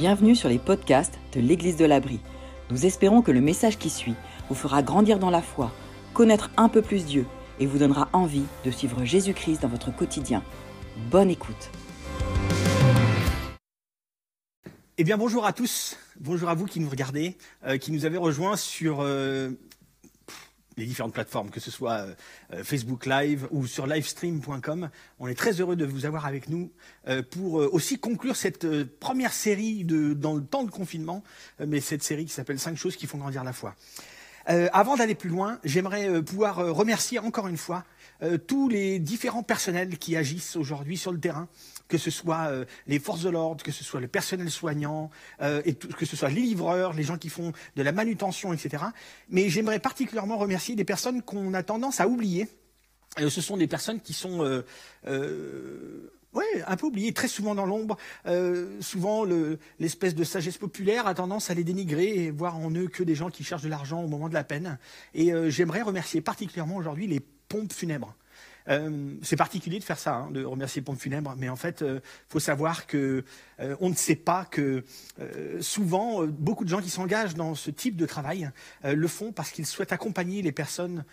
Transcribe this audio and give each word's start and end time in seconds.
Bienvenue 0.00 0.34
sur 0.34 0.48
les 0.48 0.58
podcasts 0.58 1.18
de 1.34 1.40
l'Église 1.40 1.76
de 1.76 1.84
l'Abri. 1.84 2.20
Nous 2.70 2.86
espérons 2.86 3.20
que 3.20 3.32
le 3.32 3.42
message 3.42 3.76
qui 3.76 3.90
suit 3.90 4.14
vous 4.48 4.54
fera 4.54 4.82
grandir 4.82 5.18
dans 5.18 5.28
la 5.28 5.42
foi, 5.42 5.70
connaître 6.14 6.50
un 6.56 6.70
peu 6.70 6.80
plus 6.80 7.04
Dieu 7.04 7.26
et 7.58 7.66
vous 7.66 7.76
donnera 7.76 8.08
envie 8.14 8.44
de 8.64 8.70
suivre 8.70 9.04
Jésus-Christ 9.04 9.60
dans 9.60 9.68
votre 9.68 9.94
quotidien. 9.94 10.42
Bonne 11.10 11.28
écoute. 11.28 11.70
Eh 14.96 15.04
bien 15.04 15.18
bonjour 15.18 15.44
à 15.44 15.52
tous, 15.52 15.98
bonjour 16.18 16.48
à 16.48 16.54
vous 16.54 16.64
qui 16.64 16.80
nous 16.80 16.88
regardez, 16.88 17.36
euh, 17.66 17.76
qui 17.76 17.92
nous 17.92 18.06
avez 18.06 18.16
rejoints 18.16 18.56
sur 18.56 19.00
euh, 19.02 19.50
les 20.80 20.86
différentes 20.86 21.12
plateformes, 21.12 21.50
que 21.50 21.60
ce 21.60 21.70
soit 21.70 21.92
euh, 21.92 22.14
euh, 22.54 22.64
Facebook 22.64 23.06
Live 23.06 23.46
ou 23.50 23.66
sur 23.66 23.86
livestream.com. 23.86 24.90
On 25.18 25.28
est 25.28 25.34
très 25.34 25.60
heureux 25.60 25.76
de 25.76 25.84
vous 25.84 26.06
avoir 26.06 26.26
avec 26.26 26.48
nous 26.48 26.72
euh, 27.06 27.22
pour 27.22 27.54
aussi 27.54 27.98
conclure 27.98 28.34
cette 28.34 28.66
première 28.98 29.32
série 29.32 29.84
de, 29.84 30.14
dans 30.14 30.34
le 30.34 30.42
temps 30.42 30.64
de 30.64 30.70
confinement, 30.70 31.22
mais 31.64 31.80
cette 31.80 32.02
série 32.02 32.24
qui 32.24 32.32
s'appelle 32.32 32.58
5 32.58 32.76
choses 32.76 32.96
qui 32.96 33.06
font 33.06 33.18
grandir 33.18 33.44
la 33.44 33.52
foi. 33.52 33.74
avant 34.46 34.96
d'aller 34.96 35.14
plus 35.14 35.28
loin, 35.28 35.58
j'aimerais 35.64 36.22
pouvoir 36.22 36.56
remercier 36.56 37.18
encore 37.18 37.46
une 37.48 37.56
fois 37.56 37.84
tous 38.46 38.68
les 38.68 38.98
différents 38.98 39.42
personnels 39.42 39.98
qui 39.98 40.16
agissent 40.16 40.56
aujourd'hui 40.56 40.96
sur 40.96 41.12
le 41.12 41.20
terrain, 41.20 41.48
que 41.90 41.98
ce 41.98 42.10
soit 42.10 42.46
euh, 42.48 42.64
les 42.86 42.98
forces 42.98 43.22
de 43.22 43.28
l'ordre, 43.28 43.62
que 43.62 43.72
ce 43.72 43.84
soit 43.84 44.00
le 44.00 44.08
personnel 44.08 44.50
soignant, 44.50 45.10
euh, 45.42 45.60
que 45.98 46.06
ce 46.06 46.16
soit 46.16 46.30
les 46.30 46.40
livreurs, 46.40 46.94
les 46.94 47.02
gens 47.02 47.18
qui 47.18 47.28
font 47.28 47.52
de 47.76 47.82
la 47.82 47.92
manutention, 47.92 48.54
etc. 48.54 48.84
Mais 49.28 49.50
j'aimerais 49.50 49.80
particulièrement 49.80 50.38
remercier 50.38 50.74
des 50.76 50.84
personnes 50.84 51.20
qu'on 51.20 51.52
a 51.52 51.62
tendance 51.62 52.00
à 52.00 52.08
oublier. 52.08 52.48
Euh, 53.18 53.28
ce 53.28 53.42
sont 53.42 53.58
des 53.58 53.66
personnes 53.66 54.00
qui 54.00 54.14
sont 54.14 54.62
un 55.04 56.76
peu 56.76 56.86
oubliées, 56.86 57.12
très 57.12 57.28
souvent 57.28 57.54
dans 57.54 57.66
l'ombre. 57.66 57.98
souvent, 58.80 59.24
l'espèce 59.78 60.14
de 60.14 60.24
sagesse 60.24 60.58
populaire 60.58 61.06
a 61.08 61.14
tendance 61.14 61.50
à 61.50 61.54
les 61.54 61.64
dénigrer 61.64 62.24
et 62.24 62.30
voir 62.30 62.56
en 62.56 62.70
eux 62.70 62.86
que 62.86 63.02
des 63.02 63.16
gens 63.16 63.30
qui 63.30 63.42
cherchent 63.42 63.64
de 63.64 63.68
l'argent 63.68 64.00
au 64.02 64.08
moment 64.08 64.28
de 64.28 64.34
la 64.34 64.44
peine. 64.44 64.78
Et 65.12 65.32
j'aimerais 65.50 65.82
remercier 65.82 66.20
particulièrement 66.20 66.76
aujourd'hui 66.76 67.08
les 67.08 67.20
pompes 67.48 67.72
funèbres. 67.72 68.14
Euh, 68.70 69.14
c'est 69.22 69.36
particulier 69.36 69.78
de 69.78 69.84
faire 69.84 69.98
ça, 69.98 70.14
hein, 70.14 70.30
de 70.30 70.44
remercier 70.44 70.80
Pompe 70.82 70.98
Funèbre, 70.98 71.34
mais 71.36 71.48
en 71.48 71.56
fait, 71.56 71.78
il 71.80 71.86
euh, 71.86 72.00
faut 72.28 72.38
savoir 72.38 72.86
que 72.86 73.24
euh, 73.58 73.76
on 73.80 73.90
ne 73.90 73.94
sait 73.94 74.16
pas 74.16 74.44
que 74.44 74.84
souvent 75.60 76.24
beaucoup 76.26 76.64
de 76.64 76.70
gens 76.70 76.80
qui 76.80 76.90
s'engagent 76.90 77.34
dans 77.34 77.54
ce 77.54 77.70
type 77.70 77.96
de 77.96 78.06
travail 78.06 78.50
le 78.84 79.08
font 79.08 79.32
parce 79.32 79.50
qu'ils 79.50 79.66
souhaitent 79.66 79.92
accompagner 79.92 80.40
les 80.42 80.52
personnes 80.52 81.04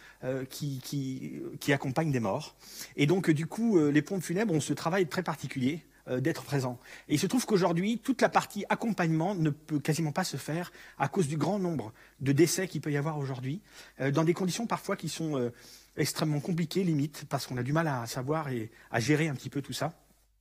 qui, 0.50 1.42
accompagnent 1.70 2.12
des 2.12 2.20
morts. 2.20 2.56
Et 2.96 3.06
donc, 3.06 3.30
du 3.30 3.48
coup, 3.48 3.78
les 3.90 4.02
pompes 4.02 4.24
funèbres 4.24 4.54
ont 4.54 4.62
ce 4.62 4.74
travail 4.74 5.08
très 5.08 5.24
particulier 5.24 5.84
d'être 6.10 6.44
présents. 6.44 6.80
Et 7.10 7.16
il 7.16 7.20
se 7.20 7.28
trouve 7.28 7.46
qu'aujourd'hui, 7.46 8.00
toute 8.00 8.22
la 8.22 8.30
partie 8.30 8.66
accompagnement 8.70 9.36
ne 9.36 9.50
peut 9.50 9.80
quasiment 9.80 10.14
pas 10.14 10.24
se 10.24 10.38
faire 10.38 10.72
à 10.98 11.10
cause 11.10 11.28
du 11.28 11.38
grand 11.38 11.60
nombre 11.60 11.92
de 12.22 12.32
décès 12.32 12.68
qu'il 12.68 12.82
peut 12.82 12.92
y 12.92 12.98
avoir 12.98 13.18
aujourd'hui, 13.18 13.62
dans 14.00 14.24
des 14.24 14.34
conditions 14.34 14.68
parfois 14.68 14.96
qui 14.96 15.10
sont 15.10 15.52
extrêmement 15.98 16.40
compliqué, 16.40 16.84
limite, 16.84 17.26
parce 17.30 17.48
qu'on 17.48 17.58
a 17.58 17.64
du 17.64 17.73
mal 17.73 17.88
à 17.88 18.06
savoir 18.06 18.50
et 18.50 18.72
à 18.92 19.00
gérer 19.00 19.28
un 19.28 19.36
petit 19.36 19.50
peu 19.50 19.62
tout 19.62 19.73
ça 19.73 19.94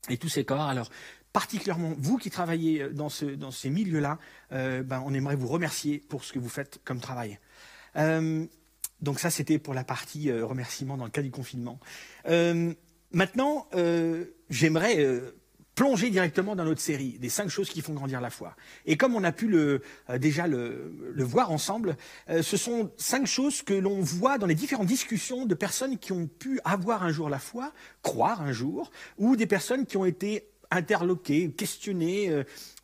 et 0.08 0.16
tous 0.18 0.28
ces 0.28 0.44
corps. 0.44 0.62
Alors, 0.62 0.90
particulièrement 1.32 1.94
vous 1.98 2.16
qui 2.16 2.30
travaillez 2.30 2.88
dans, 2.90 3.08
ce, 3.08 3.24
dans 3.24 3.50
ces 3.50 3.70
milieux-là, 3.70 4.18
euh, 4.52 4.82
ben, 4.82 5.02
on 5.04 5.12
aimerait 5.12 5.36
vous 5.36 5.48
remercier 5.48 5.98
pour 5.98 6.24
ce 6.24 6.32
que 6.32 6.38
vous 6.38 6.48
faites 6.48 6.80
comme 6.84 7.00
travail. 7.00 7.38
Euh, 7.96 8.46
donc 9.00 9.18
ça, 9.18 9.30
c'était 9.30 9.58
pour 9.58 9.74
la 9.74 9.84
partie 9.84 10.30
euh, 10.30 10.46
remerciement 10.46 10.96
dans 10.96 11.04
le 11.04 11.10
cas 11.10 11.22
du 11.22 11.30
confinement. 11.30 11.78
maintenant, 13.12 13.68
j'aimerais 14.50 15.20
plonger 15.76 16.10
directement 16.10 16.56
dans 16.56 16.64
notre 16.64 16.80
série 16.80 17.18
des 17.20 17.28
cinq 17.28 17.48
choses 17.48 17.68
qui 17.68 17.82
font 17.82 17.92
grandir 17.92 18.20
la 18.20 18.30
foi. 18.30 18.56
Et 18.86 18.96
comme 18.96 19.14
on 19.14 19.22
a 19.22 19.30
pu 19.30 19.46
le, 19.46 19.82
euh, 20.10 20.18
déjà 20.18 20.48
le, 20.48 20.90
voir 21.18 21.52
ensemble, 21.52 21.96
euh, 22.30 22.42
ce 22.42 22.56
sont 22.56 22.90
cinq 22.96 23.26
choses 23.26 23.62
que 23.62 23.74
l'on 23.74 24.00
voit 24.00 24.38
dans 24.38 24.46
les 24.46 24.54
différentes 24.54 24.86
discussions 24.86 25.44
de 25.44 25.54
personnes 25.54 25.98
qui 25.98 26.12
ont 26.12 26.26
pu 26.26 26.58
avoir 26.64 27.04
un 27.04 27.12
jour 27.12 27.28
la 27.28 27.38
foi, 27.38 27.72
croire 28.02 28.40
un 28.40 28.52
jour, 28.52 28.90
ou 29.18 29.36
des 29.36 29.46
personnes 29.46 29.84
qui 29.84 29.98
ont 29.98 30.06
été 30.06 30.48
interloquées, 30.70 31.50
questionnées 31.50 32.28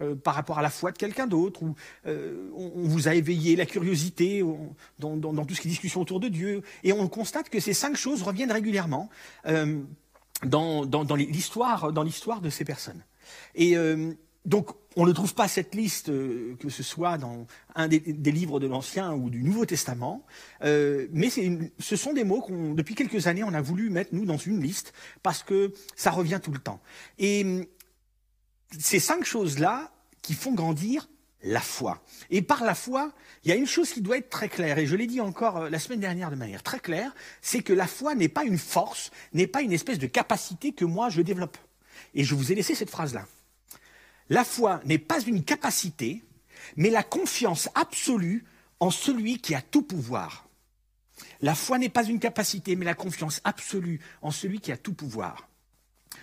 euh, 0.00 0.14
par 0.14 0.34
rapport 0.34 0.58
à 0.58 0.62
la 0.62 0.70
foi 0.70 0.92
de 0.92 0.98
quelqu'un 0.98 1.26
d'autre, 1.26 1.62
ou 1.64 1.74
on, 2.06 2.86
vous 2.86 3.08
a 3.08 3.14
éveillé 3.14 3.56
la 3.56 3.66
curiosité 3.66 4.44
dans, 5.00 5.18
tout 5.44 5.54
ce 5.54 5.60
qui 5.60 5.66
est 5.66 5.70
discussion 5.70 6.02
autour 6.02 6.20
de 6.20 6.28
Dieu, 6.28 6.62
et 6.84 6.92
on 6.92 7.08
constate 7.08 7.48
que 7.48 7.58
ces 7.58 7.72
cinq 7.72 7.96
choses 7.96 8.22
reviennent 8.22 8.52
régulièrement 8.52 9.10
dans, 10.44 10.86
dans, 10.86 11.14
l'histoire, 11.16 11.90
de 12.40 12.50
ces 12.50 12.64
personnes. 12.64 13.04
Et 13.54 13.76
euh, 13.76 14.12
donc, 14.44 14.70
on 14.96 15.06
ne 15.06 15.12
trouve 15.12 15.34
pas 15.34 15.48
cette 15.48 15.74
liste, 15.74 16.08
euh, 16.08 16.56
que 16.58 16.68
ce 16.68 16.82
soit 16.82 17.16
dans 17.18 17.46
un 17.74 17.88
des, 17.88 18.00
livres 18.32 18.60
de 18.60 18.66
l'Ancien 18.66 19.14
ou 19.14 19.30
du 19.30 19.42
Nouveau 19.42 19.66
Testament, 19.66 20.24
euh, 20.64 21.06
mais 21.12 21.28
ce 21.30 21.96
sont 21.96 22.12
des 22.12 22.24
mots 22.24 22.40
qu'on, 22.40 22.74
depuis 22.74 22.94
quelques 22.94 23.26
années, 23.26 23.44
on 23.44 23.54
a 23.54 23.62
voulu 23.62 23.90
mettre, 23.90 24.14
nous, 24.14 24.24
dans 24.24 24.36
une 24.36 24.60
liste, 24.60 24.92
parce 25.22 25.42
que 25.42 25.72
ça 25.96 26.10
revient 26.10 26.40
tout 26.42 26.52
le 26.52 26.58
temps. 26.58 26.80
Et 27.18 27.68
ces 28.78 29.00
cinq 29.00 29.24
choses-là 29.24 29.92
qui 30.22 30.34
font 30.34 30.52
grandir 30.52 31.08
la 31.42 31.60
foi. 31.60 32.02
Et 32.30 32.42
par 32.42 32.64
la 32.64 32.74
foi, 32.74 33.12
il 33.44 33.48
y 33.48 33.52
a 33.52 33.56
une 33.56 33.66
chose 33.66 33.92
qui 33.92 34.00
doit 34.00 34.18
être 34.18 34.30
très 34.30 34.48
claire, 34.48 34.78
et 34.78 34.86
je 34.86 34.96
l'ai 34.96 35.06
dit 35.06 35.20
encore 35.20 35.58
euh, 35.58 35.70
la 35.70 35.78
semaine 35.78 36.00
dernière 36.00 36.30
de 36.30 36.36
manière 36.36 36.62
très 36.62 36.80
claire, 36.80 37.12
c'est 37.40 37.62
que 37.62 37.72
la 37.72 37.86
foi 37.86 38.14
n'est 38.14 38.28
pas 38.28 38.44
une 38.44 38.58
force, 38.58 39.10
n'est 39.32 39.46
pas 39.46 39.62
une 39.62 39.72
espèce 39.72 39.98
de 39.98 40.06
capacité 40.06 40.72
que 40.72 40.84
moi 40.84 41.08
je 41.08 41.22
développe. 41.22 41.58
Et 42.14 42.24
je 42.24 42.34
vous 42.34 42.52
ai 42.52 42.54
laissé 42.54 42.74
cette 42.74 42.90
phrase-là. 42.90 43.26
La 44.28 44.44
foi 44.44 44.80
n'est 44.84 44.98
pas 44.98 45.20
une 45.20 45.44
capacité, 45.44 46.22
mais 46.76 46.90
la 46.90 47.02
confiance 47.02 47.68
absolue 47.74 48.44
en 48.80 48.90
celui 48.90 49.38
qui 49.38 49.54
a 49.54 49.60
tout 49.60 49.82
pouvoir. 49.82 50.48
La 51.40 51.54
foi 51.54 51.78
n'est 51.78 51.88
pas 51.88 52.04
une 52.04 52.20
capacité, 52.20 52.76
mais 52.76 52.84
la 52.84 52.94
confiance 52.94 53.40
absolue 53.44 54.00
en 54.22 54.30
celui 54.30 54.60
qui 54.60 54.72
a 54.72 54.76
tout 54.76 54.94
pouvoir. 54.94 55.48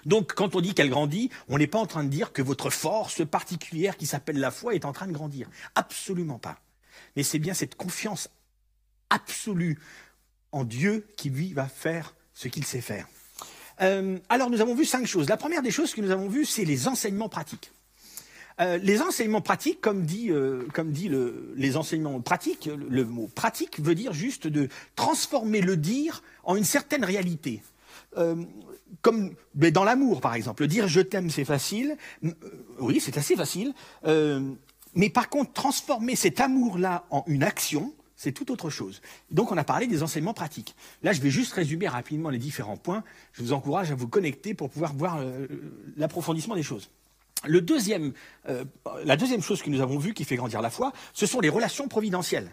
Donc, 0.05 0.33
quand 0.33 0.55
on 0.55 0.61
dit 0.61 0.73
qu'elle 0.73 0.89
grandit, 0.89 1.29
on 1.47 1.57
n'est 1.57 1.67
pas 1.67 1.79
en 1.79 1.85
train 1.85 2.03
de 2.03 2.09
dire 2.09 2.31
que 2.31 2.41
votre 2.41 2.69
force 2.69 3.25
particulière 3.25 3.97
qui 3.97 4.05
s'appelle 4.05 4.39
la 4.39 4.51
foi 4.51 4.75
est 4.75 4.85
en 4.85 4.93
train 4.93 5.07
de 5.07 5.11
grandir. 5.11 5.49
Absolument 5.75 6.39
pas. 6.39 6.59
Mais 7.15 7.23
c'est 7.23 7.39
bien 7.39 7.53
cette 7.53 7.75
confiance 7.75 8.29
absolue 9.09 9.79
en 10.51 10.63
Dieu 10.63 11.07
qui, 11.17 11.29
lui, 11.29 11.53
va 11.53 11.67
faire 11.67 12.15
ce 12.33 12.47
qu'il 12.47 12.65
sait 12.65 12.81
faire. 12.81 13.07
Euh, 13.81 14.17
alors, 14.29 14.49
nous 14.49 14.61
avons 14.61 14.75
vu 14.75 14.85
cinq 14.85 15.05
choses. 15.05 15.29
La 15.29 15.37
première 15.37 15.61
des 15.61 15.71
choses 15.71 15.93
que 15.93 16.01
nous 16.01 16.11
avons 16.11 16.27
vues, 16.27 16.45
c'est 16.45 16.65
les 16.65 16.87
enseignements 16.87 17.29
pratiques. 17.29 17.71
Euh, 18.59 18.77
les 18.77 19.01
enseignements 19.01 19.41
pratiques, 19.41 19.79
comme 19.79 20.03
dit, 20.03 20.29
euh, 20.31 20.67
les 21.55 21.77
enseignements 21.77 22.19
pratiques, 22.19 22.69
le, 22.89 23.05
mot 23.05 23.29
pratique 23.33 23.79
veut 23.79 23.95
dire 23.95 24.11
juste 24.11 24.47
de 24.47 24.67
transformer 24.97 25.61
le 25.61 25.77
dire 25.77 26.23
en 26.43 26.57
une 26.57 26.65
certaine 26.65 27.05
réalité. 27.05 27.63
Euh, 28.17 28.43
comme 29.01 29.35
dans 29.53 29.83
l'amour, 29.83 30.19
par 30.19 30.33
exemple. 30.33 30.67
Dire 30.67 30.87
je 30.87 31.01
t'aime, 31.01 31.29
c'est 31.29 31.45
facile. 31.45 31.95
Euh, 32.23 32.31
oui, 32.79 32.99
c'est 32.99 33.17
assez 33.17 33.35
facile. 33.35 33.73
Euh, 34.05 34.53
mais 34.95 35.09
par 35.09 35.29
contre, 35.29 35.53
transformer 35.53 36.15
cet 36.15 36.39
amour-là 36.39 37.05
en 37.11 37.23
une 37.27 37.43
action, 37.43 37.93
c'est 38.15 38.31
tout 38.31 38.51
autre 38.51 38.69
chose. 38.69 39.01
Donc 39.31 39.51
on 39.51 39.57
a 39.57 39.63
parlé 39.63 39.87
des 39.87 40.03
enseignements 40.03 40.33
pratiques. 40.33 40.75
Là, 41.03 41.13
je 41.13 41.21
vais 41.21 41.29
juste 41.29 41.53
résumer 41.53 41.87
rapidement 41.87 42.29
les 42.29 42.39
différents 42.39 42.77
points. 42.77 43.03
Je 43.33 43.43
vous 43.43 43.53
encourage 43.53 43.91
à 43.91 43.95
vous 43.95 44.07
connecter 44.07 44.53
pour 44.53 44.69
pouvoir 44.69 44.93
voir 44.93 45.23
l'approfondissement 45.95 46.55
des 46.55 46.63
choses. 46.63 46.89
La 47.45 47.61
deuxième 47.61 48.11
chose 49.41 49.61
que 49.61 49.69
nous 49.69 49.79
avons 49.79 49.97
vue 49.97 50.13
qui 50.13 50.25
fait 50.25 50.35
grandir 50.35 50.61
la 50.61 50.69
foi, 50.69 50.91
ce 51.13 51.25
sont 51.25 51.39
les 51.39 51.47
relations 51.47 51.87
providentielles. 51.87 52.51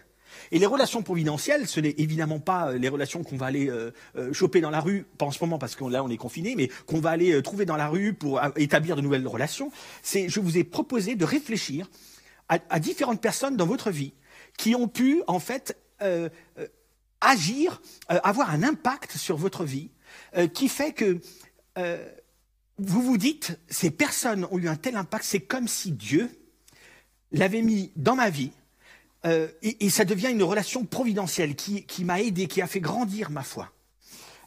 Et 0.51 0.59
les 0.59 0.65
relations 0.65 1.03
providentielles, 1.03 1.67
ce 1.67 1.79
n'est 1.79 1.95
évidemment 1.97 2.39
pas 2.39 2.69
euh, 2.69 2.77
les 2.77 2.89
relations 2.89 3.23
qu'on 3.23 3.37
va 3.37 3.47
aller 3.47 3.69
euh, 3.69 3.91
euh, 4.15 4.33
choper 4.33 4.61
dans 4.61 4.69
la 4.69 4.79
rue, 4.79 5.05
pas 5.17 5.25
en 5.25 5.31
ce 5.31 5.43
moment 5.43 5.57
parce 5.57 5.75
que 5.75 5.83
là 5.85 6.03
on 6.03 6.09
est 6.09 6.17
confiné, 6.17 6.55
mais 6.55 6.69
qu'on 6.85 6.99
va 6.99 7.11
aller 7.11 7.41
trouver 7.41 7.65
dans 7.65 7.77
la 7.77 7.87
rue 7.87 8.13
pour 8.13 8.41
établir 8.55 8.95
de 8.95 9.01
nouvelles 9.01 9.27
relations. 9.27 9.71
C'est, 10.01 10.29
je 10.29 10.39
vous 10.39 10.57
ai 10.57 10.63
proposé 10.63 11.15
de 11.15 11.25
réfléchir 11.25 11.89
à, 12.49 12.79
différentes 12.79 13.21
personnes 13.21 13.57
dans 13.57 13.65
votre 13.65 13.91
vie 13.91 14.13
qui 14.57 14.73
ont 14.73 14.87
pu 14.87 15.21
en 15.27 15.39
fait 15.39 15.77
agir, 17.19 17.81
avoir 18.07 18.51
un 18.51 18.63
impact 18.63 19.17
sur 19.17 19.35
votre 19.35 19.65
vie, 19.65 19.91
qui 20.53 20.69
fait 20.69 20.93
que 20.93 21.19
vous 22.77 23.01
vous 23.01 23.17
dites, 23.17 23.59
ces 23.67 23.91
personnes 23.91 24.47
ont 24.51 24.57
eu 24.57 24.69
un 24.69 24.75
tel 24.75 24.95
impact, 24.95 25.25
c'est 25.25 25.41
comme 25.41 25.67
si 25.67 25.91
Dieu 25.91 26.29
l'avait 27.31 27.61
mis 27.61 27.91
dans 27.95 28.15
ma 28.15 28.29
vie 28.29 28.51
euh, 29.25 29.47
et, 29.61 29.89
ça 29.89 30.05
devient 30.05 30.29
une 30.29 30.43
relation 30.43 30.85
providentielle 30.85 31.55
qui, 31.55 32.03
m'a 32.03 32.21
aidé, 32.21 32.47
qui 32.47 32.61
a 32.61 32.67
fait 32.67 32.79
grandir 32.79 33.29
ma 33.29 33.43
foi. 33.43 33.71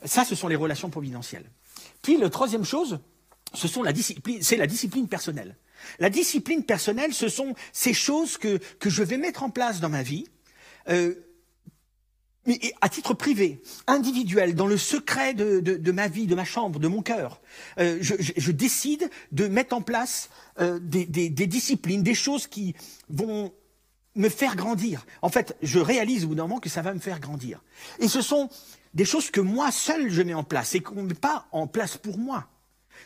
Ça, 0.04 0.24
ce 0.24 0.34
sont 0.34 0.48
les 0.48 0.56
relations 0.56 0.90
providentielles. 0.90 1.50
Puis, 2.02 2.16
la 2.16 2.30
troisième 2.30 2.64
chose, 2.64 3.00
ce 3.52 3.68
sont 3.68 3.82
la 3.82 3.92
discipline, 3.92 4.42
c'est 4.42 4.56
la 4.56 4.66
discipline 4.66 5.08
personnelle. 5.08 5.56
La 5.98 6.10
discipline 6.10 6.64
personnelle, 6.64 7.12
ce 7.12 7.28
sont 7.28 7.54
ces 7.72 7.94
choses 7.94 8.36
que, 8.38 8.60
je 8.84 9.02
vais 9.02 9.18
mettre 9.18 9.42
en 9.42 9.50
place 9.50 9.80
dans 9.80 9.88
ma 9.88 10.02
vie, 10.02 10.26
euh, 10.88 11.14
mais 12.46 12.58
à 12.80 12.88
titre 12.88 13.14
privé, 13.14 13.62
individuel, 13.86 14.54
dans 14.54 14.66
le 14.66 14.78
secret 14.78 15.34
de, 15.34 15.92
ma 15.92 16.08
vie, 16.08 16.26
de 16.26 16.34
ma 16.34 16.44
chambre, 16.44 16.80
de 16.80 16.88
mon 16.88 17.02
cœur, 17.02 17.40
euh, 17.78 17.98
je, 18.00 18.50
décide 18.50 19.10
de 19.32 19.46
mettre 19.46 19.74
en 19.74 19.82
place 19.82 20.30
euh, 20.58 20.78
des, 20.80 21.28
disciplines, 21.30 22.02
des 22.02 22.14
choses 22.14 22.46
qui 22.46 22.74
vont 23.08 23.52
me 24.14 24.28
faire 24.28 24.56
grandir. 24.56 25.06
En 25.22 25.28
fait, 25.28 25.56
je 25.62 25.78
réalise 25.78 26.24
au 26.24 26.28
bout 26.28 26.34
d'un 26.34 26.44
moment 26.44 26.60
que 26.60 26.68
ça 26.68 26.82
va 26.82 26.92
me 26.94 26.98
faire 26.98 27.20
grandir. 27.20 27.62
Et 27.98 28.08
ce 28.08 28.22
sont 28.22 28.48
des 28.94 29.04
choses 29.04 29.30
que 29.30 29.40
moi 29.40 29.70
seul 29.70 30.10
je 30.10 30.22
mets 30.22 30.34
en 30.34 30.44
place 30.44 30.74
et 30.74 30.80
qu'on 30.80 31.02
ne 31.02 31.08
met 31.08 31.14
pas 31.14 31.46
en 31.52 31.66
place 31.66 31.96
pour 31.96 32.18
moi. 32.18 32.48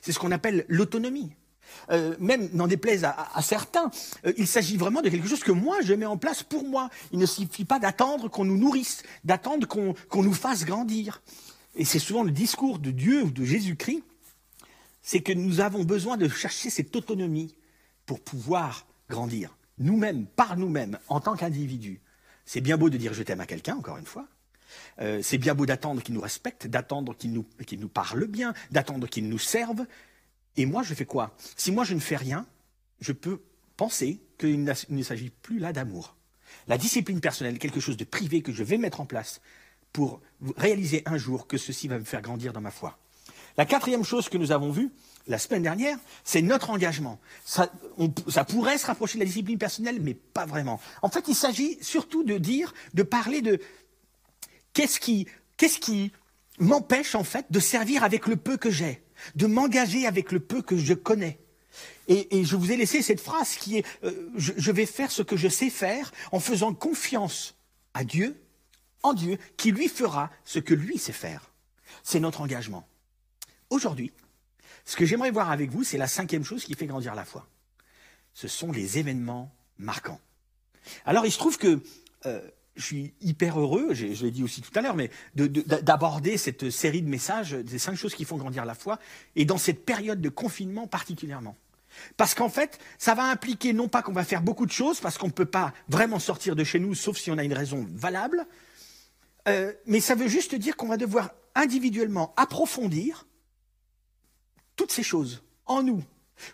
C'est 0.02 0.12
ce 0.12 0.18
qu'on 0.18 0.32
appelle 0.32 0.64
l'autonomie. 0.68 1.32
Euh, 1.90 2.14
même 2.20 2.50
n'en 2.52 2.66
déplaise 2.66 3.04
à, 3.04 3.42
certains, 3.42 3.90
euh, 4.26 4.32
il 4.36 4.46
s'agit 4.46 4.76
vraiment 4.76 5.02
de 5.02 5.08
quelque 5.08 5.28
chose 5.28 5.42
que 5.42 5.52
moi 5.52 5.78
je 5.82 5.94
mets 5.94 6.06
en 6.06 6.16
place 6.16 6.42
pour 6.42 6.64
moi. 6.64 6.88
Il 7.12 7.18
ne 7.18 7.26
suffit 7.26 7.64
pas 7.64 7.78
d'attendre 7.78 8.28
qu'on 8.28 8.44
nous 8.44 8.58
nourrisse, 8.58 9.02
d'attendre 9.24 9.66
qu'on 9.66 10.22
nous 10.22 10.32
fasse 10.32 10.64
grandir. 10.64 11.22
Et 11.74 11.84
c'est 11.84 11.98
souvent 11.98 12.22
le 12.22 12.30
discours 12.30 12.78
de 12.78 12.90
Dieu 12.90 13.22
ou 13.22 13.30
de 13.30 13.44
Jésus-Christ, 13.44 14.02
c'est 15.02 15.20
que 15.20 15.32
nous 15.32 15.60
avons 15.60 15.84
besoin 15.84 16.16
de 16.16 16.28
chercher 16.28 16.70
cette 16.70 16.94
autonomie 16.94 17.54
pour 18.06 18.20
pouvoir 18.20 18.86
grandir, 19.08 19.56
nous-mêmes, 19.78 20.26
par 20.26 20.56
nous-mêmes, 20.56 20.98
en 21.08 21.20
tant 21.20 21.36
qu'individus. 21.36 22.00
C'est 22.46 22.60
bien 22.60 22.76
beau 22.76 22.90
de 22.90 22.96
dire 22.96 23.14
je 23.14 23.22
t'aime 23.22 23.40
à 23.40 23.46
quelqu'un, 23.46 23.76
encore 23.76 23.98
une 23.98 24.06
fois. 24.06 24.26
Euh, 25.00 25.20
c'est 25.22 25.38
bien 25.38 25.54
beau 25.54 25.66
d'attendre 25.66 26.02
qu'il 26.02 26.14
nous 26.14 26.20
respecte, 26.20 26.66
d'attendre 26.66 27.16
qu'il 27.16 27.32
nous, 27.32 27.44
qu'il 27.66 27.80
nous 27.80 27.88
parle 27.88 28.26
bien, 28.26 28.54
d'attendre 28.70 29.08
qu'il 29.08 29.28
nous 29.28 29.38
serve, 29.38 29.86
et 30.56 30.66
moi, 30.66 30.82
je 30.82 30.94
fais 30.94 31.04
quoi? 31.04 31.36
Si 31.56 31.72
moi, 31.72 31.84
je 31.84 31.94
ne 31.94 32.00
fais 32.00 32.16
rien, 32.16 32.46
je 33.00 33.12
peux 33.12 33.42
penser 33.76 34.20
qu'il 34.38 34.64
ne 34.64 35.02
s'agit 35.02 35.30
plus 35.30 35.58
là 35.58 35.72
d'amour. 35.72 36.16
La 36.68 36.78
discipline 36.78 37.20
personnelle, 37.20 37.58
quelque 37.58 37.80
chose 37.80 37.96
de 37.96 38.04
privé 38.04 38.42
que 38.42 38.52
je 38.52 38.62
vais 38.62 38.78
mettre 38.78 39.00
en 39.00 39.06
place 39.06 39.40
pour 39.92 40.20
réaliser 40.56 41.02
un 41.06 41.16
jour 41.16 41.46
que 41.46 41.58
ceci 41.58 41.88
va 41.88 41.98
me 41.98 42.04
faire 42.04 42.22
grandir 42.22 42.52
dans 42.52 42.60
ma 42.60 42.70
foi. 42.70 42.98
La 43.56 43.66
quatrième 43.66 44.04
chose 44.04 44.28
que 44.28 44.38
nous 44.38 44.52
avons 44.52 44.70
vue 44.70 44.90
la 45.26 45.38
semaine 45.38 45.62
dernière, 45.62 45.98
c'est 46.24 46.42
notre 46.42 46.70
engagement. 46.70 47.18
Ça, 47.44 47.70
pourrait 48.48 48.78
se 48.78 48.86
rapprocher 48.86 49.14
de 49.14 49.20
la 49.20 49.26
discipline 49.26 49.58
personnelle, 49.58 50.00
mais 50.02 50.14
pas 50.14 50.46
vraiment. 50.46 50.80
En 51.02 51.08
fait, 51.08 51.24
il 51.28 51.34
s'agit 51.34 51.78
surtout 51.80 52.24
de 52.24 52.36
dire, 52.36 52.74
de 52.92 53.02
parler 53.02 53.40
de 53.40 53.58
qu'est-ce 54.74 55.00
qui, 55.00 55.26
qu'est-ce 55.56 55.78
qui 55.78 56.12
m'empêche 56.58 57.14
en 57.14 57.24
fait 57.24 57.46
de 57.50 57.60
servir 57.60 58.04
avec 58.04 58.26
le 58.26 58.36
peu 58.36 58.56
que 58.56 58.70
j'ai 58.70 59.04
de 59.34 59.46
m'engager 59.46 60.06
avec 60.06 60.32
le 60.32 60.40
peu 60.40 60.62
que 60.62 60.76
je 60.76 60.94
connais. 60.94 61.38
Et, 62.06 62.44
je 62.44 62.56
vous 62.56 62.70
ai 62.70 62.76
laissé 62.76 63.02
cette 63.02 63.20
phrase 63.20 63.56
qui 63.56 63.78
est 63.78 63.86
euh, 64.04 64.30
je, 64.36 64.70
vais 64.70 64.86
faire 64.86 65.10
ce 65.10 65.22
que 65.22 65.36
je 65.36 65.48
sais 65.48 65.70
faire 65.70 66.12
en 66.32 66.38
faisant 66.38 66.74
confiance 66.74 67.56
à 67.94 68.04
Dieu, 68.04 68.40
en 69.02 69.14
Dieu, 69.14 69.38
qui 69.56 69.72
lui 69.72 69.88
fera 69.88 70.30
ce 70.44 70.58
que 70.58 70.74
lui 70.74 70.98
sait 70.98 71.12
faire. 71.12 71.50
C'est 72.02 72.20
notre 72.20 72.42
engagement. 72.42 72.86
Aujourd'hui, 73.70 74.12
ce 74.84 74.96
que 74.96 75.04
j'aimerais 75.04 75.30
voir 75.30 75.50
avec 75.50 75.70
vous, 75.70 75.84
c'est 75.84 75.98
la 75.98 76.06
cinquième 76.06 76.44
chose 76.44 76.64
qui 76.64 76.74
fait 76.74 76.86
grandir 76.86 77.14
la 77.14 77.24
foi. 77.24 77.46
Ce 78.34 78.48
sont 78.48 78.72
les 78.72 78.98
événements 78.98 79.54
marquants. 79.78 80.20
Alors 81.06 81.24
il 81.24 81.32
se 81.32 81.38
trouve 81.38 81.58
que 81.58 81.80
euh, 82.26 82.40
je 82.76 82.82
suis 82.82 83.14
hyper 83.20 83.58
heureux, 83.60 83.94
je, 83.94 84.06
l'ai 84.06 84.30
dit 84.30 84.42
aussi 84.42 84.60
tout 84.60 84.76
à 84.76 84.82
l'heure, 84.82 84.96
mais 84.96 85.10
d'aborder 85.34 86.36
cette 86.36 86.70
série 86.70 87.02
de 87.02 87.08
messages, 87.08 87.52
des 87.52 87.78
cinq 87.78 87.94
choses 87.94 88.14
qui 88.14 88.24
font 88.24 88.36
grandir 88.36 88.64
la 88.64 88.74
foi, 88.74 88.98
et 89.36 89.44
dans 89.44 89.58
cette 89.58 89.84
période 89.84 90.20
de 90.20 90.28
confinement 90.28 90.86
particulièrement. 90.86 91.56
Parce 92.16 92.34
qu'en 92.34 92.48
fait, 92.48 92.78
ça 92.98 93.14
va 93.14 93.24
impliquer 93.24 93.72
non 93.72 93.86
pas 93.86 94.02
qu'on 94.02 94.12
va 94.12 94.24
faire 94.24 94.42
beaucoup 94.42 94.66
de 94.66 94.72
choses, 94.72 95.00
parce 95.00 95.18
qu'on 95.18 95.28
ne 95.28 95.32
peut 95.32 95.44
pas 95.44 95.72
vraiment 95.88 96.18
sortir 96.18 96.56
de 96.56 96.64
chez 96.64 96.80
nous, 96.80 96.94
sauf 96.94 97.16
si 97.16 97.30
on 97.30 97.38
a 97.38 97.44
une 97.44 97.52
raison 97.52 97.86
valable, 97.94 98.44
euh, 99.46 99.72
mais 99.86 100.00
ça 100.00 100.16
veut 100.16 100.28
juste 100.28 100.54
dire 100.56 100.76
qu'on 100.76 100.88
va 100.88 100.96
devoir 100.96 101.30
individuellement 101.54 102.34
approfondir 102.36 103.26
toutes 104.76 104.92
ces 104.92 105.02
choses 105.02 105.42
en 105.66 105.82
nous, 105.82 106.02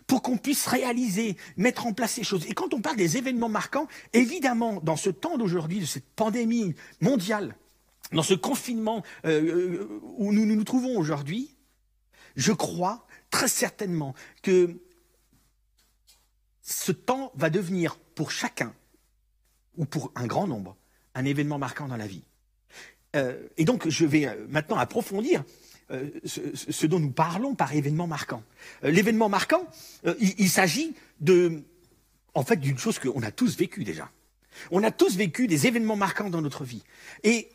pour 0.07 0.21
qu'on 0.21 0.37
puisse 0.37 0.67
réaliser, 0.67 1.37
mettre 1.57 1.87
en 1.87 1.93
place 1.93 2.13
ces 2.13 2.23
choses. 2.23 2.45
Et 2.47 2.53
quand 2.53 2.73
on 2.73 2.81
parle 2.81 2.97
des 2.97 3.17
événements 3.17 3.49
marquants, 3.49 3.87
évidemment, 4.13 4.79
dans 4.81 4.95
ce 4.95 5.09
temps 5.09 5.37
d'aujourd'hui, 5.37 5.79
de 5.79 5.85
cette 5.85 6.07
pandémie 6.15 6.75
mondiale, 6.99 7.55
dans 8.11 8.23
ce 8.23 8.33
confinement 8.33 9.03
euh, 9.25 9.41
euh, 9.41 10.01
où 10.17 10.33
nous 10.33 10.45
nous 10.45 10.63
trouvons 10.63 10.97
aujourd'hui, 10.97 11.55
je 12.35 12.51
crois 12.51 13.07
très 13.29 13.47
certainement 13.47 14.13
que 14.41 14.81
ce 16.61 16.91
temps 16.91 17.31
va 17.35 17.49
devenir 17.49 17.97
pour 17.97 18.31
chacun, 18.31 18.73
ou 19.77 19.85
pour 19.85 20.11
un 20.15 20.27
grand 20.27 20.47
nombre, 20.47 20.77
un 21.15 21.25
événement 21.25 21.57
marquant 21.57 21.87
dans 21.87 21.97
la 21.97 22.07
vie. 22.07 22.23
Euh, 23.15 23.47
et 23.57 23.65
donc, 23.65 23.89
je 23.89 24.05
vais 24.05 24.37
maintenant 24.47 24.77
approfondir 24.77 25.43
euh, 25.91 26.09
ce, 26.23 26.87
dont 26.87 26.99
nous 26.99 27.11
parlons 27.11 27.55
par 27.55 27.73
événement 27.73 28.07
marquant. 28.07 28.43
Euh, 28.83 28.91
l'événement 28.91 29.29
marquant, 29.29 29.67
euh, 30.05 30.15
il, 30.19 30.49
s'agit 30.49 30.93
de, 31.19 31.63
en 32.33 32.43
fait, 32.43 32.57
d'une 32.57 32.77
chose 32.77 32.97
qu'on 32.97 33.21
a 33.23 33.31
tous 33.31 33.57
vécu 33.57 33.83
déjà. 33.83 34.09
On 34.69 34.83
a 34.83 34.91
tous 34.91 35.17
vécu 35.17 35.47
des 35.47 35.67
événements 35.67 35.95
marquants 35.95 36.29
dans 36.29 36.41
notre 36.41 36.63
vie. 36.63 36.83
Et 37.23 37.49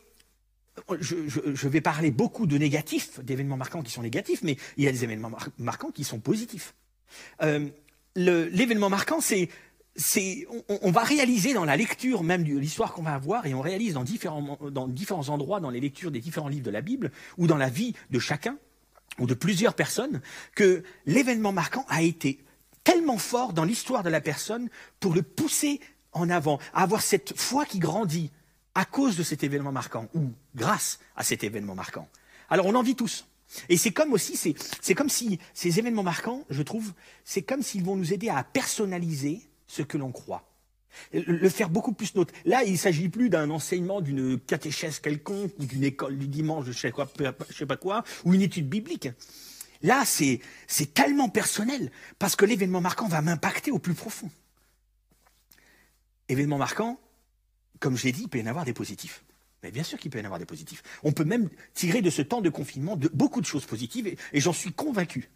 je, 0.99 1.67
vais 1.67 1.81
parler 1.81 2.11
beaucoup 2.11 2.45
de 2.45 2.57
négatifs, 2.57 3.19
d'événements 3.21 3.57
marquants 3.57 3.81
qui 3.81 3.91
sont 3.91 4.03
négatifs, 4.03 4.43
mais 4.43 4.57
il 4.77 4.83
y 4.83 4.87
a 4.87 4.91
des 4.91 5.03
événements 5.03 5.31
marquants 5.57 5.91
qui 5.91 6.03
sont 6.03 6.19
positifs. 6.19 6.75
l'événement 8.15 8.89
marquant, 8.89 9.21
c'est 9.21 9.49
on, 10.69 10.91
va 10.91 11.03
réaliser 11.03 11.53
dans 11.53 11.65
la 11.65 11.75
lecture 11.75 12.23
même 12.23 12.43
de 12.43 12.57
l'histoire 12.57 12.93
qu'on 12.93 13.03
va 13.03 13.13
avoir, 13.13 13.45
et 13.45 13.53
on 13.53 13.61
réalise 13.61 13.93
dans 13.93 14.03
différents, 14.03 14.57
dans 14.71 14.87
différents 14.87 15.29
endroits, 15.29 15.59
dans 15.59 15.69
les 15.69 15.79
lectures 15.79 16.11
des 16.11 16.19
différents 16.19 16.49
livres 16.49 16.65
de 16.65 16.71
la 16.71 16.81
Bible, 16.81 17.11
ou 17.37 17.47
dans 17.47 17.57
la 17.57 17.69
vie 17.69 17.93
de 18.11 18.19
chacun, 18.19 18.57
ou 19.19 19.25
de 19.25 19.33
plusieurs 19.33 19.73
personnes, 19.73 20.21
que 20.55 20.83
l'événement 21.05 21.51
marquant 21.51 21.85
a 21.89 22.03
été 22.03 22.39
tellement 22.83 23.17
fort 23.17 23.53
dans 23.53 23.63
l'histoire 23.63 24.03
de 24.03 24.09
la 24.09 24.21
personne 24.21 24.69
pour 24.99 25.13
le 25.13 25.23
pousser 25.23 25.81
en 26.13 26.29
avant, 26.29 26.59
à 26.73 26.83
avoir 26.83 27.01
cette 27.01 27.37
foi 27.37 27.65
qui 27.65 27.79
grandit 27.79 28.31
à 28.75 28.85
cause 28.85 29.17
de 29.17 29.23
cet 29.23 29.43
événement 29.43 29.71
marquant, 29.71 30.07
ou 30.13 30.31
grâce 30.55 30.99
à 31.15 31.23
cet 31.23 31.43
événement 31.43 31.75
marquant. 31.75 32.07
Alors 32.49 32.67
on 32.67 32.75
en 32.75 32.83
vit 32.83 32.95
tous. 32.95 33.25
Et 33.69 33.77
c'est 33.77 33.91
comme 33.91 34.13
aussi, 34.13 34.37
c'est 34.81 34.93
comme 34.93 35.09
si 35.09 35.39
ces 35.53 35.79
événements 35.79 36.03
marquants, 36.03 36.43
je 36.49 36.61
trouve, 36.61 36.93
c'est 37.23 37.41
comme 37.41 37.63
s'ils 37.63 37.83
vont 37.83 37.95
nous 37.95 38.13
aider 38.13 38.29
à 38.29 38.43
personnaliser 38.43 39.41
ce 39.67 39.81
que 39.81 39.97
l'on 39.97 40.11
croit. 40.11 40.43
Le 41.13 41.49
faire 41.49 41.69
beaucoup 41.69 41.93
plus 41.93 42.15
nôtre. 42.15 42.33
Là, 42.45 42.63
il 42.63 42.71
ne 42.71 42.77
s'agit 42.77 43.09
plus 43.09 43.29
d'un 43.29 43.51
enseignement 43.51 44.01
d'une 44.01 44.39
catéchèse 44.39 44.99
quelconque, 44.99 45.51
ou 45.59 45.65
d'une 45.65 45.83
école 45.83 46.17
du 46.17 46.27
dimanche, 46.27 46.65
je 46.65 46.69
ne 46.69 47.23
sais, 47.51 47.65
pas 47.65 47.77
quoi, 47.77 48.03
ou 48.25 48.33
une 48.33 48.41
étude 48.41 48.67
biblique. 48.67 49.09
Là, 49.83 50.05
c'est 50.05 50.41
tellement 50.95 51.29
personnel, 51.29 51.91
parce 52.17 52.35
que 52.35 52.45
l'événement 52.45 52.81
marquant 52.81 53.07
va 53.07 53.21
m'impacter 53.21 53.69
au 53.69 53.77
plus 53.77 53.93
profond. 53.93 54.31
Événement 56.29 56.57
marquant, 56.57 56.99
comme 57.79 57.95
je 57.95 58.05
l'ai 58.05 58.11
dit, 58.11 58.23
il 58.23 58.29
peut 58.29 58.39
y 58.39 58.43
en 58.43 58.47
avoir 58.47 58.65
des 58.65 58.73
positifs. 58.73 59.23
Mais 59.61 59.71
bien 59.71 59.83
sûr 59.83 59.99
qu'il 59.99 60.09
peut 60.09 60.17
y 60.17 60.21
en 60.21 60.25
avoir 60.25 60.39
des 60.39 60.45
positifs. 60.45 60.81
On 61.03 61.11
peut 61.11 61.25
même 61.25 61.49
tirer 61.73 62.01
de 62.01 62.09
ce 62.09 62.21
temps 62.21 62.41
de 62.41 62.49
confinement 62.49 62.97
beaucoup 63.13 63.41
de 63.41 63.45
choses 63.45 63.65
positives, 63.65 64.07
et 64.07 64.39
j'en 64.39 64.53
suis 64.53 64.73
convaincu. 64.73 65.29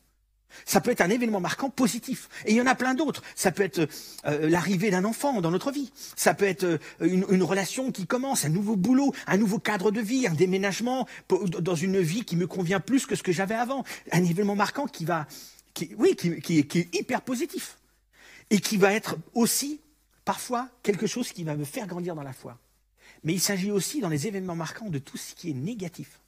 Ça 0.65 0.81
peut 0.81 0.91
être 0.91 1.01
un 1.01 1.09
événement 1.09 1.39
marquant 1.39 1.69
positif. 1.69 2.29
Et 2.45 2.51
il 2.51 2.57
y 2.57 2.61
en 2.61 2.67
a 2.67 2.75
plein 2.75 2.93
d'autres. 2.93 3.23
Ça 3.35 3.51
peut 3.51 3.63
être 3.63 3.87
euh, 4.25 4.49
l'arrivée 4.49 4.91
d'un 4.91 5.05
enfant 5.05 5.41
dans 5.41 5.51
notre 5.51 5.71
vie. 5.71 5.91
Ça 6.15 6.33
peut 6.33 6.45
être 6.45 6.63
euh, 6.63 6.77
une, 7.01 7.43
relation 7.43 7.91
qui 7.91 8.05
commence, 8.05 8.45
un 8.45 8.49
nouveau 8.49 8.75
boulot, 8.75 9.13
un 9.27 9.37
nouveau 9.37 9.59
cadre 9.59 9.91
de 9.91 10.01
vie, 10.01 10.27
un 10.27 10.33
déménagement 10.33 11.07
dans 11.29 11.75
une 11.75 11.99
vie 11.99 12.23
qui 12.23 12.35
me 12.35 12.47
convient 12.47 12.79
plus 12.79 13.05
que 13.05 13.15
ce 13.15 13.23
que 13.23 13.31
j'avais 13.31 13.55
avant. 13.55 13.83
Un 14.11 14.23
événement 14.23 14.55
marquant 14.55 14.85
qui 14.85 15.05
va, 15.05 15.27
oui, 15.97 16.15
qui, 16.15 16.59
est 16.59 16.95
hyper 16.95 17.21
positif. 17.21 17.77
Et 18.49 18.59
qui 18.59 18.77
va 18.77 18.93
être 18.93 19.17
aussi, 19.33 19.79
parfois, 20.25 20.69
quelque 20.83 21.07
chose 21.07 21.31
qui 21.31 21.43
va 21.43 21.55
me 21.55 21.63
faire 21.63 21.87
grandir 21.87 22.15
dans 22.15 22.23
la 22.23 22.33
foi. 22.33 22.57
Mais 23.23 23.33
il 23.33 23.39
s'agit 23.39 23.71
aussi, 23.71 24.01
dans 24.01 24.09
les 24.09 24.27
événements 24.27 24.55
marquants, 24.55 24.89
de 24.89 24.99
tout 24.99 25.17
ce 25.17 25.33
qui 25.35 25.51
est 25.51 25.53
négatif. 25.53 26.19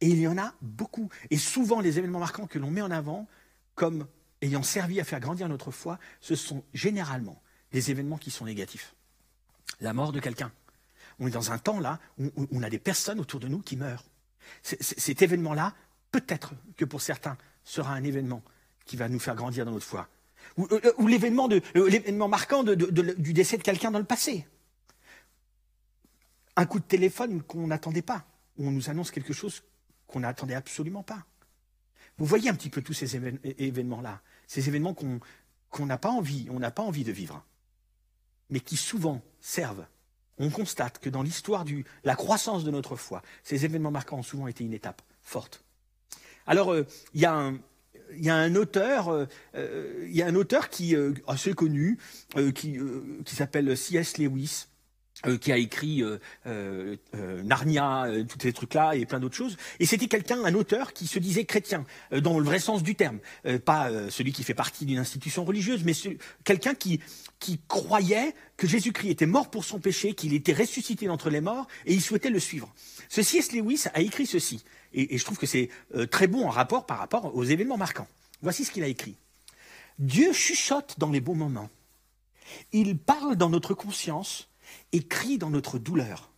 Et 0.00 0.08
il 0.08 0.18
y 0.18 0.28
en 0.28 0.38
a 0.38 0.54
beaucoup. 0.62 1.08
Et 1.30 1.38
souvent, 1.38 1.80
les 1.80 1.98
événements 1.98 2.20
marquants 2.20 2.46
que 2.46 2.58
l'on 2.58 2.70
met 2.70 2.82
en 2.82 2.90
avant 2.90 3.26
comme 3.74 4.06
ayant 4.42 4.62
servi 4.62 5.00
à 5.00 5.04
faire 5.04 5.20
grandir 5.20 5.48
notre 5.48 5.70
foi, 5.70 5.98
ce 6.20 6.34
sont 6.34 6.64
généralement 6.72 7.40
des 7.72 7.90
événements 7.90 8.18
qui 8.18 8.30
sont 8.30 8.44
négatifs. 8.44 8.94
La 9.80 9.92
mort 9.92 10.12
de 10.12 10.20
quelqu'un. 10.20 10.52
On 11.18 11.26
est 11.26 11.32
dans 11.32 11.52
un 11.52 11.58
temps 11.58 11.80
là 11.80 11.98
où 12.18 12.30
on 12.52 12.62
a 12.62 12.70
des 12.70 12.78
personnes 12.78 13.20
autour 13.20 13.40
de 13.40 13.48
nous 13.48 13.60
qui 13.60 13.76
meurent. 13.76 14.04
Cet 14.62 15.20
événement-là, 15.20 15.74
peut-être 16.12 16.54
que 16.76 16.84
pour 16.84 17.02
certains, 17.02 17.36
sera 17.64 17.92
un 17.92 18.04
événement 18.04 18.42
qui 18.84 18.96
va 18.96 19.08
nous 19.08 19.18
faire 19.18 19.34
grandir 19.34 19.64
dans 19.64 19.72
notre 19.72 19.84
foi. 19.84 20.08
Ou, 20.56 20.66
euh, 20.72 20.80
euh, 20.84 21.08
l'événement, 21.08 21.48
euh, 21.50 21.88
l'événement 21.88 22.28
marquant 22.28 22.62
du 22.62 23.32
décès 23.32 23.58
de 23.58 23.62
quelqu'un 23.62 23.90
dans 23.90 23.98
le 23.98 24.04
passé. 24.04 24.46
Un 26.56 26.66
coup 26.66 26.78
de 26.78 26.84
téléphone 26.84 27.42
qu'on 27.42 27.66
n'attendait 27.66 28.02
pas, 28.02 28.24
où 28.56 28.66
on 28.66 28.70
nous 28.70 28.88
annonce 28.88 29.10
quelque 29.10 29.32
chose 29.32 29.62
qu'on 30.08 30.20
n'attendait 30.20 30.54
absolument 30.54 31.04
pas. 31.04 31.24
Vous 32.18 32.26
voyez 32.26 32.50
un 32.50 32.54
petit 32.54 32.70
peu 32.70 32.82
tous 32.82 32.94
ces 32.94 33.14
événements-là, 33.14 34.20
ces 34.48 34.68
événements 34.68 34.94
qu'on 34.94 35.86
n'a 35.86 35.98
pas 35.98 36.10
envie, 36.10 36.48
on 36.50 36.58
n'a 36.58 36.72
pas 36.72 36.82
envie 36.82 37.04
de 37.04 37.12
vivre, 37.12 37.44
mais 38.50 38.58
qui 38.58 38.76
souvent 38.76 39.22
servent 39.40 39.86
on 40.38 40.50
constate 40.50 40.98
que 40.98 41.10
dans 41.10 41.22
l'histoire 41.22 41.64
de 41.64 41.82
la 42.04 42.14
croissance 42.14 42.64
de 42.64 42.70
notre 42.70 42.96
foi, 42.96 43.22
ces 43.42 43.64
événements 43.64 43.90
marquants 43.90 44.18
ont 44.18 44.22
souvent 44.22 44.46
été 44.46 44.64
une 44.64 44.72
étape 44.72 45.02
forte. 45.22 45.64
Alors, 46.46 46.72
euh, 46.72 46.86
il 47.14 47.20
y 47.20 47.26
a 47.26 47.34
un, 48.36 48.54
auteur, 48.54 49.08
euh, 49.08 49.26
euh, 49.54 50.44
qui 50.70 50.96
euh, 50.96 51.12
assez 51.26 51.52
connu, 51.52 51.98
qui, 52.54 52.78
qui 53.24 53.34
s'appelle 53.34 53.76
C.S. 53.76 54.18
Lewis, 54.18 54.66
qui 55.40 55.52
a 55.52 55.56
écrit 55.56 56.02
Narnia, 56.44 58.06
tous 58.28 58.38
ces 58.40 58.52
trucs-là 58.52 58.94
et 58.94 59.04
plein 59.04 59.20
d'autres 59.20 59.36
choses. 59.36 59.56
Et 59.80 59.86
c'était 59.86 60.06
quelqu'un, 60.06 60.44
un 60.44 60.54
auteur 60.54 60.92
qui 60.92 61.06
se 61.06 61.18
disait 61.18 61.44
chrétien, 61.44 61.84
dans 62.12 62.38
le 62.38 62.44
vrai 62.44 62.58
sens 62.58 62.82
du 62.82 62.94
terme. 62.94 63.18
pas 63.64 63.90
celui 64.10 64.32
qui 64.32 64.44
fait 64.44 64.54
partie 64.54 64.86
d'une 64.86 64.98
institution 64.98 65.44
religieuse, 65.44 65.82
mais 65.84 65.92
quelqu'un 66.44 66.74
qui, 66.74 67.00
croyait 67.68 68.34
que 68.56 68.66
Jésus-Christ 68.66 69.10
était 69.10 69.26
mort 69.26 69.50
pour 69.50 69.64
son 69.64 69.78
péché, 69.78 70.14
qu'il 70.14 70.34
était 70.34 70.52
ressuscité 70.52 71.06
d'entre 71.06 71.30
les 71.30 71.40
morts, 71.40 71.66
et 71.86 71.94
il 71.94 72.00
souhaitait 72.00 72.30
le 72.30 72.40
suivre. 72.40 72.72
Ce 73.08 73.22
C.S. 73.22 73.52
Lewis 73.52 73.84
a 73.94 74.00
écrit 74.00 74.26
ceci. 74.26 74.64
Et, 74.92 75.18
je 75.18 75.24
trouve 75.24 75.38
que 75.38 75.46
c'est 75.46 75.70
euh, 75.94 76.06
très 76.06 76.26
bon 76.26 76.46
en 76.46 76.50
rapport 76.50 76.86
par 76.86 76.98
rapport 76.98 77.34
aux 77.34 77.44
événements 77.44 77.76
marquants. 77.76 78.08
Voici 78.42 78.64
ce 78.64 78.70
qu'il 78.70 78.82
a 78.82 78.88
écrit. 78.88 79.16
Dieu 79.98 80.32
chuchote 80.32 80.94
dans 80.98 81.10
les 81.10 81.20
bons 81.20 81.34
moments. 81.34 81.70
Il 82.72 82.96
parle 82.96 83.36
dans 83.36 83.50
notre 83.50 83.74
conscience 83.74 84.48
et 84.92 85.06
crie 85.06 85.38
dans 85.38 85.50
notre 85.50 85.78
douleur. 85.78 86.30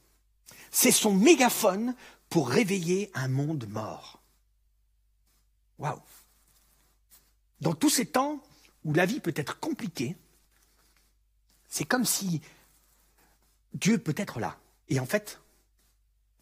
C'est 0.70 0.92
son 0.92 1.14
mégaphone 1.14 1.94
pour 2.28 2.48
réveiller 2.48 3.10
un 3.14 3.28
monde 3.28 3.68
mort. 3.68 4.22
Waouh 5.78 6.00
Dans 7.60 7.74
tous 7.74 7.90
ces 7.90 8.06
temps 8.06 8.42
où 8.84 8.94
la 8.94 9.06
vie 9.06 9.20
peut 9.20 9.34
être 9.36 9.58
compliquée, 9.58 10.16
c'est 11.68 11.84
comme 11.84 12.04
si 12.04 12.40
Dieu 13.74 13.98
peut 13.98 14.14
être 14.16 14.40
là. 14.40 14.58
Et 14.88 15.00
en 15.00 15.06
fait, 15.06 15.40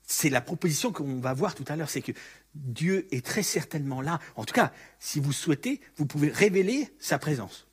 c'est 0.02 0.30
la 0.30 0.40
proposition 0.40 0.92
qu'on 0.92 1.20
va 1.20 1.34
voir 1.34 1.54
tout 1.54 1.64
à 1.68 1.76
l'heure, 1.76 1.90
c'est 1.90 2.02
que 2.02 2.12
Dieu 2.54 3.06
est 3.14 3.24
très 3.24 3.42
certainement 3.42 4.00
là. 4.00 4.20
En 4.36 4.44
tout 4.44 4.54
cas, 4.54 4.72
si 4.98 5.20
vous 5.20 5.32
souhaitez, 5.32 5.80
vous 5.96 6.06
pouvez 6.06 6.30
révéler 6.30 6.92
sa 6.98 7.18
présence. 7.18 7.66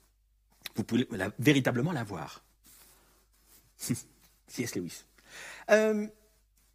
Vous 0.76 0.84
pouvez 0.84 1.08
véritablement 1.40 1.94
la 1.94 2.04
voir. 2.04 2.45
C.S. 4.48 4.75
Lewis. 4.75 5.04
Euh, 5.72 6.08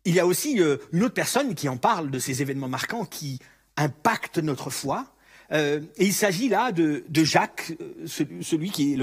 il 0.05 0.14
y 0.14 0.21
a 0.21 0.26
aussi 0.26 0.61
euh, 0.61 0.79
une 0.93 1.05
autre 1.05 1.14
personne 1.14 1.55
qui 1.55 1.69
en 1.69 1.76
parle 1.76 2.11
de 2.11 2.19
ces 2.19 2.43
événements 2.43 2.69
marquants 2.69 3.05
qui 3.05 3.38
impactent 3.76 4.38
notre 4.38 4.71
foi. 4.71 5.07
Euh, 5.52 5.81
et 5.97 6.07
il 6.07 6.12
s'agit 6.12 6.49
là 6.49 6.73
de, 6.73 7.05
Jacques, 7.25 7.73
celui 8.07 8.71
qui 8.71 9.00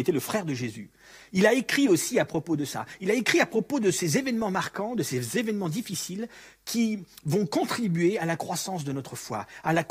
était 0.00 0.12
le 0.12 0.20
frère 0.20 0.44
de 0.44 0.54
Jésus. 0.54 0.90
Il 1.32 1.46
a 1.46 1.52
écrit 1.52 1.88
aussi 1.88 2.18
à 2.18 2.24
propos 2.24 2.56
de 2.56 2.64
ça. 2.64 2.86
Il 3.00 3.10
a 3.10 3.14
écrit 3.14 3.40
à 3.40 3.46
propos 3.46 3.80
de 3.80 3.90
ces 3.90 4.18
événements 4.18 4.50
marquants, 4.50 4.94
de 4.94 5.02
ces 5.02 5.38
événements 5.38 5.68
difficiles 5.68 6.28
qui 6.64 7.04
vont 7.24 7.46
contribuer 7.46 8.18
à 8.18 8.26
la 8.26 8.36
croissance 8.36 8.84
de 8.84 8.92
notre 8.92 9.16
foi, 9.16 9.46
à 9.62 9.72
la, 9.72 9.84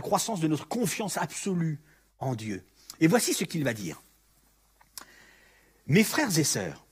croissance 0.00 0.40
de 0.40 0.48
notre 0.48 0.68
confiance 0.68 1.16
absolue 1.16 1.80
en 2.18 2.34
Dieu. 2.34 2.62
Et 3.00 3.06
voici 3.06 3.32
ce 3.32 3.44
qu'il 3.44 3.64
va 3.64 3.72
dire. 3.72 4.02
Mes 5.86 6.04
frères 6.04 6.36
et 6.38 6.44
sœurs, 6.44 6.85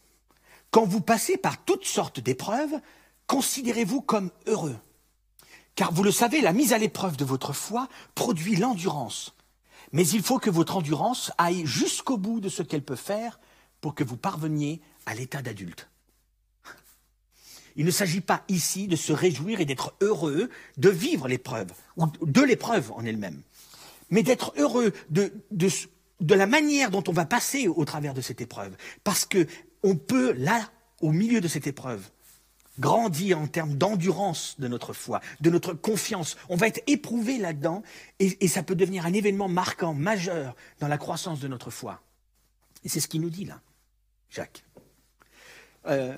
quand 0.74 0.86
vous 0.86 1.00
passez 1.00 1.36
par 1.36 1.64
toutes 1.64 1.84
sortes 1.84 2.18
d'épreuves, 2.18 2.80
considérez-vous 3.28 4.00
comme 4.00 4.32
heureux. 4.48 4.74
Car 5.76 5.92
vous 5.92 6.02
le 6.02 6.10
savez, 6.10 6.40
la 6.40 6.52
mise 6.52 6.72
à 6.72 6.78
l'épreuve 6.78 7.16
de 7.16 7.24
votre 7.24 7.52
foi 7.52 7.88
produit 8.16 8.56
l'endurance. 8.56 9.36
Mais 9.92 10.04
il 10.04 10.20
faut 10.20 10.40
que 10.40 10.50
votre 10.50 10.76
endurance 10.76 11.30
aille 11.38 11.64
jusqu'au 11.64 12.16
bout 12.16 12.40
de 12.40 12.48
ce 12.48 12.64
qu'elle 12.64 12.82
peut 12.82 12.96
faire 12.96 13.38
pour 13.80 13.94
que 13.94 14.02
vous 14.02 14.16
parveniez 14.16 14.80
à 15.06 15.14
l'état 15.14 15.42
d'adulte. 15.42 15.88
Il 17.76 17.86
ne 17.86 17.92
s'agit 17.92 18.20
pas 18.20 18.42
ici 18.48 18.88
de 18.88 18.96
se 18.96 19.12
réjouir 19.12 19.60
et 19.60 19.66
d'être 19.66 19.94
heureux 20.00 20.50
de 20.76 20.90
vivre 20.90 21.28
l'épreuve, 21.28 21.70
ou 21.96 22.06
de 22.20 22.42
l'épreuve 22.42 22.90
en 22.90 23.04
elle-même, 23.04 23.42
mais 24.10 24.24
d'être 24.24 24.52
heureux 24.56 24.92
de, 25.10 25.32
de, 25.52 26.34
la 26.34 26.46
manière 26.46 26.90
dont 26.90 27.04
on 27.06 27.12
va 27.12 27.26
passer 27.26 27.68
au 27.68 27.84
travers 27.84 28.12
de 28.12 28.20
cette 28.20 28.40
épreuve. 28.40 28.76
Parce 29.04 29.24
que 29.24 29.46
on 29.84 29.96
peut, 29.96 30.32
là, 30.32 30.68
au 31.00 31.12
milieu 31.12 31.40
de 31.40 31.46
cette 31.46 31.66
épreuve, 31.68 32.10
grandir 32.80 33.38
en 33.38 33.46
termes 33.46 33.76
d'endurance 33.76 34.56
de 34.58 34.66
notre 34.66 34.92
foi, 34.92 35.20
de 35.40 35.50
notre 35.50 35.74
confiance. 35.74 36.36
On 36.48 36.56
va 36.56 36.66
être 36.66 36.82
éprouvé 36.88 37.38
là-dedans 37.38 37.82
et, 38.18 38.48
ça 38.48 38.62
peut 38.62 38.74
devenir 38.74 39.06
un 39.06 39.12
événement 39.12 39.48
marquant, 39.48 39.94
majeur 39.94 40.56
dans 40.80 40.88
la 40.88 40.98
croissance 40.98 41.38
de 41.38 41.46
notre 41.46 41.70
foi. 41.70 42.02
Et 42.82 42.88
c'est 42.88 42.98
ce 42.98 43.06
qu'il 43.06 43.20
nous 43.20 43.30
dit 43.30 43.44
là. 43.44 43.60
Jacques. 44.30 44.64
Euh, 45.86 46.16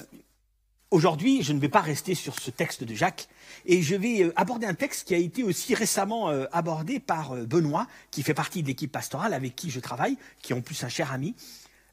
aujourd'hui, 0.90 1.42
je 1.42 1.52
ne 1.52 1.58
vais 1.58 1.68
pas 1.68 1.80
rester 1.80 2.14
sur 2.14 2.38
ce 2.38 2.50
texte 2.50 2.84
de 2.84 2.94
Jacques, 2.94 3.28
et 3.66 3.82
je 3.82 3.96
vais 3.96 4.22
euh, 4.22 4.32
aborder 4.36 4.66
un 4.66 4.74
texte 4.74 5.08
qui 5.08 5.14
a 5.14 5.18
été 5.18 5.42
aussi 5.42 5.74
récemment 5.74 6.30
euh, 6.30 6.46
abordé 6.52 7.00
par 7.00 7.34
Benoît, 7.34 7.88
qui 8.10 8.22
fait 8.22 8.32
partie 8.32 8.62
de 8.62 8.68
l'équipe 8.68 8.92
pastorale 8.92 9.34
avec 9.34 9.56
qui 9.56 9.70
je 9.70 9.80
travaille, 9.80 10.16
qui 10.40 10.52
est 10.52 10.56
en 10.56 10.62
plus 10.62 10.82
un 10.84 10.88
cher 10.88 11.12
ami, 11.12 11.34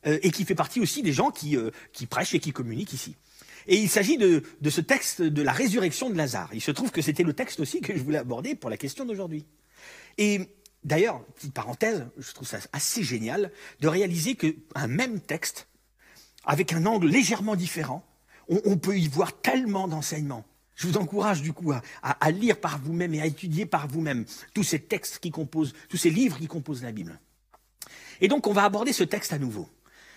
et 0.05 0.31
qui 0.31 0.45
fait 0.45 0.55
partie 0.55 0.79
aussi 0.79 1.01
des 1.01 1.13
gens 1.13 1.31
qui, 1.31 1.57
qui 1.91 2.05
prêchent 2.05 2.35
et 2.35 2.39
qui 2.39 2.51
communiquent 2.51 2.93
ici. 2.93 3.15
Et 3.67 3.77
il 3.77 3.89
s'agit 3.89 4.17
de, 4.17 4.43
de, 4.61 4.69
ce 4.69 4.81
texte 4.81 5.21
de 5.21 5.41
la 5.41 5.53
résurrection 5.53 6.09
de 6.09 6.15
Lazare. 6.15 6.49
Il 6.53 6.61
se 6.61 6.71
trouve 6.71 6.91
que 6.91 7.01
c'était 7.01 7.23
le 7.23 7.33
texte 7.33 7.59
aussi 7.59 7.79
que 7.81 7.95
je 7.95 8.03
voulais 8.03 8.17
aborder 8.17 8.55
pour 8.55 8.69
la 8.69 8.77
question 8.77 9.05
d'aujourd'hui. 9.05 9.45
Et 10.17 10.41
d'ailleurs, 10.83 11.23
petite 11.35 11.53
parenthèse, 11.53 12.05
je 12.17 12.31
trouve 12.33 12.47
ça 12.47 12.59
assez 12.73 13.03
génial 13.03 13.51
de 13.79 13.87
réaliser 13.87 14.35
qu'un 14.35 14.87
même 14.87 15.21
texte 15.21 15.67
avec 16.45 16.73
un 16.73 16.85
angle 16.85 17.07
légèrement 17.07 17.55
différent, 17.55 18.05
on, 18.49 18.77
peut 18.77 18.97
y 18.97 19.07
voir 19.07 19.39
tellement 19.39 19.87
d'enseignements. 19.87 20.45
Je 20.75 20.87
vous 20.87 20.97
encourage 20.97 21.41
du 21.41 21.53
coup 21.53 21.71
à, 22.01 22.31
lire 22.31 22.59
par 22.59 22.79
vous-même 22.79 23.13
et 23.13 23.21
à 23.21 23.25
étudier 23.25 23.65
par 23.65 23.87
vous-même 23.87 24.25
tous 24.53 24.63
ces 24.63 24.79
textes 24.79 25.19
qui 25.19 25.31
composent, 25.31 25.73
tous 25.87 25.97
ces 25.97 26.09
livres 26.09 26.37
qui 26.37 26.47
composent 26.47 26.83
la 26.83 26.91
Bible. 26.91 27.19
Et 28.19 28.27
donc 28.27 28.47
on 28.47 28.53
va 28.53 28.65
aborder 28.65 28.91
ce 28.91 29.03
texte 29.03 29.31
à 29.31 29.39
nouveau 29.39 29.69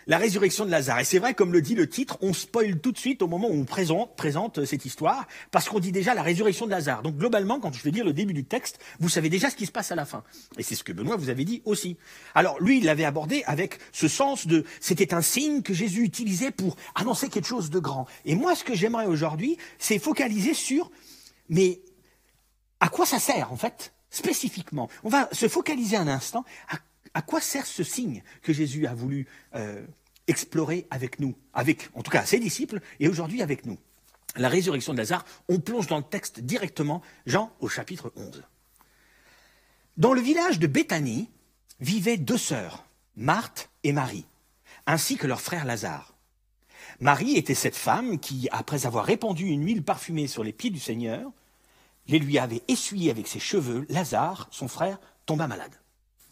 la 0.06 0.18
résurrection 0.18 0.64
de 0.64 0.70
Lazare. 0.70 1.00
Et 1.00 1.04
c'est 1.04 1.18
vrai, 1.18 1.34
comme 1.34 1.52
le 1.52 1.60
dit 1.60 1.74
le 1.74 1.88
titre, 1.88 2.16
on 2.20 2.32
spoil 2.32 2.78
tout 2.78 2.92
de 2.92 2.98
suite 2.98 3.22
au 3.22 3.26
moment 3.26 3.48
où 3.48 3.54
on 3.54 3.64
présente, 3.64 4.14
présente 4.16 4.64
cette 4.64 4.84
histoire, 4.84 5.26
parce 5.50 5.68
qu'on 5.68 5.80
dit 5.80 5.92
déjà 5.92 6.14
la 6.14 6.22
résurrection 6.22 6.66
de 6.66 6.70
Lazare. 6.70 7.02
Donc 7.02 7.16
globalement, 7.16 7.58
quand 7.58 7.72
je 7.74 7.82
vais 7.82 7.90
dire 7.90 8.04
le 8.04 8.12
début 8.12 8.32
du 8.32 8.44
texte, 8.44 8.78
vous 9.00 9.08
savez 9.08 9.28
déjà 9.28 9.50
ce 9.50 9.56
qui 9.56 9.66
se 9.66 9.72
passe 9.72 9.90
à 9.90 9.94
la 9.94 10.04
fin. 10.04 10.22
Et 10.58 10.62
c'est 10.62 10.74
ce 10.74 10.84
que 10.84 10.92
Benoît 10.92 11.16
vous 11.16 11.28
avait 11.28 11.44
dit 11.44 11.62
aussi. 11.64 11.96
Alors 12.34 12.60
lui, 12.60 12.78
il 12.78 12.84
l'avait 12.84 13.04
abordé 13.04 13.42
avec 13.46 13.78
ce 13.92 14.08
sens 14.08 14.46
de, 14.46 14.64
c'était 14.80 15.12
un 15.12 15.22
signe 15.22 15.62
que 15.62 15.74
Jésus 15.74 16.02
utilisait 16.02 16.52
pour 16.52 16.76
annoncer 16.94 17.28
quelque 17.28 17.48
chose 17.48 17.70
de 17.70 17.78
grand. 17.78 18.06
Et 18.24 18.36
moi, 18.36 18.54
ce 18.54 18.64
que 18.64 18.74
j'aimerais 18.74 19.06
aujourd'hui, 19.06 19.58
c'est 19.78 19.98
focaliser 19.98 20.54
sur, 20.54 20.90
mais 21.48 21.80
à 22.80 22.88
quoi 22.88 23.06
ça 23.06 23.18
sert 23.18 23.52
en 23.52 23.56
fait, 23.56 23.92
spécifiquement? 24.10 24.88
On 25.02 25.08
va 25.08 25.28
se 25.32 25.48
focaliser 25.48 25.96
un 25.96 26.08
instant 26.08 26.44
à 26.68 26.76
à 27.16 27.22
quoi 27.22 27.40
sert 27.40 27.64
ce 27.64 27.82
signe 27.82 28.22
que 28.42 28.52
Jésus 28.52 28.86
a 28.86 28.92
voulu 28.92 29.26
euh, 29.54 29.82
explorer 30.26 30.86
avec 30.90 31.18
nous, 31.18 31.34
avec 31.54 31.88
en 31.94 32.02
tout 32.02 32.10
cas 32.10 32.26
ses 32.26 32.38
disciples 32.38 32.80
et 33.00 33.08
aujourd'hui 33.08 33.40
avec 33.40 33.64
nous? 33.64 33.78
La 34.36 34.50
résurrection 34.50 34.92
de 34.92 34.98
Lazare, 34.98 35.24
on 35.48 35.58
plonge 35.58 35.86
dans 35.86 35.96
le 35.96 36.04
texte 36.04 36.40
directement, 36.40 37.00
Jean 37.24 37.50
au 37.60 37.68
chapitre 37.68 38.12
11. 38.16 38.42
Dans 39.96 40.12
le 40.12 40.20
village 40.20 40.58
de 40.58 40.66
Béthanie 40.66 41.30
vivaient 41.80 42.18
deux 42.18 42.36
sœurs, 42.36 42.84
Marthe 43.16 43.70
et 43.82 43.92
Marie, 43.92 44.26
ainsi 44.86 45.16
que 45.16 45.26
leur 45.26 45.40
frère 45.40 45.64
Lazare. 45.64 46.18
Marie 47.00 47.38
était 47.38 47.54
cette 47.54 47.76
femme 47.76 48.20
qui, 48.20 48.46
après 48.52 48.84
avoir 48.84 49.06
répandu 49.06 49.46
une 49.46 49.64
huile 49.64 49.82
parfumée 49.82 50.26
sur 50.26 50.44
les 50.44 50.52
pieds 50.52 50.68
du 50.68 50.80
Seigneur, 50.80 51.32
les 52.08 52.18
lui 52.18 52.38
avait 52.38 52.62
essuyés 52.68 53.10
avec 53.10 53.26
ses 53.26 53.40
cheveux. 53.40 53.86
Lazare, 53.88 54.48
son 54.50 54.68
frère, 54.68 55.00
tomba 55.24 55.46
malade. 55.46 55.80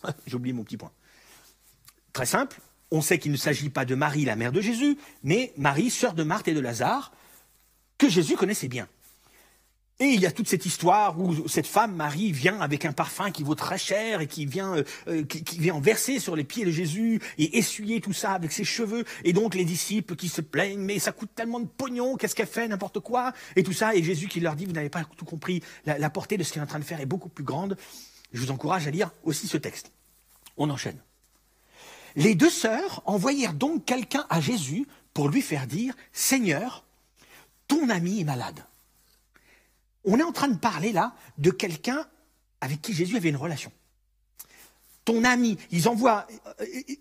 J'ai 0.26 0.36
oublié 0.36 0.52
mon 0.52 0.64
petit 0.64 0.76
point. 0.76 0.92
Très 2.12 2.26
simple, 2.26 2.60
on 2.90 3.00
sait 3.00 3.18
qu'il 3.18 3.32
ne 3.32 3.36
s'agit 3.36 3.70
pas 3.70 3.84
de 3.84 3.94
Marie, 3.94 4.24
la 4.24 4.36
mère 4.36 4.52
de 4.52 4.60
Jésus, 4.60 4.96
mais 5.22 5.52
Marie, 5.56 5.90
sœur 5.90 6.14
de 6.14 6.22
Marthe 6.22 6.48
et 6.48 6.54
de 6.54 6.60
Lazare, 6.60 7.12
que 7.98 8.08
Jésus 8.08 8.36
connaissait 8.36 8.68
bien. 8.68 8.88
Et 10.00 10.06
il 10.06 10.20
y 10.20 10.26
a 10.26 10.32
toute 10.32 10.48
cette 10.48 10.66
histoire 10.66 11.20
où 11.20 11.46
cette 11.46 11.68
femme, 11.68 11.94
Marie, 11.94 12.32
vient 12.32 12.60
avec 12.60 12.84
un 12.84 12.92
parfum 12.92 13.30
qui 13.30 13.44
vaut 13.44 13.54
très 13.54 13.78
cher 13.78 14.20
et 14.20 14.26
qui 14.26 14.44
vient, 14.44 14.76
euh, 14.76 14.82
euh, 15.06 15.22
qui, 15.22 15.70
verser 15.80 16.18
sur 16.18 16.34
les 16.34 16.42
pieds 16.42 16.64
de 16.64 16.72
Jésus 16.72 17.20
et 17.38 17.58
essuyer 17.58 18.00
tout 18.00 18.12
ça 18.12 18.32
avec 18.32 18.50
ses 18.50 18.64
cheveux. 18.64 19.04
Et 19.22 19.32
donc 19.32 19.54
les 19.54 19.64
disciples 19.64 20.16
qui 20.16 20.28
se 20.28 20.40
plaignent, 20.40 20.80
mais 20.80 20.98
ça 20.98 21.12
coûte 21.12 21.30
tellement 21.36 21.60
de 21.60 21.66
pognon, 21.66 22.16
qu'est-ce 22.16 22.34
qu'elle 22.34 22.48
fait, 22.48 22.66
n'importe 22.66 22.98
quoi, 22.98 23.32
et 23.54 23.62
tout 23.62 23.72
ça. 23.72 23.94
Et 23.94 24.02
Jésus 24.02 24.26
qui 24.26 24.40
leur 24.40 24.56
dit, 24.56 24.66
vous 24.66 24.72
n'avez 24.72 24.88
pas 24.88 25.04
tout 25.16 25.24
compris, 25.24 25.62
la, 25.86 25.96
la 25.96 26.10
portée 26.10 26.36
de 26.36 26.42
ce 26.42 26.52
qu'il 26.52 26.58
est 26.60 26.64
en 26.64 26.68
train 26.68 26.80
de 26.80 26.84
faire 26.84 27.00
est 27.00 27.06
beaucoup 27.06 27.28
plus 27.28 27.44
grande. 27.44 27.76
Je 28.34 28.40
vous 28.40 28.50
encourage 28.50 28.86
à 28.86 28.90
lire 28.90 29.12
aussi 29.22 29.46
ce 29.46 29.56
texte. 29.56 29.92
On 30.56 30.68
enchaîne. 30.68 30.98
Les 32.16 32.34
deux 32.34 32.50
sœurs 32.50 33.02
envoyèrent 33.06 33.54
donc 33.54 33.84
quelqu'un 33.84 34.26
à 34.28 34.40
Jésus 34.40 34.86
pour 35.14 35.28
lui 35.28 35.40
faire 35.40 35.66
dire, 35.68 35.94
Seigneur, 36.12 36.84
ton 37.68 37.88
ami 37.88 38.20
est 38.20 38.24
malade. 38.24 38.64
On 40.04 40.18
est 40.18 40.24
en 40.24 40.32
train 40.32 40.48
de 40.48 40.58
parler 40.58 40.92
là 40.92 41.14
de 41.38 41.50
quelqu'un 41.50 42.06
avec 42.60 42.82
qui 42.82 42.92
Jésus 42.92 43.16
avait 43.16 43.30
une 43.30 43.36
relation. 43.36 43.72
Ton 45.04 45.22
ami, 45.22 45.56
ils 45.70 45.88
envoient, 45.88 46.26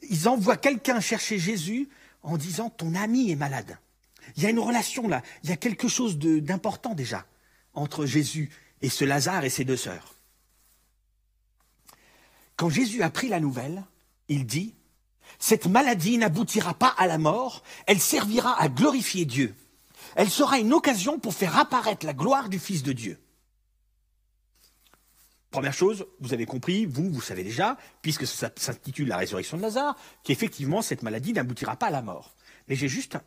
ils 0.10 0.28
envoient 0.28 0.58
quelqu'un 0.58 1.00
chercher 1.00 1.40
Jésus 1.40 1.90
en 2.22 2.38
disant, 2.38 2.70
ton 2.70 2.94
ami 2.96 3.32
est 3.32 3.36
malade. 3.36 3.78
Il 4.38 4.44
y 4.44 4.46
a 4.46 4.50
une 4.50 4.60
relation 4.60 5.08
là, 5.08 5.24
il 5.44 5.50
y 5.50 5.54
a 5.54 5.58
quelque 5.58 5.88
chose 5.88 6.18
d'important 6.20 6.94
déjà 6.94 7.26
entre 7.74 8.06
Jésus 8.06 8.52
et 8.82 8.90
ce 8.90 9.04
Lazare 9.04 9.46
et 9.46 9.50
ses 9.50 9.66
deux 9.66 9.78
sœurs. 9.78 10.16
Quand 12.56 12.70
Jésus 12.70 13.02
a 13.02 13.10
pris 13.10 13.30
la 13.30 13.40
nouvelle, 13.40 13.84
il 14.28 14.46
dit, 14.46 14.76
Cette 15.40 15.66
maladie 15.66 16.18
n'aboutira 16.18 16.74
pas 16.74 16.94
à 16.98 17.08
la 17.08 17.18
mort, 17.18 17.64
elle 17.88 18.00
servira 18.00 18.62
à 18.62 18.70
glorifier 18.70 19.26
Dieu. 19.26 19.56
Elle 20.16 20.30
sera 20.30 20.60
une 20.60 20.74
occasion 20.74 21.20
pour 21.20 21.34
faire 21.34 21.58
apparaître 21.58 22.06
la 22.06 22.14
gloire 22.14 22.50
du 22.50 22.60
Fils 22.60 22.84
de 22.84 22.94
Dieu. 22.94 23.20
Première 25.50 25.74
chose, 25.74 26.08
vous 26.20 26.34
avez 26.34 26.46
compris, 26.46 26.86
vous, 26.86 27.12
vous 27.12 27.22
savez 27.22 27.44
déjà, 27.44 27.78
puisque 28.02 28.26
ça 28.26 28.50
s'intitule 28.56 29.08
la 29.08 29.18
résurrection 29.18 29.58
de 29.58 29.62
Lazare, 29.62 29.96
qu'effectivement 30.24 30.82
cette 30.82 31.04
maladie 31.04 31.34
n'aboutira 31.34 31.76
pas 31.76 31.88
à 31.88 31.92
la 31.92 32.02
mort. 32.02 32.34
Mais 32.68 32.76
j'ai 32.76 32.88
juste 32.88 33.18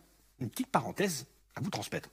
une 0.40 0.50
petite 0.50 0.66
parenthèse 0.66 1.26
à 1.54 1.61
vous 1.61 1.71
transmettre. 1.71 2.11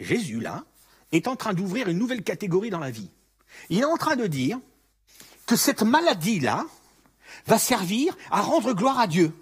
Jésus, 0.00 0.40
là, 0.40 0.64
est 1.12 1.28
en 1.28 1.36
train 1.36 1.54
d'ouvrir 1.54 1.88
une 1.88 1.98
nouvelle 1.98 2.24
catégorie 2.24 2.70
dans 2.70 2.80
la 2.80 2.90
vie. 2.90 3.10
Il 3.68 3.78
est 3.78 3.84
en 3.84 3.96
train 3.96 4.16
de 4.16 4.26
dire 4.26 4.58
que 5.46 5.56
cette 5.56 5.82
maladie-là 5.82 6.66
va 7.46 7.58
servir 7.58 8.16
à 8.30 8.40
rendre 8.40 8.72
gloire 8.72 8.98
à 8.98 9.06
Dieu. 9.06 9.32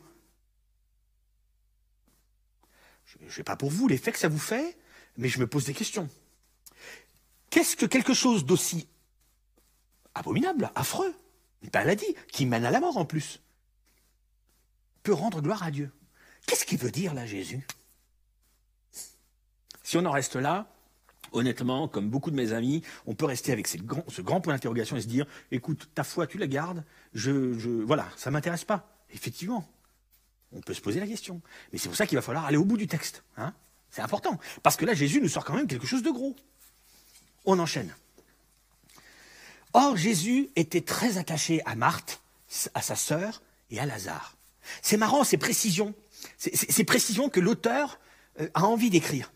Je 3.07 3.25
ne 3.25 3.31
sais 3.31 3.45
pas 3.45 3.57
pour 3.57 3.71
vous 3.71 3.89
l'effet 3.89 4.13
que 4.13 4.19
ça 4.19 4.29
vous 4.29 4.39
fait, 4.39 4.77
mais 5.17 5.29
je 5.29 5.39
me 5.39 5.47
pose 5.47 5.65
des 5.65 5.75
questions. 5.75 6.09
Qu'est-ce 7.51 7.77
que 7.77 7.87
quelque 7.87 8.15
chose 8.15 8.45
d'aussi 8.45 8.89
abominable, 10.15 10.71
affreux, 10.75 11.15
une 11.63 11.71
maladie 11.73 12.17
qui 12.29 12.47
mène 12.47 12.65
à 12.65 12.71
la 12.71 12.81
mort 12.81 12.97
en 12.97 13.05
plus, 13.05 13.41
peut 15.03 15.13
rendre 15.13 15.41
gloire 15.41 15.63
à 15.63 15.71
Dieu? 15.71 15.93
Qu'est-ce 16.47 16.65
qu'il 16.65 16.79
veut 16.79 16.91
dire 16.91 17.15
là, 17.15 17.27
Jésus? 17.27 17.67
Si 19.83 19.97
on 19.97 20.05
en 20.05 20.11
reste 20.11 20.37
là, 20.37 20.72
honnêtement, 21.33 21.89
comme 21.89 22.09
beaucoup 22.09 22.31
de 22.31 22.37
mes 22.37 22.53
amis, 22.53 22.83
on 23.07 23.15
peut 23.15 23.25
rester 23.25 23.53
avec 23.53 23.67
ce 23.67 23.79
grand 24.23 24.41
point 24.41 24.55
d'interrogation 24.55 24.97
et 24.97 25.01
se 25.01 25.07
dire, 25.07 25.27
écoute, 25.51 25.89
ta 25.95 26.05
foi, 26.05 26.27
tu 26.27 26.39
la 26.39 26.47
gardes, 26.47 26.85
je, 27.15 27.59
je 27.59 27.71
voilà, 27.71 28.07
ça 28.17 28.31
m'intéresse 28.31 28.65
pas. 28.65 28.89
Effectivement, 29.13 29.69
on 30.53 30.61
peut 30.61 30.75
se 30.75 30.81
poser 30.81 31.01
la 31.01 31.07
question. 31.07 31.41
Mais 31.73 31.79
c'est 31.79 31.89
pour 31.89 31.97
ça 31.97 32.07
qu'il 32.07 32.17
va 32.17 32.23
falloir 32.23 32.45
aller 32.45 32.57
au 32.57 32.65
bout 32.65 32.77
du 32.77 32.87
texte. 32.87 33.25
Hein 33.37 33.53
c'est 33.91 34.03
important. 34.03 34.39
Parce 34.63 34.77
que 34.77 34.85
là, 34.85 34.95
Jésus 34.95 35.21
nous 35.21 35.29
sort 35.29 35.45
quand 35.45 35.55
même 35.55 35.67
quelque 35.67 35.87
chose 35.87 36.03
de 36.03 36.11
gros. 36.11 36.35
On 37.45 37.59
enchaîne. 37.59 37.95
Or, 39.75 39.97
Jésus 39.97 40.51
était 40.57 40.81
très 40.81 41.19
attaché 41.19 41.63
à 41.67 41.75
Marthe, 41.77 42.21
à 42.75 42.83
sa 42.83 42.97
sœur 42.97 43.43
et 43.71 43.79
à 43.79 43.87
Lazare. 43.87 44.37
C'est 44.81 44.97
marrant, 44.97 45.25
ces 45.25 45.37
précisions. 45.37 45.95
Ces 46.39 46.85
précisions 46.85 47.29
que 47.29 47.41
l'auteur 47.41 47.99
euh, 48.41 48.49
a 48.55 48.65
envie 48.65 48.91
d'écrire. 48.91 49.33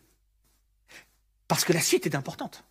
Parce 1.48 1.64
que 1.64 1.72
la 1.72 1.80
suite 1.80 2.06
est 2.06 2.14
importante. 2.14 2.64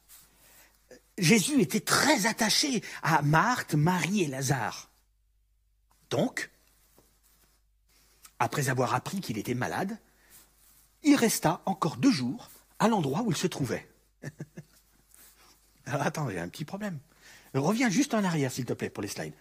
Jésus 1.17 1.62
était 1.62 1.79
très 1.79 2.25
attaché 2.25 2.84
à 3.01 3.22
Marthe, 3.22 3.74
Marie 3.74 4.24
et 4.24 4.27
Lazare. 4.27 4.89
Donc, 6.10 6.50
après 8.39 8.70
avoir 8.70 8.94
appris 8.94 9.22
qu'il 9.22 9.38
était 9.38 9.53
malade, 9.53 9.98
il 11.03 11.15
resta 11.15 11.62
encore 11.65 11.98
deux 11.98 12.12
jours 12.12 12.50
à 12.79 12.88
l'endroit 12.88 13.22
où 13.22 13.32
il 13.32 13.38
se 13.38 13.48
trouvait. 13.48 13.88
Alors 15.86 16.01
attends, 16.01 16.27
un 16.27 16.50
petit 16.50 16.65
problème. 16.65 17.00
Reviens 17.53 17.89
juste 17.89 18.13
en 18.13 18.24
arrière, 18.24 18.51
s'il 18.51 18.65
te 18.65 18.74
plaît, 18.74 18.89
pour 18.89 19.01
les 19.01 19.08
slides. 19.08 19.34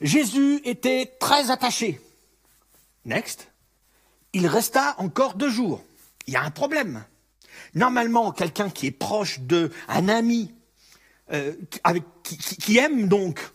Jésus 0.00 0.60
était 0.64 1.16
très 1.20 1.50
attaché. 1.50 2.00
Next. 3.04 3.50
Il 4.32 4.46
resta 4.46 4.94
encore 4.98 5.34
deux 5.34 5.50
jours. 5.50 5.84
Il 6.26 6.34
y 6.34 6.36
a 6.36 6.42
un 6.42 6.50
problème. 6.50 7.04
Normalement, 7.74 8.32
quelqu'un 8.32 8.70
qui 8.70 8.86
est 8.86 8.92
proche 8.92 9.40
de, 9.40 9.70
un 9.88 10.08
ami, 10.08 10.54
euh, 11.32 11.54
qui, 12.22 12.78
aime 12.78 13.08
donc 13.08 13.52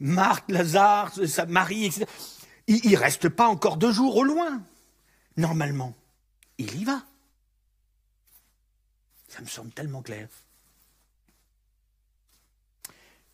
Marc, 0.00 0.50
Lazare, 0.50 1.12
Marie, 1.48 1.86
etc., 1.86 2.06
il, 2.66 2.90
ne 2.90 2.96
reste 2.96 3.28
pas 3.28 3.48
encore 3.48 3.76
deux 3.76 3.92
jours 3.92 4.16
au 4.16 4.24
loin. 4.24 4.62
Normalement, 5.36 5.94
il 6.58 6.80
y 6.80 6.84
va. 6.84 7.02
Ça 9.28 9.40
me 9.40 9.46
semble 9.46 9.72
tellement 9.72 10.02
clair. 10.02 10.28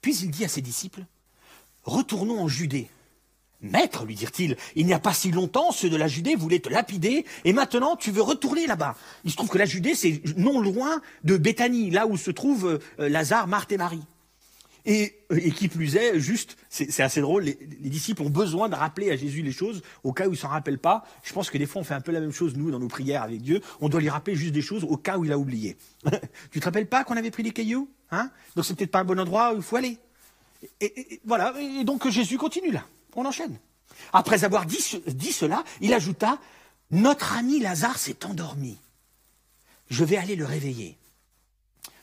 Puis 0.00 0.16
il 0.18 0.30
dit 0.30 0.44
à 0.44 0.48
ses 0.48 0.62
disciples, 0.62 1.04
retournons 1.84 2.40
en 2.40 2.48
Judée. 2.48 2.88
Maître, 3.60 4.04
lui 4.04 4.14
dirent-ils, 4.14 4.56
il 4.76 4.86
n'y 4.86 4.92
a 4.92 5.00
pas 5.00 5.12
si 5.12 5.32
longtemps, 5.32 5.72
ceux 5.72 5.90
de 5.90 5.96
la 5.96 6.06
Judée 6.06 6.36
voulaient 6.36 6.60
te 6.60 6.68
lapider, 6.68 7.24
et 7.44 7.52
maintenant 7.52 7.96
tu 7.96 8.12
veux 8.12 8.22
retourner 8.22 8.66
là-bas. 8.66 8.94
Il 9.24 9.32
se 9.32 9.36
trouve 9.36 9.48
que 9.48 9.58
la 9.58 9.66
Judée, 9.66 9.94
c'est 9.94 10.22
non 10.36 10.60
loin 10.60 11.00
de 11.24 11.36
Béthanie, 11.36 11.90
là 11.90 12.06
où 12.06 12.16
se 12.16 12.30
trouvent 12.30 12.78
euh, 13.00 13.08
Lazare, 13.08 13.48
Marthe 13.48 13.72
et 13.72 13.76
Marie. 13.76 14.02
Et, 14.86 15.18
et, 15.30 15.50
qui 15.50 15.68
plus 15.68 15.96
est, 15.96 16.18
juste, 16.20 16.56
c'est 16.70 17.02
assez 17.02 17.20
drôle, 17.20 17.42
les, 17.44 17.58
disciples 17.90 18.22
ont 18.22 18.30
besoin 18.30 18.68
de 18.68 18.74
rappeler 18.74 19.10
à 19.10 19.16
Jésus 19.16 19.42
les 19.42 19.52
choses 19.52 19.82
au 20.02 20.12
cas 20.12 20.28
où 20.28 20.32
il 20.32 20.38
s'en 20.38 20.48
rappelle 20.48 20.78
pas. 20.78 21.04
Je 21.24 21.32
pense 21.32 21.50
que 21.50 21.58
des 21.58 21.66
fois 21.66 21.82
on 21.82 21.84
fait 21.84 21.94
un 21.94 22.00
peu 22.00 22.12
la 22.12 22.20
même 22.20 22.32
chose, 22.32 22.56
nous, 22.56 22.70
dans 22.70 22.78
nos 22.78 22.88
prières 22.88 23.22
avec 23.22 23.42
Dieu. 23.42 23.60
On 23.80 23.88
doit 23.88 24.00
lui 24.00 24.08
rappeler 24.08 24.34
juste 24.34 24.54
des 24.54 24.62
choses 24.62 24.84
au 24.84 24.96
cas 24.96 25.18
où 25.18 25.24
il 25.26 25.32
a 25.32 25.36
oublié. 25.36 25.76
tu 26.52 26.60
te 26.60 26.64
rappelles 26.64 26.86
pas 26.86 27.04
qu'on 27.04 27.16
avait 27.16 27.30
pris 27.30 27.42
des 27.42 27.50
cailloux 27.50 27.90
hein? 28.10 28.30
Donc 28.56 28.64
c'est 28.64 28.74
peut-être 28.74 28.90
pas 28.90 29.00
un 29.00 29.04
bon 29.04 29.18
endroit 29.18 29.52
où 29.52 29.56
il 29.56 29.62
faut 29.62 29.76
aller. 29.76 29.98
Et, 30.80 31.20
voilà, 31.24 31.54
et 31.60 31.84
donc 31.84 32.08
Jésus 32.08 32.38
continue 32.38 32.72
là. 32.72 32.84
On 33.14 33.24
enchaîne. 33.24 33.58
Après 34.12 34.44
avoir 34.44 34.66
dit, 34.66 34.80
cela, 34.80 35.64
il 35.80 35.92
ajouta, 35.92 36.38
Notre 36.90 37.34
ami 37.34 37.60
Lazare 37.60 37.98
s'est 37.98 38.24
endormi. 38.24 38.78
Je 39.90 40.04
vais 40.04 40.16
aller 40.16 40.36
le 40.36 40.44
réveiller. 40.44 40.98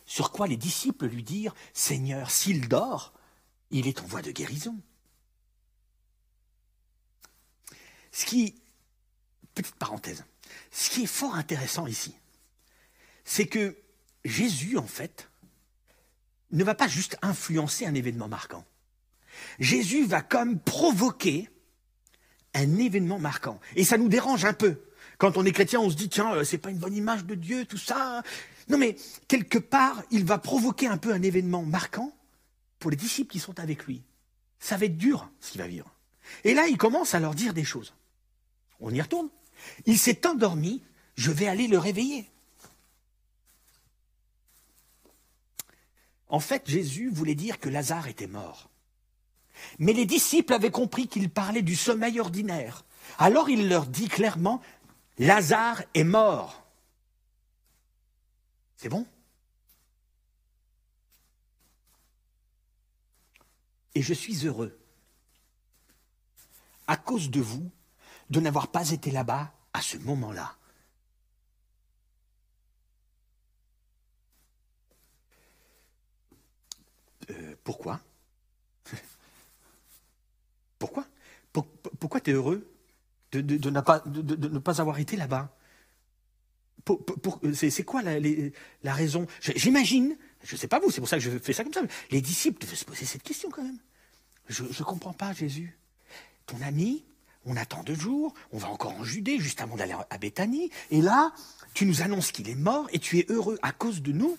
Sur 0.06 0.32
quoi 0.32 0.48
les 0.48 0.58
disciples 0.58 1.08
lui 1.08 1.24
dirent, 1.24 1.56
Seigneur, 1.74 2.30
s'il 2.30 2.68
dort, 2.68 3.13
il 3.72 3.88
est 3.88 4.02
en 4.02 4.06
voie 4.06 4.22
de 4.22 4.32
guérison. 4.32 4.78
Petite 9.56 9.76
parenthèse, 9.76 10.26
ce 10.72 10.89
qui 10.89 11.04
est 11.04 11.08
fort 11.08 11.36
intéressant 11.36 11.88
ici, 11.88 12.13
c'est 13.24 13.48
que 13.48 13.78
Jésus, 14.26 14.78
en 14.78 14.86
fait, 14.86 15.30
ne 16.52 16.63
va 16.63 16.76
pas 16.76 16.88
juste 16.88 17.18
influencer 17.22 17.86
un 17.86 17.94
événement 17.94 18.28
marquant. 18.28 18.65
Jésus 19.60 20.06
va 20.06 20.21
comme 20.21 20.60
provoquer 20.60 21.50
un 22.54 22.78
événement 22.78 23.19
marquant. 23.19 23.60
Et 23.76 23.84
ça 23.84 23.98
nous 23.98 24.10
dérange 24.10 24.45
un 24.45 24.54
peu. 24.54 24.82
Quand 25.17 25.38
on 25.38 25.45
est 25.45 25.52
chrétien, 25.52 25.80
on 25.80 25.89
se 25.89 25.95
dit, 25.95 26.10
tiens, 26.10 26.34
euh, 26.34 26.43
c'est 26.43 26.58
pas 26.58 26.71
une 26.71 26.78
bonne 26.78 26.95
image 26.95 27.26
de 27.26 27.36
Dieu, 27.36 27.65
tout 27.65 27.78
ça. 27.78 28.24
Non, 28.67 28.78
mais 28.78 28.95
quelque 29.28 29.58
part, 29.58 30.04
il 30.12 30.26
va 30.26 30.38
provoquer 30.38 30.88
un 30.88 30.98
peu 30.98 31.13
un 31.13 31.21
événement 31.21 31.63
marquant 31.63 32.13
pour 32.80 32.91
les 32.91 32.98
disciples 32.98 33.32
qui 33.32 33.39
sont 33.39 33.60
avec 33.60 33.86
lui. 33.86 34.04
Ça 34.60 34.78
va 34.78 34.86
être 34.86 34.98
dur, 34.98 35.30
ce 35.39 35.52
qu'il 35.52 35.62
va 35.62 35.67
vivre. 35.67 35.91
Et 36.43 36.54
là, 36.54 36.67
il 36.67 36.78
commence 36.78 37.13
à 37.13 37.19
leur 37.19 37.36
dire 37.36 37.54
des 37.54 37.63
choses. 37.63 37.93
On 38.80 38.93
y 38.93 39.02
retourne. 39.02 39.30
Il 39.86 39.98
s'est 39.98 40.26
endormi, 40.28 40.82
je 41.15 41.32
vais 41.32 41.48
aller 41.48 41.67
le 41.67 41.78
réveiller. 41.78 42.30
En 46.28 46.39
fait, 46.39 46.63
Jésus 46.69 47.10
voulait 47.10 47.36
dire 47.36 47.60
que 47.60 47.69
Lazare 47.69 48.08
était 48.08 48.28
mort. 48.28 48.69
Mais 49.80 49.94
les 49.94 50.06
disciples 50.06 50.54
avaient 50.54 50.72
compris 50.72 51.08
qu'il 51.08 51.30
parlait 51.30 51.62
du 51.62 51.76
sommeil 51.76 52.20
ordinaire. 52.20 52.86
Alors 53.18 53.50
il 53.50 53.70
leur 53.70 53.86
dit 53.86 54.08
clairement, 54.08 54.62
Lazare 55.18 55.84
est 55.94 56.04
mort. 56.04 56.65
C'est 58.78 58.89
bon? 58.89 59.06
Et 63.96 64.02
je 64.02 64.13
suis 64.13 64.46
heureux, 64.46 64.78
à 66.88 66.98
cause 66.98 67.30
de 67.30 67.39
vous, 67.39 67.72
de 68.30 68.41
n'avoir 68.41 68.68
pas 68.68 68.91
été 68.91 69.10
là-bas 69.10 69.54
à 69.72 69.82
ce 69.82 69.98
moment-là. 69.98 70.58
Euh, 77.30 77.56
pourquoi? 77.63 78.02
Pourquoi? 80.80 81.06
Pourquoi 81.54 82.20
tu 82.20 82.32
es 82.32 82.34
heureux 82.34 82.70
de, 83.32 83.70
ne 83.70 84.60
pas, 84.60 84.82
avoir 84.82 85.00
été 85.00 85.16
là-bas? 85.16 85.56
C'est 87.54 87.84
quoi 87.84 88.02
la, 88.02 88.20
la 88.84 88.94
raison? 88.94 89.26
J'imagine, 89.42 90.18
je 90.44 90.56
ne 90.56 90.60
sais 90.60 90.68
pas 90.68 90.80
vous, 90.80 90.92
c'est 90.92 91.02
pour 91.02 91.10
ça 91.10 91.18
que 91.18 91.24
je 91.24 91.38
fais 91.40 91.54
ça 91.54 91.64
comme 91.64 91.74
ça, 91.74 91.82
les 92.12 92.22
disciples 92.22 92.62
devaient 92.62 92.76
se 92.76 92.86
poser 92.86 93.06
cette 93.06 93.24
question 93.24 93.50
quand 93.50 93.64
même. 93.64 93.80
Je 94.48 94.64
ne 94.64 94.84
comprends 94.84 95.14
pas, 95.14 95.34
Jésus. 95.34 95.78
Ton 96.46 96.62
ami, 96.62 97.04
on 97.46 97.58
attend 97.58 97.84
deux 97.84 97.96
jours, 97.96 98.34
on 98.52 98.58
va 98.58 98.70
encore 98.70 98.94
en 98.94 99.04
Judée, 99.04 99.40
juste 99.40 99.62
avant 99.62 99.76
d'aller 99.76 99.96
à 100.10 100.18
Béthanie, 100.18 100.70
et 100.92 101.02
là, 101.02 101.34
tu 101.74 101.86
nous 101.86 102.02
annonces 102.02 102.32
qu'il 102.32 102.50
est 102.50 102.56
mort 102.56 102.88
et 102.92 103.00
tu 103.00 103.20
es 103.20 103.26
heureux 103.30 103.58
à 103.62 103.72
cause 103.72 104.02
de 104.02 104.12
nous 104.12 104.38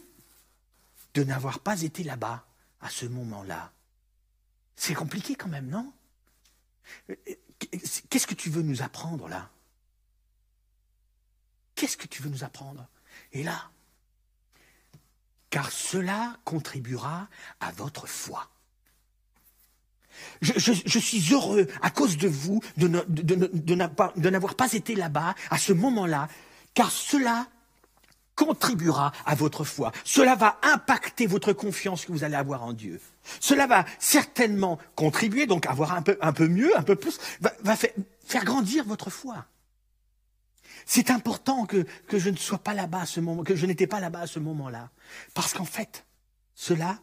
de 1.14 1.24
n'avoir 1.24 1.60
pas 1.60 1.82
été 1.82 2.04
là-bas 2.04 2.46
à 2.80 2.90
ce 2.90 3.06
moment-là. 3.06 3.72
C'est 4.76 4.94
compliqué 4.94 5.34
quand 5.34 5.48
même, 5.48 5.68
non? 5.68 5.92
Qu'est-ce 8.10 8.26
que 8.26 8.34
tu 8.34 8.50
veux 8.50 8.62
nous 8.62 8.82
apprendre 8.82 9.28
là? 9.28 9.50
Qu'est-ce 11.74 11.96
que 11.96 12.06
tu 12.06 12.22
veux 12.22 12.30
nous 12.30 12.44
apprendre? 12.44 12.86
Et 13.32 13.42
là, 13.42 13.70
car 15.50 15.70
cela 15.70 16.36
contribuera 16.44 17.28
à 17.60 17.70
votre 17.72 18.06
foi. 18.06 18.50
Je, 20.40 20.98
suis 20.98 21.32
heureux 21.32 21.66
à 21.82 21.90
cause 21.90 22.16
de 22.16 22.28
vous 22.28 22.62
de, 22.78 22.88
de 23.06 24.30
n'avoir 24.30 24.54
pas 24.54 24.72
été 24.72 24.94
là-bas 24.94 25.34
à 25.50 25.58
ce 25.58 25.74
moment-là, 25.74 26.28
car 26.72 26.90
cela 26.90 27.46
contribuera 28.36 29.10
à 29.24 29.34
votre 29.34 29.64
foi. 29.64 29.90
Cela 30.04 30.36
va 30.36 30.60
impacter 30.62 31.26
votre 31.26 31.52
confiance 31.52 32.04
que 32.04 32.12
vous 32.12 32.22
allez 32.22 32.36
avoir 32.36 32.62
en 32.62 32.72
Dieu. 32.72 33.00
Cela 33.40 33.66
va 33.66 33.84
certainement 33.98 34.78
contribuer, 34.94 35.46
donc 35.46 35.66
avoir 35.66 35.94
un 35.94 36.02
peu, 36.02 36.16
un 36.20 36.32
peu 36.32 36.46
mieux, 36.46 36.76
un 36.78 36.82
peu 36.82 36.94
plus, 36.94 37.18
va, 37.40 37.76
faire, 37.76 38.44
grandir 38.44 38.84
votre 38.84 39.10
foi. 39.10 39.46
C'est 40.84 41.10
important 41.10 41.66
que, 41.66 41.84
que 42.06 42.18
je 42.18 42.30
ne 42.30 42.36
sois 42.36 42.58
pas 42.58 42.74
là-bas 42.74 43.00
à 43.00 43.06
ce 43.06 43.18
moment, 43.18 43.42
que 43.42 43.56
je 43.56 43.66
n'étais 43.66 43.88
pas 43.88 43.98
là-bas 43.98 44.20
à 44.20 44.26
ce 44.28 44.38
moment-là. 44.38 44.90
Parce 45.34 45.52
qu'en 45.52 45.64
fait, 45.64 46.04
cela 46.54 47.00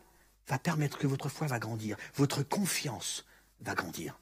va 0.47 0.59
permettre 0.59 0.97
que 0.97 1.07
votre 1.07 1.27
foi 1.27 1.47
va 1.47 1.59
grandir, 1.59 1.97
votre 2.15 2.43
confiance 2.43 3.25
va 3.61 3.73
grandir. 3.73 4.17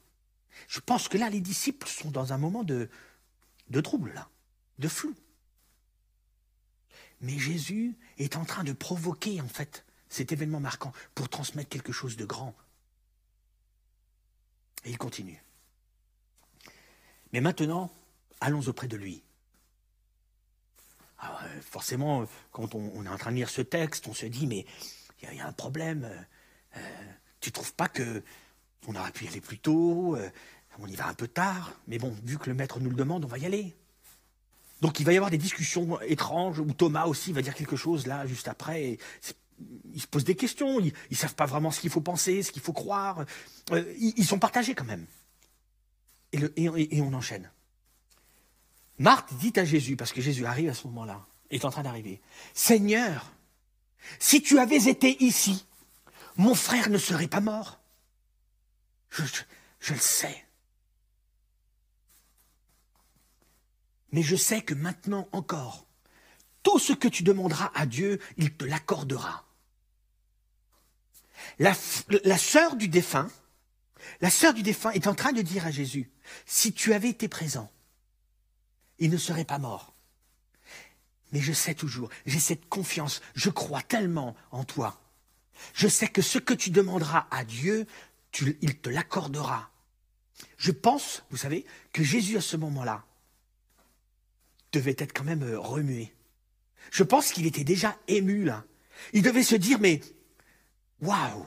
Je 0.66 0.80
pense 0.80 1.08
que 1.08 1.18
là, 1.18 1.28
les 1.30 1.40
disciples 1.40 1.88
sont 1.88 2.10
dans 2.10 2.32
un 2.32 2.38
moment 2.38 2.64
de, 2.64 2.88
de 3.70 3.80
trouble, 3.80 4.12
là, 4.14 4.28
de 4.78 4.88
flou. 4.88 5.14
Mais 7.22 7.38
Jésus 7.38 7.96
est 8.18 8.36
en 8.36 8.44
train 8.44 8.64
de 8.64 8.72
provoquer, 8.72 9.40
en 9.40 9.48
fait, 9.48 9.84
cet 10.08 10.32
événement 10.32 10.60
marquant 10.60 10.92
pour 11.14 11.28
transmettre 11.28 11.70
quelque 11.70 11.92
chose 11.92 12.16
de 12.16 12.24
grand. 12.24 12.54
Et 14.84 14.90
il 14.90 14.98
continue. 14.98 15.42
Mais 17.32 17.40
maintenant, 17.40 17.90
allons 18.40 18.60
auprès 18.68 18.88
de 18.88 18.96
lui. 18.96 19.22
Ah 21.18 21.40
forcément, 21.60 22.26
quand 22.50 22.74
on, 22.74 23.06
est 23.06 23.08
en 23.08 23.16
train 23.16 23.30
de 23.30 23.36
lire 23.36 23.48
ce 23.48 23.62
texte, 23.62 24.08
on 24.08 24.14
se 24.14 24.26
dit, 24.26 24.46
mais 24.46 24.66
il 25.22 25.36
y, 25.36 25.40
a 25.40 25.46
un 25.46 25.52
problème. 25.52 26.10
Tu 26.72 26.78
euh, 26.80 27.12
tu 27.40 27.52
trouves 27.52 27.74
pas 27.74 27.88
que 27.88 28.22
on 28.88 28.96
aurait 28.96 29.12
pu 29.12 29.24
y 29.24 29.28
aller 29.28 29.40
plus 29.40 29.58
tôt 29.58 30.16
euh, 30.16 30.28
On 30.78 30.88
y 30.88 30.96
va 30.96 31.06
un 31.06 31.14
peu 31.14 31.28
tard. 31.28 31.72
Mais 31.86 31.98
bon, 31.98 32.10
vu 32.24 32.38
que 32.38 32.50
le 32.50 32.56
maître 32.56 32.80
nous 32.80 32.90
le 32.90 32.96
demande, 32.96 33.24
on 33.24 33.28
va 33.28 33.38
y 33.38 33.46
aller. 33.46 33.76
Donc 34.82 34.98
il 34.98 35.06
va 35.06 35.12
y 35.12 35.16
avoir 35.16 35.30
des 35.30 35.38
discussions 35.38 36.00
étranges 36.00 36.58
où 36.58 36.72
Thomas 36.72 37.04
aussi 37.04 37.32
va 37.32 37.40
dire 37.40 37.54
quelque 37.54 37.76
chose 37.76 38.08
là 38.08 38.26
juste 38.26 38.48
après. 38.48 38.98
Ils 39.94 40.02
se 40.02 40.08
posent 40.08 40.24
des 40.24 40.34
questions, 40.34 40.80
ils 40.80 40.92
ne 41.08 41.16
savent 41.16 41.36
pas 41.36 41.46
vraiment 41.46 41.70
ce 41.70 41.78
qu'il 41.80 41.88
faut 41.88 42.00
penser, 42.00 42.42
ce 42.42 42.50
qu'il 42.50 42.62
faut 42.62 42.72
croire. 42.72 43.24
Euh, 43.70 43.94
ils, 43.96 44.26
sont 44.26 44.40
partagés 44.40 44.74
quand 44.74 44.84
même. 44.84 45.06
Et, 46.32 46.40
et, 46.56 47.00
on 47.00 47.14
enchaîne. 47.14 47.48
Marthe 48.98 49.32
dit 49.34 49.52
à 49.54 49.64
Jésus, 49.64 49.94
parce 49.94 50.10
que 50.10 50.20
Jésus 50.20 50.46
arrive 50.46 50.70
à 50.70 50.74
ce 50.74 50.88
moment-là, 50.88 51.24
est 51.50 51.64
en 51.64 51.70
train 51.70 51.84
d'arriver, 51.84 52.20
Seigneur, 52.52 53.32
si 54.18 54.42
tu 54.42 54.58
avais 54.58 54.88
été 54.88 55.22
ici, 55.22 55.64
mon 56.36 56.56
frère 56.56 56.90
ne 56.90 56.98
serait 56.98 57.28
pas 57.28 57.40
mort. 57.40 57.78
je 59.10 59.92
le 59.92 60.00
sais. 60.00 60.44
Mais 64.12 64.22
je 64.22 64.36
sais 64.36 64.62
que 64.62 64.74
maintenant 64.74 65.28
encore, 65.32 65.86
tout 66.62 66.78
ce 66.78 66.92
que 66.92 67.08
tu 67.08 67.22
demanderas 67.22 67.72
à 67.74 67.86
Dieu, 67.86 68.20
il 68.36 68.54
te 68.54 68.64
l'accordera. 68.64 69.46
La, 71.58 71.74
sœur 71.74 72.76
du 72.76 72.88
défunt, 72.88 73.30
la 74.20 74.30
sœur 74.30 74.54
du 74.54 74.62
défunt 74.62 74.90
est 74.90 75.06
en 75.06 75.14
train 75.14 75.32
de 75.32 75.42
dire 75.42 75.66
à 75.66 75.70
Jésus, 75.70 76.10
si 76.46 76.72
tu 76.72 76.92
avais 76.92 77.08
été 77.08 77.28
présent, 77.28 77.70
il 78.98 79.10
ne 79.10 79.16
serait 79.16 79.44
pas 79.44 79.58
mort. 79.58 79.94
Mais 81.32 81.40
je 81.40 81.52
sais 81.52 81.74
toujours, 81.74 82.10
j'ai 82.26 82.38
cette 82.38 82.68
confiance, 82.68 83.22
je 83.34 83.50
crois 83.50 83.82
tellement 83.82 84.36
en 84.50 84.64
toi. 84.64 85.00
Je 85.74 85.88
sais 85.88 86.08
que 86.08 86.22
ce 86.22 86.38
que 86.38 86.54
tu 86.54 86.70
demanderas 86.70 87.26
à 87.30 87.44
Dieu, 87.44 87.86
il 88.60 88.78
te 88.78 88.90
l'accordera. 88.90 89.70
Je 90.58 90.72
pense, 90.72 91.24
vous 91.30 91.36
savez, 91.36 91.64
que 91.92 92.02
Jésus 92.02 92.36
à 92.36 92.40
ce 92.40 92.56
moment-là, 92.56 93.04
devait 94.72 94.96
être 94.98 95.12
quand 95.12 95.24
même 95.24 95.42
euh, 95.42 95.58
remué. 95.58 96.14
Je 96.90 97.02
pense 97.02 97.30
qu'il 97.32 97.46
était 97.46 97.64
déjà 97.64 97.96
ému 98.08 98.44
là. 98.44 98.64
Il 99.12 99.22
devait 99.22 99.42
se 99.42 99.54
dire, 99.54 99.78
mais 99.78 100.00
waouh, 101.00 101.46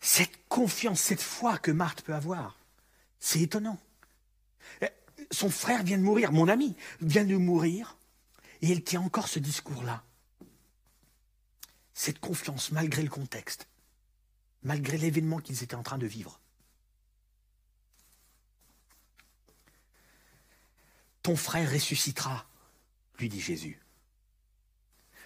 cette 0.00 0.46
confiance, 0.48 1.00
cette 1.00 1.22
foi 1.22 1.58
que 1.58 1.70
Marthe 1.70 2.02
peut 2.02 2.14
avoir, 2.14 2.58
c'est 3.18 3.40
étonnant. 3.40 3.78
Euh, 4.82 4.88
son 5.30 5.50
frère 5.50 5.82
vient 5.82 5.98
de 5.98 6.02
mourir, 6.02 6.32
mon 6.32 6.48
ami 6.48 6.76
vient 7.00 7.24
de 7.24 7.36
mourir, 7.36 7.96
et 8.62 8.70
elle 8.70 8.84
tient 8.84 9.00
encore 9.00 9.28
ce 9.28 9.38
discours-là. 9.38 10.02
Cette 11.94 12.18
confiance, 12.18 12.72
malgré 12.72 13.02
le 13.02 13.08
contexte, 13.08 13.66
malgré 14.62 14.98
l'événement 14.98 15.38
qu'ils 15.38 15.62
étaient 15.62 15.74
en 15.74 15.82
train 15.82 15.98
de 15.98 16.06
vivre. 16.06 16.40
Ton 21.22 21.36
frère 21.36 21.72
ressuscitera 21.72 22.46
lui 23.18 23.28
dit 23.28 23.40
Jésus. 23.40 23.80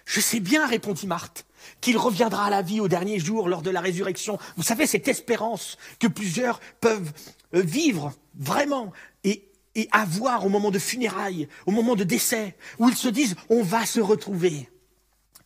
Je 0.05 0.19
sais 0.19 0.39
bien, 0.39 0.67
répondit 0.67 1.07
Marthe, 1.07 1.45
qu'il 1.79 1.97
reviendra 1.97 2.45
à 2.45 2.49
la 2.49 2.61
vie 2.61 2.79
au 2.79 2.87
dernier 2.87 3.19
jour 3.19 3.47
lors 3.47 3.61
de 3.61 3.69
la 3.69 3.81
résurrection. 3.81 4.39
Vous 4.57 4.63
savez, 4.63 4.87
cette 4.87 5.07
espérance 5.07 5.77
que 5.99 6.07
plusieurs 6.07 6.59
peuvent 6.81 7.11
euh, 7.53 7.61
vivre 7.61 8.13
vraiment 8.35 8.91
et, 9.23 9.47
avoir 9.91 10.45
au 10.45 10.49
moment 10.49 10.69
de 10.69 10.79
funérailles, 10.79 11.47
au 11.65 11.71
moment 11.71 11.95
de 11.95 12.03
décès, 12.03 12.57
où 12.77 12.89
ils 12.89 12.95
se 12.95 13.07
disent 13.07 13.35
on 13.47 13.63
va 13.63 13.85
se 13.85 14.01
retrouver. 14.01 14.69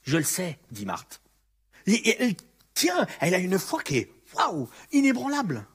Je 0.02 0.18
le 0.18 0.24
sais, 0.24 0.58
dit 0.72 0.86
Marthe. 0.86 1.22
Et, 1.86 2.24
elle 2.24 2.36
tient, 2.74 3.06
elle 3.20 3.36
a 3.36 3.38
une 3.38 3.60
foi 3.60 3.84
qui 3.84 3.98
est 3.98 4.12
waouh, 4.34 4.68
inébranlable. 4.92 5.68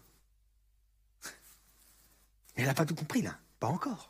Elle 2.56 2.66
n'a 2.66 2.74
pas 2.74 2.84
tout 2.84 2.96
compris 2.96 3.22
là, 3.22 3.38
pas 3.60 3.68
encore. 3.68 4.09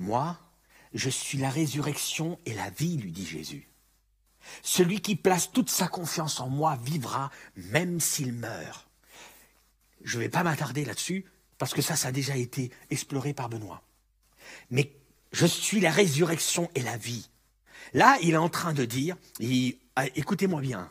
Moi, 0.00 0.38
je 0.94 1.10
suis 1.10 1.36
la 1.36 1.50
résurrection 1.50 2.38
et 2.46 2.54
la 2.54 2.70
vie, 2.70 2.96
lui 2.96 3.12
dit 3.12 3.26
Jésus. 3.26 3.68
Celui 4.62 5.02
qui 5.02 5.14
place 5.14 5.52
toute 5.52 5.68
sa 5.68 5.88
confiance 5.88 6.40
en 6.40 6.48
moi 6.48 6.78
vivra 6.82 7.30
même 7.54 8.00
s'il 8.00 8.32
meurt. 8.32 8.88
Je 10.02 10.16
ne 10.16 10.22
vais 10.22 10.30
pas 10.30 10.42
m'attarder 10.42 10.86
là-dessus, 10.86 11.26
parce 11.58 11.74
que 11.74 11.82
ça, 11.82 11.96
ça 11.96 12.08
a 12.08 12.12
déjà 12.12 12.34
été 12.34 12.70
exploré 12.88 13.34
par 13.34 13.50
Benoît. 13.50 13.82
Mais 14.70 14.90
je 15.32 15.44
suis 15.44 15.80
la 15.80 15.90
résurrection 15.90 16.70
et 16.74 16.80
la 16.80 16.96
vie. 16.96 17.28
Là, 17.92 18.16
il 18.22 18.30
est 18.30 18.38
en 18.38 18.48
train 18.48 18.72
de 18.72 18.86
dire, 18.86 19.18
ah, 19.96 20.06
écoutez-moi 20.16 20.62
bien, 20.62 20.90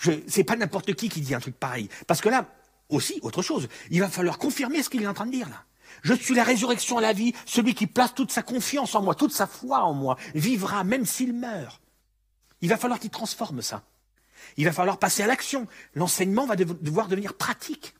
ce 0.00 0.10
n'est 0.36 0.44
pas 0.44 0.56
n'importe 0.56 0.94
qui 0.94 1.08
qui 1.08 1.20
dit 1.20 1.34
un 1.36 1.40
truc 1.40 1.54
pareil. 1.56 1.88
Parce 2.08 2.20
que 2.20 2.28
là, 2.28 2.52
aussi, 2.88 3.20
autre 3.22 3.40
chose, 3.40 3.68
il 3.90 4.00
va 4.00 4.08
falloir 4.08 4.36
confirmer 4.36 4.82
ce 4.82 4.90
qu'il 4.90 5.04
est 5.04 5.06
en 5.06 5.14
train 5.14 5.26
de 5.26 5.30
dire 5.30 5.48
là. 5.48 5.64
Je 6.02 6.14
suis 6.14 6.34
la 6.34 6.44
résurrection 6.44 6.98
à 6.98 7.00
la 7.00 7.12
vie. 7.12 7.32
Celui 7.46 7.74
qui 7.74 7.86
place 7.86 8.14
toute 8.14 8.32
sa 8.32 8.42
confiance 8.42 8.94
en 8.94 9.02
moi, 9.02 9.14
toute 9.14 9.32
sa 9.32 9.46
foi 9.46 9.82
en 9.82 9.94
moi, 9.94 10.16
vivra 10.34 10.84
même 10.84 11.06
s'il 11.06 11.32
meurt. 11.32 11.80
Il 12.60 12.68
va 12.68 12.76
falloir 12.76 12.98
qu'il 12.98 13.10
transforme 13.10 13.62
ça. 13.62 13.82
Il 14.56 14.64
va 14.64 14.72
falloir 14.72 14.98
passer 14.98 15.22
à 15.22 15.26
l'action. 15.26 15.66
L'enseignement 15.94 16.46
va 16.46 16.56
devoir 16.56 17.08
devenir 17.08 17.34
pratique. 17.34 17.94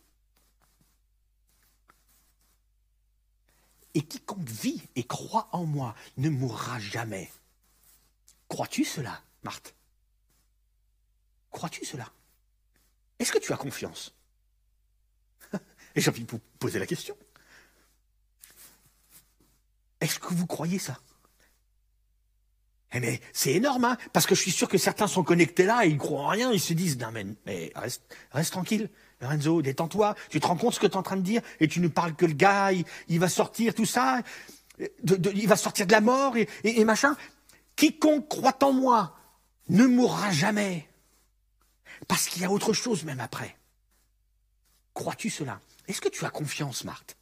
Et 3.95 4.03
quiconque 4.03 4.49
vit 4.49 4.83
et 4.97 5.05
croit 5.05 5.49
en 5.53 5.65
moi 5.65 5.95
ne 6.17 6.29
mourra 6.29 6.79
jamais. 6.79 7.31
Crois-tu 8.49 8.85
cela, 8.85 9.21
Marthe? 9.43 9.75
Crois-tu 11.51 11.85
cela? 11.85 12.11
Est-ce 13.19 13.33
que 13.33 13.39
tu 13.39 13.53
as 13.53 13.57
confiance? 13.57 14.15
Et 15.95 16.01
j'ai 16.01 16.11
envie 16.11 16.25
de 16.25 16.31
vous 16.31 16.41
poser 16.59 16.79
la 16.79 16.87
question. 16.87 17.17
Est-ce 20.01 20.19
que 20.19 20.33
vous 20.33 20.47
croyez 20.47 20.79
ça? 20.79 20.99
Eh 22.93 23.01
mais 23.01 23.21
c'est 23.33 23.53
énorme, 23.53 23.85
hein, 23.85 23.99
parce 24.13 24.27
que 24.27 24.35
je 24.35 24.41
suis 24.41 24.51
sûr 24.51 24.69
que 24.69 24.79
certains 24.79 25.09
sont 25.09 25.23
connectés 25.23 25.65
là 25.65 25.85
et 25.85 25.89
ils 25.89 25.99
croient 25.99 26.23
en 26.23 26.29
rien, 26.29 26.53
ils 26.53 26.61
se 26.61 26.73
disent 26.73 26.99
non 26.99 27.13
mais, 27.45 27.73
reste, 27.75 28.51
tranquille, 28.51 28.89
Lorenzo, 29.21 29.61
détends-toi, 29.61 30.15
tu 30.31 30.41
te 30.41 30.47
rends 30.47 30.57
compte 30.57 30.75
ce 30.75 30.81
que 30.81 30.87
tu 30.87 30.95
es 30.95 30.97
en 30.97 31.03
train 31.03 31.17
de 31.17 31.23
dire 31.23 31.43
et 31.61 31.69
tu 31.69 31.81
ne 31.81 31.89
parles 31.89 32.15
que 32.15 32.25
le 32.25 32.33
gars, 32.33 32.71
il, 33.09 33.21
va 33.21 33.29
sortir 33.29 33.75
tout 33.75 33.85
ça, 33.85 34.23
il 34.79 35.49
va 35.49 35.57
sortir 35.57 35.87
de 35.87 35.93
la 35.93 36.01
mort 36.01 36.37
et, 36.39 36.49
et 36.65 36.85
machin. 36.85 37.15
Quiconque 37.77 38.29
croit 38.29 38.59
en 38.63 38.73
moi 38.73 39.15
ne 39.69 39.87
mourra 39.87 40.31
jamais, 40.31 40.89
parce 42.07 42.27
qu'il 42.27 42.41
y 42.41 42.45
a 42.47 42.51
autre 42.51 42.73
chose 42.73 43.05
même 43.05 43.21
après. 43.21 43.57
Crois-tu 44.95 45.29
cela? 45.29 45.61
Est-ce 45.89 46.01
que 46.01 46.09
tu 46.09 46.25
as 46.25 46.31
confiance, 46.31 46.85
Marthe? 46.85 47.17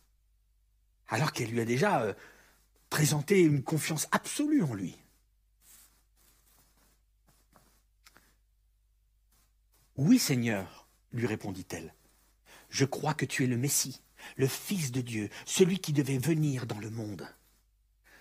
Alors 1.08 1.32
qu'elle 1.32 1.50
lui 1.50 1.60
a 1.60 1.64
déjà 1.64 2.02
euh, 2.02 2.14
présenter 2.90 3.40
une 3.40 3.62
confiance 3.62 4.08
absolue 4.12 4.62
en 4.62 4.74
lui. 4.74 4.96
Oui, 9.96 10.18
Seigneur, 10.18 10.86
lui 11.12 11.26
répondit-elle, 11.26 11.94
je 12.68 12.84
crois 12.84 13.14
que 13.14 13.24
tu 13.24 13.44
es 13.44 13.46
le 13.46 13.56
Messie, 13.56 14.02
le 14.36 14.46
Fils 14.46 14.92
de 14.92 15.00
Dieu, 15.00 15.30
celui 15.46 15.78
qui 15.78 15.92
devait 15.92 16.18
venir 16.18 16.66
dans 16.66 16.78
le 16.78 16.90
monde. 16.90 17.26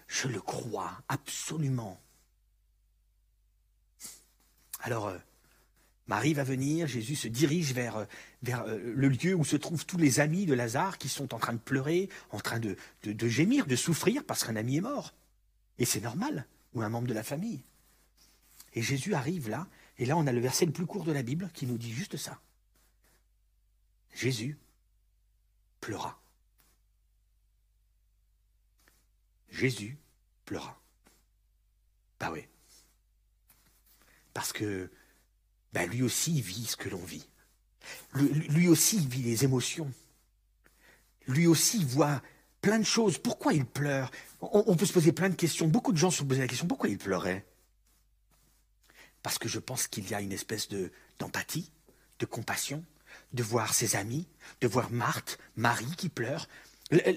je 0.08 0.28
le 0.28 0.40
crois 0.40 1.02
absolument. 1.10 2.00
Alors, 4.82 5.08
euh, 5.08 5.18
Marie 6.08 6.34
va 6.34 6.44
venir, 6.44 6.88
Jésus 6.88 7.16
se 7.16 7.28
dirige 7.28 7.74
vers, 7.74 7.98
euh, 7.98 8.06
euh, 8.50 8.94
le 8.96 9.10
lieu 9.10 9.34
où 9.34 9.44
se 9.44 9.56
trouvent 9.56 9.86
tous 9.86 9.98
les 9.98 10.20
amis 10.20 10.46
de 10.46 10.54
Lazare 10.54 10.98
qui 11.00 11.10
sont 11.10 11.34
en 11.34 11.40
train 11.40 11.54
de 11.54 11.60
pleurer, 11.60 12.10
en 12.30 12.40
train 12.40 12.60
de, 12.60 12.78
de 13.04 13.28
gémir, 13.28 13.66
de 13.66 13.76
souffrir 13.76 14.24
parce 14.24 14.44
qu'un 14.44 14.56
ami 14.56 14.78
est 14.78 14.82
mort. 14.82 15.14
Et 15.80 15.86
c'est 15.86 16.02
normal, 16.02 16.46
ou 16.74 16.82
un 16.82 16.90
membre 16.90 17.08
de 17.08 17.14
la 17.14 17.24
famille. 17.24 17.64
Et 18.74 18.84
Jésus 18.84 19.16
arrive 19.16 19.50
là, 19.50 19.68
et 19.98 20.06
là 20.06 20.16
on 20.16 20.28
a 20.28 20.32
le 20.32 20.42
verset 20.42 20.66
le 20.66 20.72
plus 20.72 20.86
court 20.86 21.06
de 21.06 21.12
la 21.12 21.24
Bible 21.24 21.50
qui 21.54 21.66
nous 21.66 21.78
dit 21.78 21.92
juste 21.92 22.18
ça. 22.18 22.40
Jésus 24.14 24.58
pleura. 25.82 26.20
Jésus 29.50 29.98
pleura. 30.46 30.80
Bah 32.20 32.30
oui. 32.32 32.46
Parce 34.34 34.54
que 34.54 34.92
bah 35.76 35.86
lui 35.86 36.02
aussi 36.02 36.40
vit 36.40 36.66
ce 36.66 36.78
que 36.78 36.88
l'on 36.88 37.04
vit. 37.04 37.28
Lui, 38.14 38.70
aussi 38.70 39.06
vit 39.06 39.22
les 39.22 39.44
émotions. 39.44 39.92
Lui 41.28 41.48
aussi 41.48 41.84
voit 41.84 42.22
plein 42.62 42.80
de 42.80 42.86
choses. 42.86 43.18
Pourquoi 43.18 43.54
il 43.54 43.66
pleure? 43.66 44.10
On, 44.40 44.76
peut 44.78 44.86
se 44.86 44.94
poser 44.94 45.12
plein 45.12 45.28
de 45.28 45.36
questions. 45.36 45.68
Beaucoup 45.68 45.92
de 45.92 45.98
gens 45.98 46.12
se 46.12 46.24
posés 46.24 46.40
la 46.40 46.48
question 46.48 46.66
pourquoi 46.66 46.88
il 46.88 46.98
pleurait? 46.98 47.46
Parce 49.22 49.38
que 49.38 49.50
je 49.50 49.60
pense 49.60 49.88
qu'il 49.88 50.10
y 50.10 50.16
a 50.16 50.22
une 50.22 50.32
espèce 50.32 50.70
de 50.70 50.94
d'empathie, 51.20 51.70
de 52.20 52.26
compassion, 52.26 52.84
de 53.34 53.44
voir 53.44 53.74
ses 53.74 53.98
amis, 53.98 54.28
de 54.62 54.68
voir 54.68 54.92
Marthe, 54.92 55.38
Marie 55.58 55.96
qui 55.98 56.08
pleure, 56.08 56.48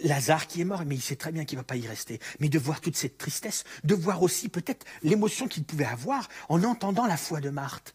Lazare 0.02 0.48
qui 0.48 0.62
est 0.62 0.64
mort, 0.64 0.84
mais 0.84 0.96
il 0.96 1.02
sait 1.02 1.16
très 1.16 1.30
bien 1.30 1.44
qu'il 1.44 1.58
ne 1.58 1.62
va 1.62 1.66
pas 1.66 1.76
y 1.76 1.86
rester. 1.86 2.18
Mais 2.40 2.48
de 2.48 2.58
voir 2.58 2.80
toute 2.80 2.96
cette 2.96 3.18
tristesse, 3.18 3.62
de 3.84 3.94
voir 3.94 4.20
aussi 4.22 4.48
peut-être 4.48 4.84
l'émotion 5.04 5.46
qu'il 5.46 5.62
pouvait 5.62 5.84
avoir 5.84 6.28
en 6.48 6.64
entendant 6.64 7.06
la 7.06 7.16
foi 7.16 7.40
de 7.40 7.50
Marthe. 7.50 7.94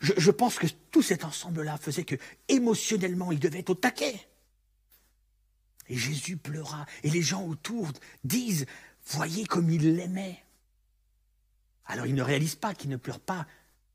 Je, 0.00 0.30
pense 0.30 0.58
que 0.58 0.66
tout 0.90 1.02
cet 1.02 1.24
ensemble-là 1.24 1.76
faisait 1.76 2.04
que 2.04 2.16
émotionnellement 2.48 3.32
il 3.32 3.38
devait 3.38 3.58
être 3.60 3.70
au 3.70 3.74
taquet. 3.74 4.28
Et 5.88 5.96
Jésus 5.96 6.36
pleura, 6.36 6.86
et 7.02 7.10
les 7.10 7.22
gens 7.22 7.44
autour 7.44 7.90
disent, 8.24 8.66
voyez 9.06 9.44
comme 9.44 9.70
il 9.70 9.96
l'aimait. 9.96 10.42
Alors 11.86 12.06
il 12.06 12.14
ne 12.14 12.22
réalise 12.22 12.54
pas 12.54 12.74
qu'il 12.74 12.90
ne 12.90 12.96
pleure 12.96 13.20
pas, 13.20 13.46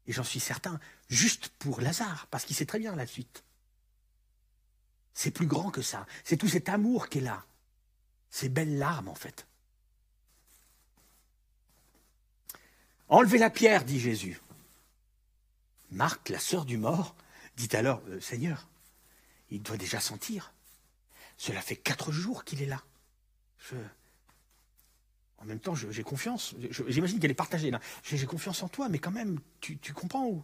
et 0.05 0.11
j'en 0.11 0.23
suis 0.23 0.39
certain, 0.41 0.79
juste 1.09 1.49
pour 1.57 1.81
Lazare, 1.81 2.27
parce 2.29 2.45
qu'il 2.45 2.55
sait 2.55 2.65
très 2.65 2.79
bien 2.79 2.95
la 2.95 3.07
suite. 3.07 3.43
C'est 5.13 5.31
plus 5.31 5.47
grand 5.47 5.71
que 5.71 5.81
ça. 5.81 6.05
C'est 6.25 6.37
tout 6.37 6.49
cet 6.49 6.67
amour 6.67 7.07
qui 7.07 7.19
est 7.19 7.21
là. 7.21 7.45
Ces 8.29 8.49
belles 8.49 8.77
larmes, 8.77 9.07
en 9.07 9.15
fait. 9.15 9.47
Enlevez 13.07 13.37
la 13.37 13.49
pierre, 13.49 13.85
dit 13.85 13.99
Jésus. 13.99 14.41
Marc, 15.95 16.29
la 16.29 16.39
sœur 16.39 16.65
du 16.65 16.77
mort, 16.77 17.15
dit 17.57 17.75
alors, 17.75 18.01
euh, 18.09 18.19
Seigneur, 18.19 18.67
il 19.49 19.61
doit 19.61 19.77
déjà 19.77 19.99
sentir. 19.99 20.53
Cela 21.37 21.61
fait 21.61 21.75
quatre 21.75 22.11
jours 22.11 22.43
qu'il 22.43 22.61
est 22.61 22.67
là. 22.67 22.83
En 25.39 25.45
même 25.45 25.59
temps, 25.59 25.73
j'ai 25.75 26.03
confiance. 26.03 26.53
J'imagine 26.87 27.19
qu'elle 27.19 27.31
est 27.31 27.33
partagée. 27.33 27.71
J'ai 28.03 28.25
confiance 28.25 28.61
en 28.61 28.69
toi, 28.69 28.89
mais 28.89 28.99
quand 28.99 29.11
même, 29.11 29.39
tu, 29.59 29.77
tu 29.77 29.93
comprends 29.93 30.27
où 30.27 30.43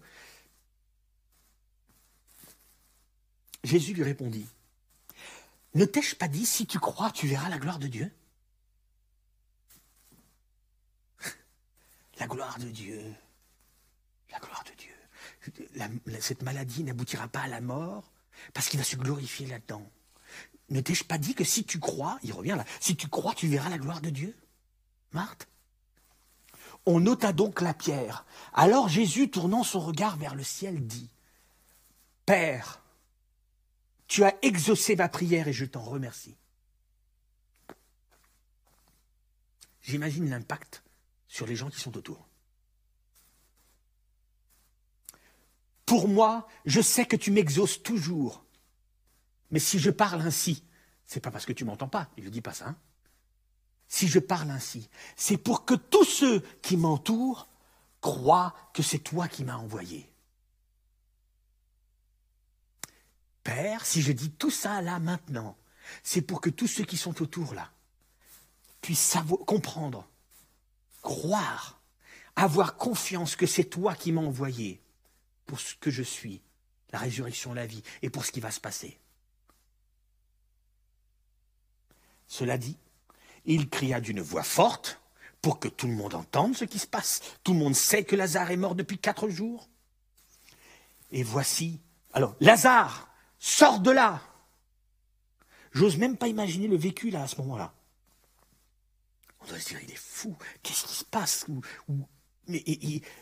Jésus 3.63 3.93
lui 3.93 4.03
répondit 4.03 4.47
ne 5.73 5.85
t'ai-je 5.85 6.15
pas 6.15 6.27
dit, 6.27 6.45
si 6.45 6.67
tu 6.67 6.79
crois, 6.79 7.11
tu 7.11 7.27
verras 7.27 7.47
la 7.49 7.57
gloire 7.57 7.79
de 7.79 7.87
Dieu? 7.87 8.11
La 12.19 12.27
gloire 12.27 12.59
de 12.59 12.69
Dieu. 12.69 13.01
La 14.31 14.39
gloire 14.39 14.63
de 14.65 14.73
Dieu. 14.75 14.90
Cette 16.19 16.43
maladie 16.43 16.83
n'aboutira 16.83 17.27
pas 17.27 17.41
à 17.41 17.47
la 17.47 17.61
mort 17.61 18.11
parce 18.53 18.69
qu'il 18.69 18.79
va 18.79 18.85
se 18.85 18.95
glorifier 18.95 19.47
là-dedans. 19.47 19.89
Ne 20.69 20.79
t'ai-je 20.79 21.03
pas 21.03 21.17
dit 21.17 21.35
que 21.35 21.43
si 21.43 21.63
tu 21.63 21.79
crois, 21.79 22.17
il 22.23 22.33
revient 22.33 22.55
là, 22.57 22.65
si 22.79 22.95
tu 22.95 23.07
crois, 23.07 23.33
tu 23.33 23.47
verras 23.47 23.69
la 23.69 23.77
gloire 23.77 24.01
de 24.01 24.09
Dieu? 24.09 24.37
Marthe? 25.11 25.47
On 26.85 27.05
ôta 27.05 27.33
donc 27.33 27.61
la 27.61 27.73
pierre. 27.73 28.25
Alors 28.53 28.87
Jésus, 28.87 29.29
tournant 29.29 29.63
son 29.63 29.79
regard 29.79 30.17
vers 30.17 30.35
le 30.35 30.43
ciel, 30.43 30.87
dit 30.87 31.09
Père, 32.25 32.81
tu 34.07 34.23
as 34.23 34.35
exaucé 34.41 34.95
ma 34.95 35.09
prière 35.09 35.47
et 35.47 35.53
je 35.53 35.65
t'en 35.65 35.81
remercie. 35.81 36.35
J'imagine 39.81 40.29
l'impact 40.29 40.83
sur 41.27 41.45
les 41.45 41.55
gens 41.55 41.69
qui 41.69 41.79
sont 41.79 41.97
autour. 41.97 42.27
Pour 45.91 46.07
moi, 46.07 46.47
je 46.63 46.79
sais 46.79 47.05
que 47.05 47.17
tu 47.17 47.31
m'exauces 47.31 47.83
toujours. 47.83 48.45
Mais 49.49 49.59
si 49.59 49.77
je 49.77 49.91
parle 49.91 50.21
ainsi, 50.21 50.63
c'est 51.05 51.19
pas 51.19 51.31
parce 51.31 51.45
que 51.45 51.51
tu 51.51 51.65
m'entends 51.65 51.89
pas, 51.89 52.09
il 52.15 52.23
ne 52.23 52.29
dit 52.29 52.39
pas 52.39 52.53
ça. 52.53 52.69
Hein. 52.69 52.77
si 53.89 54.07
je 54.07 54.19
parle 54.19 54.51
ainsi, 54.51 54.89
c'est 55.17 55.35
pour 55.35 55.65
que 55.65 55.73
tous 55.73 56.05
ceux 56.05 56.39
qui 56.61 56.77
m'entourent 56.77 57.49
croient 57.99 58.55
que 58.73 58.81
c'est 58.81 58.99
toi 58.99 59.27
qui 59.27 59.43
m'as 59.43 59.57
envoyé. 59.57 60.09
Père, 63.43 63.85
si 63.85 64.01
je 64.01 64.13
dis 64.13 64.31
tout 64.31 64.49
ça 64.49 64.81
là 64.81 64.97
maintenant, 64.97 65.57
c'est 66.03 66.21
pour 66.21 66.39
que 66.39 66.49
tous 66.49 66.67
ceux 66.67 66.85
qui 66.85 66.95
sont 66.95 67.21
autour 67.21 67.53
là 67.53 67.69
puissent 68.79 69.17
comprendre, 69.45 70.07
croire, 71.01 71.81
avoir 72.37 72.77
confiance 72.77 73.35
que 73.35 73.45
c'est 73.45 73.65
toi 73.65 73.93
qui 73.93 74.13
m'as 74.13 74.21
envoyé 74.21 74.81
pour 75.45 75.59
ce 75.59 75.75
que 75.75 75.91
je 75.91 76.03
suis, 76.03 76.41
la 76.91 76.99
résurrection, 76.99 77.53
la 77.53 77.65
vie, 77.65 77.83
et 78.01 78.09
pour 78.09 78.25
ce 78.25 78.31
qui 78.31 78.39
va 78.39 78.51
se 78.51 78.59
passer. 78.59 78.97
Cela 82.27 82.57
dit, 82.57 82.77
il 83.45 83.69
cria 83.69 83.99
d'une 83.99 84.21
voix 84.21 84.43
forte 84.43 84.99
pour 85.41 85.59
que 85.59 85.67
tout 85.67 85.87
le 85.87 85.93
monde 85.93 86.13
entende 86.13 86.55
ce 86.55 86.65
qui 86.65 86.79
se 86.79 86.87
passe. 86.87 87.21
Tout 87.43 87.53
le 87.53 87.59
monde 87.59 87.75
sait 87.75 88.03
que 88.03 88.15
Lazare 88.15 88.51
est 88.51 88.57
mort 88.57 88.75
depuis 88.75 88.97
quatre 88.97 89.27
jours. 89.29 89.67
Et 91.11 91.23
voici, 91.23 91.81
alors 92.13 92.35
Lazare, 92.39 93.11
Sors 93.43 93.79
de 93.79 93.89
là 93.89 94.21
J'ose 95.71 95.97
même 95.97 96.15
pas 96.15 96.27
imaginer 96.27 96.67
le 96.67 96.77
vécu 96.77 97.09
là 97.09 97.23
à 97.23 97.27
ce 97.27 97.37
moment-là. 97.37 97.73
On 99.39 99.47
doit 99.47 99.59
se 99.59 99.69
dire, 99.69 99.79
il 99.81 99.89
est 99.89 99.95
fou, 99.95 100.37
qu'est-ce 100.61 100.85
qui 100.85 100.93
se 100.93 101.05
passe? 101.05 101.47
Mais, 102.51 102.63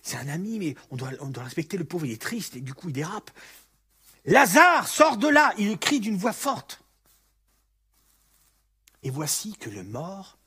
C'est 0.02 0.18
un 0.18 0.28
ami, 0.28 0.60
mais 0.60 0.76
on 0.92 0.98
doit, 0.98 1.44
respecter 1.44 1.78
le 1.78 1.86
pauvre, 1.86 2.06
il 2.06 2.12
est 2.12 2.22
triste, 2.22 2.56
et 2.56 2.62
du 2.62 2.74
coup 2.74 2.90
il 2.90 2.94
dérape. 2.94 3.32
Lazare, 4.26 4.88
sors 4.88 5.18
de 5.18 5.28
là 5.28 5.54
Il 5.58 5.78
crie 5.78 6.00
d'une 6.00 6.18
voix 6.18 6.34
forte. 6.34 6.82
Et 9.04 9.10
voici 9.10 9.54
que 9.54 9.70
le 9.70 9.84
mort 9.84 10.38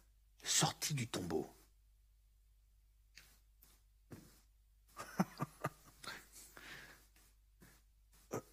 sortit 0.42 0.94
du 0.94 1.06
tombeau. 1.06 1.46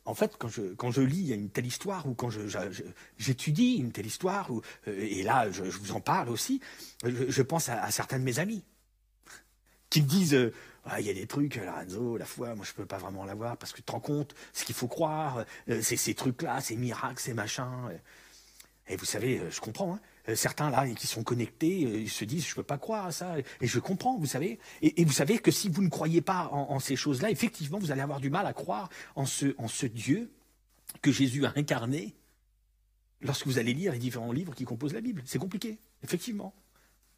en 0.05 0.15
fait, 0.15 0.37
quand 0.37 0.47
je, 0.91 1.01
lis 1.01 1.33
une 1.33 1.49
telle 1.49 1.65
histoire 1.65 2.07
ou 2.07 2.13
quand 2.13 2.29
j'étudie 3.17 3.75
une 3.75 3.91
telle 3.91 4.05
histoire, 4.05 4.49
euh, 4.51 4.61
et 4.87 5.23
là, 5.23 5.51
je, 5.51 5.63
vous 5.63 5.91
en 5.91 5.99
parle 5.99 6.29
aussi, 6.29 6.61
je, 7.03 7.41
pense 7.41 7.67
à, 7.69 7.91
certains 7.91 8.19
de 8.19 8.23
mes 8.23 8.39
amis 8.39 8.63
qui 9.89 10.01
me 10.01 10.07
disent 10.07 10.33
euh, 10.33 10.53
ah, 10.85 10.99
il 10.99 11.07
y 11.07 11.09
a 11.09 11.13
des 11.13 11.27
trucs, 11.27 11.55
Lorenzo, 11.55 12.17
la 12.17 12.25
foi, 12.25 12.55
moi 12.55 12.65
je 12.65 12.71
ne 12.71 12.75
peux 12.75 12.85
pas 12.85 12.97
vraiment 12.97 13.25
l'avoir 13.25 13.57
parce 13.57 13.71
que 13.71 13.77
tu 13.77 13.83
te 13.83 13.91
rends 13.91 13.99
compte, 13.99 14.33
ce 14.53 14.65
qu'il 14.65 14.75
faut 14.75 14.87
croire, 14.87 15.45
euh, 15.69 15.81
c'est 15.81 15.97
ces 15.97 16.13
trucs-là, 16.13 16.61
ces 16.61 16.75
miracles, 16.75 17.21
ces 17.21 17.33
machins. 17.33 17.89
Et 18.87 18.95
vous 18.95 19.05
savez, 19.05 19.41
je 19.51 19.59
comprends. 19.59 19.95
Hein. 19.95 19.99
Euh, 20.29 20.35
certains 20.35 20.69
là 20.69 20.87
qui 20.87 21.07
sont 21.07 21.23
connectés 21.23 21.85
euh, 21.85 22.01
ils 22.01 22.09
se 22.09 22.25
disent 22.25 22.45
je 22.45 22.51
ne 22.51 22.55
peux 22.55 22.63
pas 22.63 22.77
croire 22.77 23.05
à 23.05 23.11
ça 23.11 23.37
et 23.37 23.67
je 23.67 23.79
comprends 23.79 24.17
vous 24.17 24.25
savez 24.25 24.59
et, 24.81 25.05
vous 25.05 25.13
savez 25.13 25.39
que 25.39 25.49
si 25.49 25.69
vous 25.69 25.81
ne 25.81 25.89
croyez 25.89 26.21
pas 26.21 26.49
en, 26.51 26.79
ces 26.79 26.95
choses-là 26.95 27.31
effectivement 27.31 27.79
vous 27.79 27.91
allez 27.91 28.01
avoir 28.01 28.19
du 28.19 28.29
mal 28.29 28.45
à 28.45 28.53
croire 28.53 28.89
en 29.15 29.25
ce 29.25 29.85
Dieu 29.85 30.31
que 31.01 31.11
Jésus 31.11 31.45
a 31.45 31.53
incarné 31.55 32.15
lorsque 33.21 33.47
vous 33.47 33.59
allez 33.59 33.73
lire 33.73 33.93
les 33.93 33.99
différents 33.99 34.31
livres 34.31 34.53
qui 34.53 34.65
composent 34.65 34.93
la 34.93 35.01
Bible 35.01 35.23
c'est 35.25 35.39
compliqué 35.39 35.79
effectivement 36.03 36.53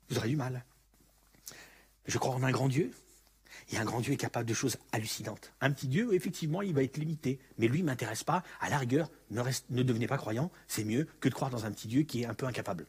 vous 0.10 0.18
aurez 0.18 0.30
du 0.30 0.38
mal 0.38 0.64
je 2.06 2.18
crois 2.18 2.34
en 2.34 2.44
un 2.44 2.52
grand 2.52 2.68
Dieu 2.68 2.92
et 3.70 3.78
un 3.78 3.86
grand 3.86 4.02
Dieu 4.02 4.14
est 4.14 4.18
capable 4.18 4.48
de 4.48 4.54
choses 4.54 4.78
hallucinantes. 4.92 5.54
Un 5.62 5.72
petit 5.72 5.88
Dieu, 5.88 6.14
effectivement, 6.14 6.62
il 6.62 6.74
va 6.74 6.84
être 6.84 6.98
limité. 6.98 7.40
Mais 7.58 7.68
lui 7.68 7.82
ne 7.82 7.88
m'intéresse 7.88 8.24
pas. 8.24 8.44
À 8.60 8.70
la 8.70 8.78
rigueur, 8.78 9.10
ne, 9.30 9.44
ne 9.70 9.84
devenez 9.84 10.08
pas 10.08 10.18
croyant. 10.18 10.52
C'est 10.68 10.84
mieux 10.84 11.08
que 11.20 11.30
de 11.30 11.34
croire 11.34 11.52
dans 11.52 11.66
un 11.66 11.72
petit 11.72 11.88
Dieu 11.88 12.04
qui 12.04 12.24
est 12.24 12.26
un 12.26 12.34
peu 12.34 12.46
incapable. 12.46 12.88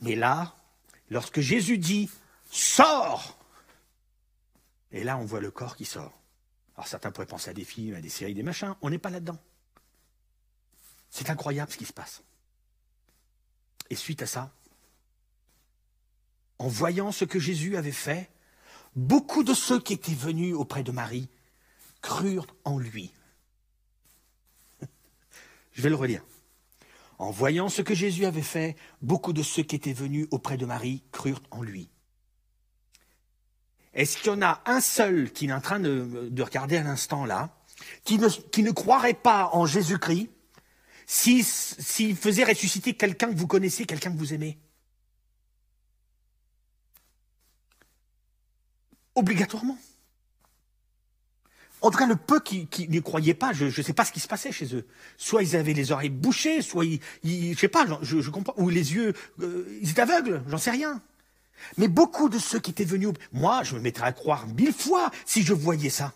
Mais 0.00 0.14
là, 0.14 0.56
lorsque 1.10 1.40
Jésus 1.40 1.78
dit 1.78 2.10
Sors 2.50 3.38
Et 4.92 5.04
là, 5.04 5.18
on 5.18 5.24
voit 5.24 5.40
le 5.40 5.50
corps 5.50 5.76
qui 5.76 5.84
sort. 5.84 6.18
Alors 6.76 6.86
certains 6.86 7.10
pourraient 7.10 7.26
penser 7.26 7.50
à 7.50 7.54
des 7.54 7.64
films, 7.64 7.96
à 7.96 8.00
des 8.00 8.08
séries, 8.08 8.34
des 8.34 8.42
machins. 8.42 8.74
On 8.82 8.90
n'est 8.90 8.98
pas 8.98 9.10
là-dedans. 9.10 9.38
C'est 11.10 11.30
incroyable 11.30 11.72
ce 11.72 11.76
qui 11.76 11.86
se 11.86 11.92
passe. 11.92 12.22
Et 13.90 13.96
suite 13.96 14.22
à 14.22 14.26
ça, 14.26 14.52
En 16.58 16.68
voyant 16.68 17.12
ce 17.12 17.24
que 17.24 17.38
Jésus 17.38 17.76
avait 17.76 17.92
fait, 17.92 18.30
beaucoup 18.96 19.44
de 19.44 19.54
ceux 19.54 19.80
qui 19.80 19.92
étaient 19.92 20.12
venus 20.12 20.54
auprès 20.54 20.82
de 20.82 20.92
Marie 20.92 21.28
crurent 22.02 22.54
en 22.64 22.78
lui. 22.78 23.12
Je 25.72 25.82
vais 25.82 25.88
le 25.88 25.94
relire. 25.94 26.24
En 27.18 27.30
voyant 27.30 27.68
ce 27.68 27.82
que 27.82 27.94
Jésus 27.94 28.26
avait 28.26 28.42
fait, 28.42 28.76
beaucoup 29.02 29.32
de 29.32 29.42
ceux 29.42 29.62
qui 29.62 29.76
étaient 29.76 29.92
venus 29.92 30.28
auprès 30.30 30.56
de 30.56 30.66
Marie 30.66 31.02
crurent 31.10 31.42
en 31.50 31.62
lui. 31.62 31.90
Est-ce 33.94 34.18
qu'il 34.18 34.30
y 34.30 34.34
en 34.34 34.42
a 34.42 34.62
un 34.66 34.80
seul 34.80 35.32
qui 35.32 35.46
est 35.46 35.52
en 35.52 35.60
train 35.60 35.80
de, 35.80 36.30
regarder 36.40 36.76
à 36.76 36.82
l'instant 36.82 37.24
là, 37.24 37.56
qui 38.04 38.18
ne, 38.18 38.70
croirait 38.70 39.14
pas 39.14 39.50
en 39.52 39.66
Jésus-Christ 39.66 40.30
s'il 41.06 41.44
faisait 42.16 42.44
ressusciter 42.44 42.94
quelqu'un 42.94 43.32
que 43.32 43.38
vous 43.38 43.46
connaissez, 43.46 43.86
quelqu'un 43.86 44.12
que 44.12 44.18
vous 44.18 44.34
aimez? 44.34 44.58
Obligatoirement. 49.18 49.76
En 51.80 51.90
tout 51.90 51.98
cas, 51.98 52.06
le 52.06 52.14
peu 52.14 52.38
qui, 52.38 52.68
n'y 52.88 53.02
croyaient 53.02 53.34
pas, 53.34 53.52
je 53.52 53.64
ne 53.64 53.70
sais 53.70 53.92
pas 53.92 54.04
ce 54.04 54.12
qui 54.12 54.20
se 54.20 54.28
passait 54.28 54.52
chez 54.52 54.76
eux. 54.76 54.86
Soit 55.16 55.42
ils 55.42 55.56
avaient 55.56 55.72
les 55.72 55.90
oreilles 55.90 56.08
bouchées, 56.08 56.62
soit 56.62 56.84
ils, 56.84 57.00
je 57.24 57.58
sais 57.58 57.66
pas, 57.66 57.84
je, 58.00 58.30
comprends, 58.30 58.54
ou 58.58 58.68
les 58.68 58.94
yeux, 58.94 59.14
euh, 59.40 59.66
ils 59.82 59.90
étaient 59.90 60.02
aveugles, 60.02 60.44
j'en 60.46 60.58
sais 60.58 60.70
rien. 60.70 61.02
Mais 61.78 61.88
beaucoup 61.88 62.28
de 62.28 62.38
ceux 62.38 62.60
qui 62.60 62.70
étaient 62.70 62.84
venus, 62.84 63.08
moi, 63.32 63.64
je 63.64 63.74
me 63.74 63.80
mettrais 63.80 64.06
à 64.06 64.12
croire 64.12 64.46
mille 64.46 64.72
fois 64.72 65.10
si 65.26 65.42
je 65.42 65.52
voyais 65.52 65.90
ça, 65.90 66.14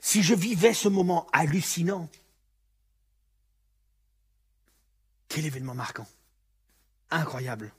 si 0.00 0.24
je 0.24 0.34
vivais 0.34 0.74
ce 0.74 0.88
moment 0.88 1.28
hallucinant. 1.32 2.10
Quel 5.28 5.46
événement 5.46 5.74
marquant, 5.74 6.08
incroyable. 7.12 7.72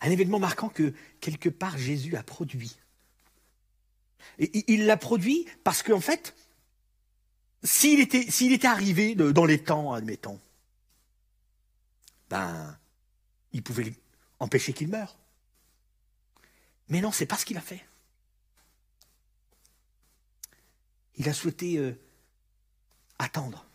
Un 0.00 0.10
événement 0.10 0.38
marquant 0.38 0.68
que 0.68 0.92
quelque 1.20 1.48
part 1.48 1.78
Jésus 1.78 2.16
a 2.16 2.22
produit. 2.22 2.76
Et 4.38 4.72
il 4.72 4.86
l'a 4.86 4.96
produit 4.96 5.46
parce 5.64 5.82
qu'en 5.82 6.00
fait, 6.00 6.34
s'il 7.62 8.00
était, 8.00 8.66
arrivé 8.66 9.14
dans 9.14 9.44
les 9.44 9.62
temps, 9.62 9.92
admettons, 9.92 10.38
ben, 12.28 12.78
il 13.52 13.62
pouvait 13.62 13.94
empêcher 14.38 14.72
qu'il 14.72 14.88
meure. 14.88 15.16
Mais 16.88 17.00
non, 17.00 17.12
c'est 17.12 17.26
pas 17.26 17.36
ce 17.36 17.44
qu'il 17.44 17.56
a 17.56 17.62
fait. 17.62 17.84
Il 21.16 21.28
a 21.28 21.32
souhaité 21.32 21.78
euh, 21.78 21.98
attendre 23.18 23.66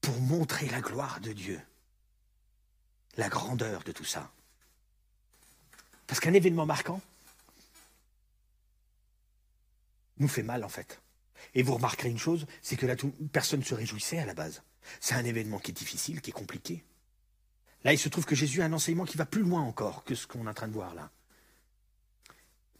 pour 0.00 0.18
montrer 0.20 0.68
la 0.68 0.80
gloire 0.80 1.20
de 1.20 1.32
Dieu, 1.32 1.60
la 3.16 3.28
grandeur 3.28 3.82
de 3.82 3.92
tout 3.92 4.04
ça. 4.04 4.30
Parce 6.10 6.18
qu'un 6.18 6.32
événement 6.32 6.66
marquant 6.66 7.00
nous 10.18 10.26
fait 10.26 10.42
mal 10.42 10.64
en 10.64 10.68
fait. 10.68 11.00
Et 11.54 11.62
vous 11.62 11.74
remarquerez 11.74 12.10
une 12.10 12.18
chose, 12.18 12.48
c'est 12.62 12.74
que 12.74 12.84
là, 12.84 12.96
personne 13.30 13.60
ne 13.60 13.64
se 13.64 13.76
réjouissait 13.76 14.18
à 14.18 14.26
la 14.26 14.34
base. 14.34 14.64
C'est 14.98 15.14
un 15.14 15.24
événement 15.24 15.60
qui 15.60 15.70
est 15.70 15.74
difficile, 15.74 16.20
qui 16.20 16.30
est 16.30 16.32
compliqué. 16.32 16.82
Là, 17.84 17.92
il 17.92 17.98
se 17.98 18.08
trouve 18.08 18.24
que 18.26 18.34
Jésus 18.34 18.60
a 18.60 18.64
un 18.64 18.72
enseignement 18.72 19.04
qui 19.04 19.18
va 19.18 19.24
plus 19.24 19.42
loin 19.42 19.62
encore 19.62 20.02
que 20.02 20.16
ce 20.16 20.26
qu'on 20.26 20.46
est 20.46 20.50
en 20.50 20.54
train 20.54 20.66
de 20.66 20.72
voir 20.72 20.96
là. 20.96 21.12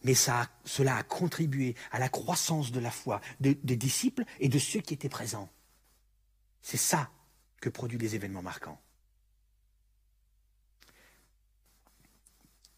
Mais 0.03 0.13
cela 0.13 0.97
a 0.97 1.03
contribué 1.03 1.75
à 1.91 1.99
la 1.99 2.09
croissance 2.09 2.73
de 2.73 2.81
la 2.81 2.91
foi 2.91 3.21
des 3.39 3.55
disciples 3.55 4.25
et 4.41 4.49
de 4.49 4.59
ceux 4.59 4.81
qui 4.81 4.93
étaient 4.93 5.07
présents. 5.07 5.49
C'est 6.61 6.75
ça 6.75 7.09
que 7.61 7.69
produit 7.69 7.97
les 7.97 8.13
événements 8.13 8.43
marquants. 8.43 8.81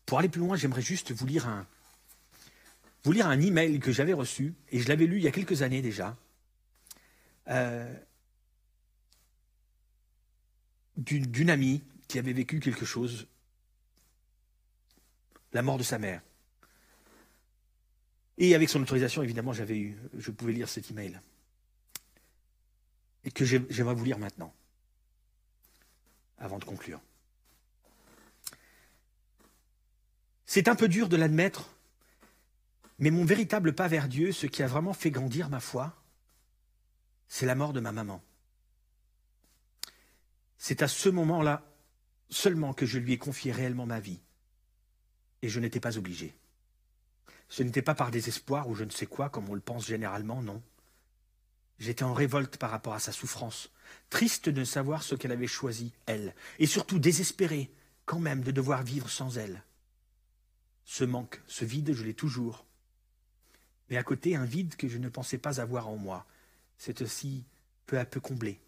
Pour 0.05 0.19
aller 0.19 0.29
plus 0.29 0.41
loin, 0.41 0.55
j'aimerais 0.55 0.81
juste 0.81 1.11
vous 1.11 1.25
lire 1.25 1.47
un, 1.47 1.65
vous 3.03 3.11
lire 3.11 3.31
email 3.31 3.79
que 3.79 3.91
j'avais 3.91 4.13
reçu, 4.13 4.53
et 4.71 4.79
je 4.79 4.87
l'avais 4.87 5.05
lu 5.05 5.17
il 5.17 5.23
y 5.23 5.27
a 5.27 5.31
quelques 5.31 5.61
années 5.61 5.81
déjà, 5.81 6.17
euh, 7.49 7.93
d'une 10.95 11.49
amie 11.49 11.83
qui 12.07 12.19
avait 12.19 12.33
vécu 12.33 12.59
quelque 12.59 12.85
chose, 12.85 13.27
la 15.51 15.61
mort 15.61 15.77
de 15.77 15.83
sa 15.83 15.99
mère. 15.99 16.21
Et 18.37 18.55
avec 18.55 18.69
son 18.69 18.81
autorisation, 18.81 19.21
évidemment, 19.21 19.53
j'avais 19.53 19.77
eu, 19.77 19.97
je 20.17 20.31
pouvais 20.31 20.53
lire 20.53 20.69
cet 20.69 20.89
email. 20.89 21.19
Et 23.25 23.31
que 23.31 23.45
j'aimerais 23.45 23.93
vous 23.93 24.05
lire 24.05 24.17
maintenant, 24.17 24.53
avant 26.39 26.59
de 26.59 26.65
conclure. 26.65 26.99
C'est 30.45 30.67
un 30.67 30.75
peu 30.75 30.87
dur 30.87 31.09
de 31.09 31.17
l'admettre, 31.17 31.69
mais 32.99 33.11
mon 33.11 33.25
véritable 33.25 33.73
pas 33.73 33.87
vers 33.87 34.07
Dieu, 34.07 34.31
ce 34.31 34.47
qui 34.47 34.63
a 34.63 34.67
vraiment 34.67 34.93
fait 34.93 35.11
grandir 35.11 35.49
ma 35.49 35.59
foi, 35.59 35.95
c'est 37.27 37.45
la 37.45 37.55
mort 37.55 37.73
de 37.73 37.79
ma 37.79 37.91
maman. 37.91 38.21
C'est 40.57 40.81
à 40.81 40.87
ce 40.87 41.09
moment-là 41.09 41.65
seulement 42.29 42.73
que 42.73 42.85
je 42.85 42.99
lui 42.99 43.13
ai 43.13 43.17
confié 43.17 43.51
réellement 43.51 43.85
ma 43.85 43.99
vie. 43.99 44.19
Et 45.41 45.49
je 45.49 45.59
n'étais 45.59 45.79
pas 45.79 45.97
obligé. 45.97 46.35
Ce 47.49 47.63
n'était 47.63 47.81
pas 47.81 47.95
par 47.95 48.11
désespoir 48.11 48.69
ou 48.69 48.75
je 48.75 48.83
ne 48.83 48.89
sais 48.89 49.05
quoi, 49.05 49.29
comme 49.29 49.49
on 49.49 49.55
le 49.55 49.61
pense 49.61 49.87
généralement, 49.87 50.41
non. 50.41 50.61
J'étais 51.79 52.03
en 52.03 52.13
révolte 52.13 52.57
par 52.57 52.69
rapport 52.69 52.93
à 52.93 52.99
sa 52.99 53.11
souffrance, 53.11 53.69
triste 54.09 54.47
de 54.47 54.63
savoir 54.63 55.03
ce 55.03 55.15
qu'elle 55.15 55.31
avait 55.31 55.47
choisi, 55.47 55.91
elle, 56.05 56.33
et 56.59 56.65
surtout 56.65 56.99
désespéré, 56.99 57.71
quand 58.05 58.19
même, 58.19 58.41
de 58.41 58.51
devoir 58.51 58.83
vivre 58.83 59.09
sans 59.09 59.37
elle. 59.37 59.63
Ce 60.85 61.03
manque, 61.03 61.41
ce 61.47 61.65
vide, 61.65 61.93
je 61.93 62.03
l'ai 62.03 62.13
toujours. 62.13 62.65
Mais 63.89 63.97
à 63.97 64.03
côté, 64.03 64.35
un 64.35 64.45
vide 64.45 64.75
que 64.75 64.87
je 64.87 64.97
ne 64.97 65.09
pensais 65.09 65.37
pas 65.37 65.61
avoir 65.61 65.87
en 65.87 65.97
moi. 65.97 66.25
C'est 66.77 67.01
aussi 67.01 67.45
peu 67.85 67.99
à 67.99 68.05
peu 68.05 68.19
comblé. 68.19 68.59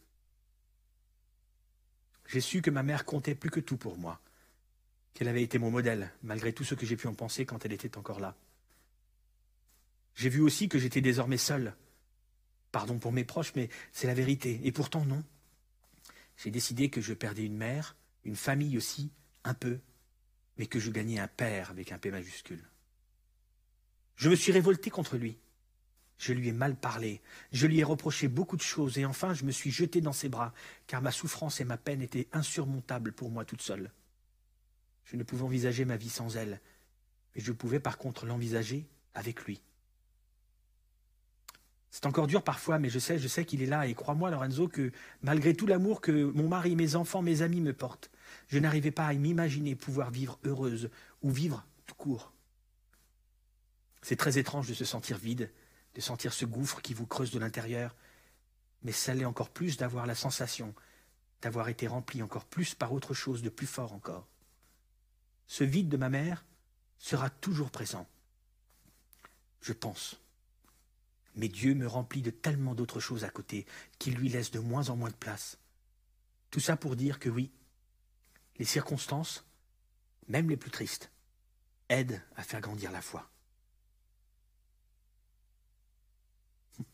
J'ai 2.27 2.41
su 2.41 2.61
que 2.61 2.71
ma 2.71 2.83
mère 2.83 3.05
comptait 3.05 3.35
plus 3.35 3.51
que 3.51 3.59
tout 3.59 3.77
pour 3.77 3.97
moi, 3.97 4.19
qu'elle 5.13 5.27
avait 5.27 5.43
été 5.43 5.59
mon 5.59 5.71
modèle, 5.71 6.11
malgré 6.23 6.53
tout 6.53 6.63
ce 6.63 6.75
que 6.75 6.85
j'ai 6.85 6.95
pu 6.95 7.07
en 7.07 7.13
penser 7.13 7.45
quand 7.45 7.65
elle 7.65 7.73
était 7.73 7.97
encore 7.97 8.19
là. 8.19 8.35
J'ai 10.15 10.29
vu 10.29 10.41
aussi 10.41 10.69
que 10.69 10.79
j'étais 10.79 11.01
désormais 11.01 11.37
seul. 11.37 11.75
Pardon 12.71 12.99
pour 12.99 13.11
mes 13.11 13.25
proches, 13.25 13.53
mais 13.55 13.69
c'est 13.91 14.07
la 14.07 14.13
vérité. 14.13 14.61
Et 14.63 14.71
pourtant, 14.71 15.05
non. 15.05 15.23
J'ai 16.37 16.51
décidé 16.51 16.89
que 16.89 17.01
je 17.01 17.13
perdais 17.13 17.45
une 17.45 17.57
mère, 17.57 17.95
une 18.23 18.35
famille 18.35 18.77
aussi, 18.77 19.11
un 19.43 19.53
peu, 19.53 19.79
mais 20.57 20.67
que 20.67 20.79
je 20.79 20.91
gagnais 20.91 21.19
un 21.19 21.27
père 21.27 21.69
avec 21.69 21.91
un 21.91 21.97
P 21.97 22.11
majuscule. 22.11 22.63
Je 24.15 24.29
me 24.29 24.35
suis 24.35 24.51
révolté 24.51 24.89
contre 24.89 25.17
lui. 25.17 25.37
Je 26.17 26.31
lui 26.31 26.47
ai 26.47 26.53
mal 26.53 26.77
parlé, 26.77 27.21
je 27.51 27.67
lui 27.67 27.79
ai 27.79 27.83
reproché 27.83 28.29
beaucoup 28.29 28.55
de 28.55 28.61
choses, 28.61 28.97
et 28.97 29.05
enfin 29.05 29.33
je 29.33 29.43
me 29.43 29.51
suis 29.51 29.71
jeté 29.71 29.99
dans 29.99 30.13
ses 30.13 30.29
bras, 30.29 30.53
car 30.87 31.01
ma 31.01 31.11
souffrance 31.11 31.59
et 31.59 31.65
ma 31.65 31.77
peine 31.77 32.01
étaient 32.01 32.29
insurmontables 32.31 33.11
pour 33.11 33.29
moi 33.29 33.43
toute 33.43 33.61
seule. 33.61 33.91
Je 35.03 35.17
ne 35.17 35.23
pouvais 35.23 35.43
envisager 35.43 35.83
ma 35.83 35.97
vie 35.97 36.09
sans 36.09 36.37
elle, 36.37 36.61
mais 37.35 37.41
je 37.41 37.51
pouvais 37.51 37.81
par 37.81 37.97
contre 37.97 38.25
l'envisager 38.25 38.87
avec 39.13 39.43
lui. 39.43 39.61
C'est 41.95 42.07
encore 42.07 42.27
dur 42.27 42.43
parfois, 42.43 42.77
mais 42.77 42.89
je 42.89 42.99
sais, 42.99 43.17
je 43.17 43.27
sais 43.29 43.45
qu'il 43.45 43.61
est 43.61 43.67
là, 43.67 43.87
et 43.87 43.93
crois-moi, 43.93 44.29
Lorenzo, 44.29 44.67
que 44.67 44.91
malgré 45.21 45.53
tout 45.53 45.65
l'amour 45.65 46.01
que 46.01 46.25
mon 46.35 46.49
mari, 46.49 46.75
mes 46.75 46.97
enfants, 46.97 47.21
mes 47.21 47.41
amis 47.41 47.61
me 47.61 47.71
portent, 47.71 48.11
je 48.49 48.59
n'arrivais 48.59 48.91
pas 48.91 49.05
à 49.05 49.13
m'imaginer 49.13 49.75
pouvoir 49.75 50.11
vivre 50.11 50.37
heureuse 50.43 50.89
ou 51.21 51.31
vivre 51.31 51.65
tout 51.85 51.95
court. 51.95 52.33
C'est 54.01 54.17
très 54.17 54.37
étrange 54.37 54.67
de 54.67 54.73
se 54.73 54.83
sentir 54.83 55.17
vide, 55.17 55.49
de 55.93 56.01
sentir 56.01 56.33
ce 56.33 56.43
gouffre 56.43 56.81
qui 56.81 56.93
vous 56.93 57.05
creuse 57.05 57.31
de 57.31 57.39
l'intérieur, 57.39 57.95
mais 58.83 58.91
ça 58.91 59.13
l'est 59.13 59.23
encore 59.23 59.49
plus 59.49 59.77
d'avoir 59.77 60.05
la 60.05 60.15
sensation 60.15 60.75
d'avoir 61.41 61.69
été 61.69 61.87
rempli 61.87 62.21
encore 62.21 62.43
plus 62.43 62.75
par 62.75 62.91
autre 62.91 63.13
chose 63.13 63.41
de 63.41 63.49
plus 63.49 63.67
fort 63.67 63.93
encore. 63.93 64.27
Ce 65.47 65.63
vide 65.63 65.87
de 65.87 65.95
ma 65.95 66.09
mère 66.09 66.43
sera 66.97 67.29
toujours 67.29 67.71
présent, 67.71 68.05
je 69.61 69.71
pense. 69.71 70.19
Mais 71.35 71.49
Dieu 71.49 71.75
me 71.75 71.87
remplit 71.87 72.21
de 72.21 72.31
tellement 72.31 72.75
d'autres 72.75 72.99
choses 72.99 73.23
à 73.25 73.29
côté 73.29 73.65
qu'il 73.99 74.15
lui 74.15 74.29
laisse 74.29 74.51
de 74.51 74.59
moins 74.59 74.89
en 74.89 74.95
moins 74.95 75.09
de 75.09 75.15
place. 75.15 75.57
Tout 76.49 76.59
ça 76.61 76.77
pour 76.77 76.95
dire 76.95 77.19
que 77.19 77.29
oui, 77.29 77.51
les 78.57 78.65
circonstances, 78.65 79.45
même 80.27 80.49
les 80.49 80.57
plus 80.57 80.71
tristes, 80.71 81.11
aident 81.89 82.21
à 82.35 82.43
faire 82.43 82.61
grandir 82.61 82.91
la 82.91 83.01
foi. 83.01 83.29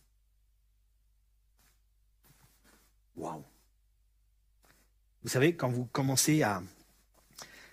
Waouh 3.16 3.46
Vous 5.22 5.30
savez, 5.30 5.56
quand 5.56 5.70
vous 5.70 5.86
commencez 5.86 6.42
à, 6.42 6.64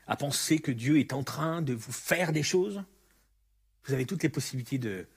à 0.07 0.17
penser 0.17 0.59
que 0.59 0.71
Dieu 0.71 0.99
est 0.99 1.15
en 1.15 1.25
train 1.25 1.63
de 1.63 1.73
vous 1.73 1.93
faire 1.93 2.33
des 2.33 2.43
choses, 2.43 2.85
vous 3.85 3.95
avez 3.95 4.05
toutes 4.05 4.23
les 4.23 4.29
possibilités 4.29 4.77
de, 4.77 5.09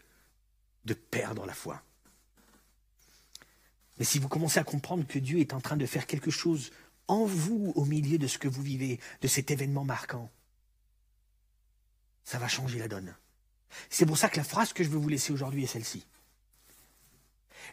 de 0.86 0.94
perdre 0.94 1.46
la 1.46 1.54
foi. 1.54 1.82
Mais 3.98 4.06
si 4.06 4.20
vous 4.20 4.28
commencez 4.28 4.60
à 4.60 4.64
comprendre 4.64 5.06
que 5.06 5.20
Dieu 5.20 5.40
est 5.40 5.54
en 5.54 5.62
train 5.62 5.78
de 5.78 5.86
faire 5.86 6.08
quelque 6.08 6.32
chose 6.32 6.72
en 7.08 7.26
vous, 7.26 7.72
au 7.76 7.86
milieu 7.86 8.18
de 8.18 8.28
ce 8.28 8.38
que 8.38 8.48
vous 8.48 8.64
vivez, 8.64 9.00
de 9.22 9.28
cet 9.28 9.52
événement 9.52 9.84
marquant, 9.84 10.32
ça 12.24 12.40
va 12.40 12.48
changer 12.48 12.80
la 12.80 12.88
donne. 12.88 13.16
C'est 13.90 14.06
pour 14.06 14.18
ça 14.18 14.30
que 14.30 14.38
la 14.38 14.44
phrase 14.44 14.74
que 14.74 14.84
je 14.84 14.90
veux 14.90 14.98
vous 14.98 15.10
laisser 15.10 15.32
aujourd'hui 15.34 15.64
est 15.64 15.68
celle-ci. 15.68 16.06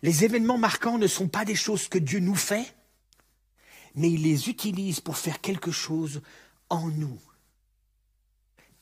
Les 0.02 0.24
événements 0.24 0.58
marquants 0.58 0.98
ne 0.98 1.06
sont 1.06 1.28
pas 1.28 1.44
des 1.44 1.54
choses 1.54 1.88
que 1.88 1.98
Dieu 1.98 2.18
nous 2.18 2.34
fait, 2.34 2.74
mais 3.94 4.10
il 4.10 4.22
les 4.22 4.48
utilise 4.48 5.00
pour 5.00 5.16
faire 5.16 5.40
quelque 5.40 5.70
chose 5.70 6.20
en 6.68 6.88
nous. 6.88 7.18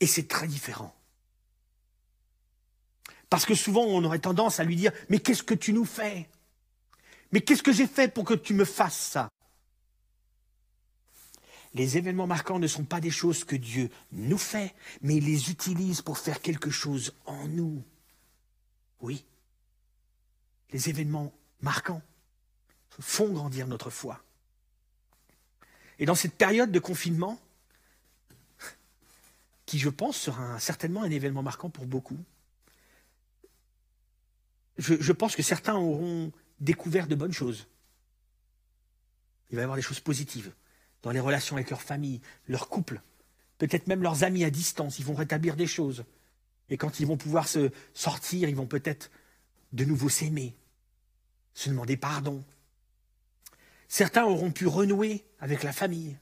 Et 0.01 0.07
c'est 0.07 0.27
très 0.27 0.49
différent. 0.49 0.96
Parce 3.31 3.45
que 3.45 3.55
souvent, 3.55 3.83
on 3.83 4.05
aurait 4.05 4.21
tendance 4.21 4.61
à 4.61 4.65
lui 4.65 4.77
dire, 4.77 4.93
mais 5.09 5.19
qu'est-ce 5.19 5.43
que 5.43 5.55
tu 5.55 5.73
nous 5.73 5.85
fais? 5.85 6.29
Mais 7.33 7.41
qu'est-ce 7.41 7.63
que 7.63 7.73
j'ai 7.73 7.87
fait 7.87 8.13
pour 8.13 8.25
que 8.25 8.35
tu 8.35 8.55
me 8.55 8.65
fasses 8.65 8.99
ça? 8.99 9.29
Les 11.75 11.99
événements 11.99 12.27
marquants 12.27 12.59
ne 12.59 12.69
sont 12.69 12.85
pas 12.85 13.01
des 13.01 13.11
choses 13.11 13.45
que 13.45 13.57
Dieu 13.57 13.91
nous 14.13 14.39
fait, 14.39 14.75
mais 15.03 15.17
il 15.17 15.27
les 15.27 15.51
utilise 15.51 16.01
pour 16.01 16.19
faire 16.19 16.41
quelque 16.41 16.71
chose 16.71 17.13
en 17.27 17.47
nous. 17.49 17.83
Oui, 19.01 19.25
les 20.73 20.89
événements 20.89 21.33
marquants 21.61 22.01
font 22.99 23.31
grandir 23.31 23.67
notre 23.67 23.91
foi. 23.91 24.23
Et 25.99 26.07
dans 26.07 26.15
cette 26.15 26.35
période 26.35 26.73
de 26.73 26.79
confinement, 26.79 27.39
qui 29.67 29.79
je 29.79 29.89
pense 29.89 30.17
sera 30.17 30.59
certainement 30.61 31.03
un 31.03 31.11
événement 31.11 31.43
marquant 31.43 31.69
pour 31.69 31.87
beaucoup, 31.87 32.19
je, 34.79 35.13
pense 35.13 35.37
que 35.37 35.43
certains 35.43 35.77
auront 35.77 36.33
découvert 36.61 37.07
de 37.07 37.15
bonnes 37.15 37.33
choses. 37.33 37.67
Il 39.51 39.57
va 39.57 39.63
y 39.63 39.65
avoir 39.65 39.77
des 39.77 39.83
choses 39.83 40.01
positives 40.01 40.53
dans 41.03 41.11
les 41.11 41.21
relations 41.21 41.57
avec 41.57 41.71
leur 41.71 41.83
famille, 41.83 42.21
leur 42.49 42.69
couple, 42.69 43.01
peut-être 43.59 43.87
même 43.87 44.03
leurs 44.03 44.25
amis 44.25 44.45
à 44.45 44.51
distance. 44.51 44.99
Ils 44.99 45.05
vont 45.05 45.15
rétablir 45.15 45.57
des 45.57 45.67
choses. 45.67 46.05
Et 46.69 46.77
quand 46.77 47.01
ils 47.01 47.07
vont 47.07 47.17
pouvoir 47.17 47.49
se 47.49 47.71
sortir, 47.95 48.49
ils 48.49 48.57
vont 48.57 48.67
peut-être 48.67 49.11
de 49.73 49.85
nouveau 49.85 50.09
s'aimer, 50.09 50.57
se 51.55 51.69
demander 51.71 51.97
pardon. 51.97 52.45
Certains 53.89 54.25
auront 54.25 54.51
pu 54.51 54.67
renouer 54.67 55.25
avec 55.39 55.63
la 55.63 55.73
famille, 55.73 56.19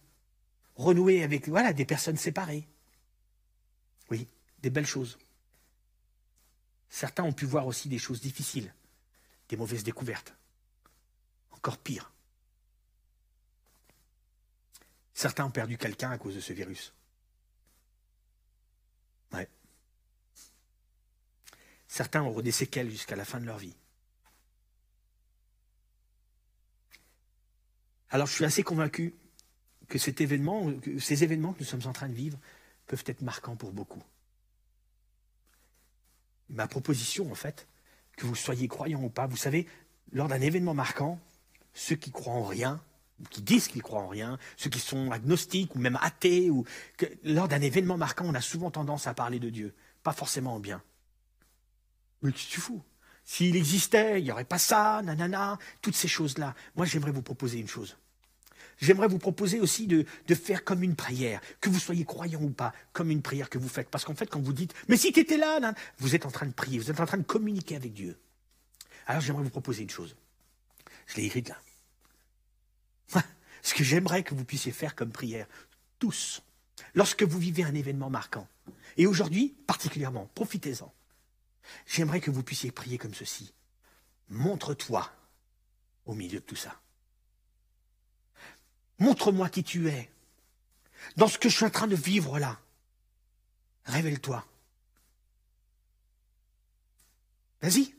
renouer 0.77 1.23
avec 1.25 1.49
voilà, 1.49 1.73
des 1.73 1.87
personnes 1.87 2.19
séparées. 2.19 2.69
Oui, 4.11 4.29
des 4.61 4.71
belles 4.71 4.87
choses. 4.87 5.19
Certains 6.89 7.25
ont 7.25 7.33
pu 7.33 7.45
voir 7.45 7.67
aussi 7.67 7.89
des 7.89 7.99
choses 7.99 8.21
difficiles, 8.21 8.73
des 9.49 9.57
mauvaises 9.57 9.85
découvertes. 9.85 10.35
Encore 11.53 11.79
pire. 11.79 12.13
Certains 15.13 15.45
ont 15.45 15.51
perdu 15.51 15.79
quelqu'un 15.79 16.11
à 16.11 16.19
cause 16.19 16.35
de 16.35 16.41
ce 16.41 16.53
virus. 16.53 16.93
Ouais. 19.33 19.49
Certains 21.87 22.23
auront 22.23 22.41
des 22.41 22.51
jusqu'à 22.51 23.17
la 23.17 23.25
fin 23.25 23.41
de 23.41 23.47
leur 23.47 23.59
vie. 23.59 23.77
Alors 28.11 28.27
je 28.27 28.35
suis 28.35 28.45
assez 28.45 28.63
convaincu 28.63 29.15
que 29.89 29.99
ces 29.99 30.23
événements 30.23 30.73
que 30.73 30.91
nous 30.91 31.65
sommes 31.65 31.87
en 31.87 31.93
train 31.93 32.09
de 32.09 32.15
vivre 32.15 32.39
peuvent 32.87 33.05
être 33.07 33.23
marquants 33.23 33.57
pour 33.57 33.73
beaucoup 33.73 34.03
ma 36.55 36.67
proposition, 36.67 37.31
en 37.31 37.35
fait, 37.35 37.67
que 38.17 38.27
vous 38.27 38.35
soyez 38.35 38.69
croyant 38.69 39.03
ou 39.03 39.11
pas, 39.11 39.27
vous 39.27 39.37
savez, 39.37 39.67
lors 40.13 40.29
d'un 40.29 40.41
événement 40.41 40.75
marquant, 40.75 41.19
ceux 41.73 41.97
qui 41.97 42.11
croient 42.11 42.35
en 42.35 42.45
rien, 42.45 42.81
qui 43.31 43.43
disent 43.43 43.69
qu'ils 43.69 43.83
croient 43.83 44.03
en 44.03 44.09
rien, 44.09 44.39
ceux 44.57 44.71
qui 44.71 44.79
sont 44.79 45.11
agnostiques 45.11 45.75
ou 45.75 45.79
même 45.79 45.99
athées, 46.01 46.51
ou 46.51 46.65
que, 46.97 47.07
lors 47.25 47.49
d'un 47.49 47.61
événement 47.61 47.97
marquant, 47.97 48.27
on 48.27 48.35
a 48.35 48.41
souvent 48.41 48.71
tendance 48.71 49.07
à 49.07 49.15
parler 49.15 49.39
de 49.39 49.51
Dieu, 49.51 49.75
pas 50.03 50.13
forcément 50.13 50.55
en 50.55 50.61
bien. 50.61 50.83
Mais 52.23 52.33
tu 52.33 52.61
fous 52.61 52.83
S'il 53.25 53.57
existait, 53.57 54.21
il 54.21 54.25
n'y 54.25 54.33
aurait 54.33 54.45
pas 54.45 54.59
ça, 54.59 55.03
nanana, 55.05 55.59
toutes 55.83 55.97
ces 55.97 56.09
choses-là. 56.09 56.55
Moi, 56.77 56.87
j'aimerais 56.87 57.13
vous 57.13 57.23
proposer 57.23 57.59
une 57.59 57.69
chose. 57.69 57.97
J'aimerais 58.79 59.09
vous 59.09 59.19
proposer 59.19 59.61
aussi 59.61 59.87
de, 59.87 60.05
faire 60.35 60.65
comme 60.65 60.83
une 60.83 60.97
prière, 60.97 61.41
que 61.61 61.71
vous 61.71 61.79
soyez 61.79 62.05
croyant 62.05 62.43
ou 62.43 62.51
pas, 62.51 62.73
comme 62.93 63.11
une 63.11 63.23
prière 63.23 63.49
que 63.49 63.59
vous 63.59 63.69
faites. 63.69 63.89
Parce 63.89 64.05
qu'en 64.05 64.15
fait, 64.15 64.27
quand 64.27 64.41
vous 64.41 64.53
dites, 64.53 64.75
mais 64.89 64.97
si 64.97 65.13
tu 65.13 65.21
étais 65.21 65.37
là, 65.37 65.75
vous 65.99 66.15
êtes 66.15 66.27
en 66.27 66.31
train 66.31 66.47
de 66.47 66.53
prier, 66.53 66.79
vous 66.79 66.91
êtes 66.91 67.01
en 67.01 67.07
train 67.07 67.19
de 67.19 67.23
communiquer 67.23 67.77
avec 67.77 67.93
Dieu. 67.93 68.19
Alors 69.07 69.21
j'aimerais 69.21 69.45
vous 69.45 69.51
proposer 69.51 69.83
une 69.83 69.91
chose. 69.91 70.17
Je 71.07 71.17
l'ai 71.17 71.27
écrite 71.27 71.49
là. 71.49 71.59
Ce 73.63 73.75
que 73.75 73.85
j'aimerais 73.85 74.23
que 74.23 74.35
vous 74.35 74.45
puissiez 74.45 74.73
faire 74.73 74.95
comme 74.95 75.13
prière, 75.13 75.47
tous, 75.99 76.43
lorsque 76.95 77.23
vous 77.23 77.39
vivez 77.39 77.65
un 77.65 77.75
événement 77.75 78.11
marquant, 78.11 78.49
et 78.97 79.07
aujourd'hui 79.07 79.55
particulièrement, 79.67 80.31
profitez-en, 80.35 80.93
j'aimerais 81.87 82.21
que 82.21 82.31
vous 82.31 82.43
puissiez 82.43 82.71
prier 82.71 82.99
comme 82.99 83.15
ceci. 83.15 83.53
Montre-toi 84.31 85.11
au 86.07 86.15
milieu 86.15 86.41
de 86.41 86.45
tout 86.45 86.57
ça. 86.57 86.81
Montre-moi 88.99 89.49
qui 89.49 89.65
tu 89.65 89.89
es. 89.89 90.11
Dans 91.17 91.29
ce 91.29 91.39
que 91.39 91.49
je 91.49 91.57
suis 91.57 91.65
en 91.65 91.71
train 91.71 91.87
de 91.87 91.97
vivre 91.97 92.39
là. 92.39 92.59
Révèle-toi. 93.85 94.45
Vas-y, 97.61 97.95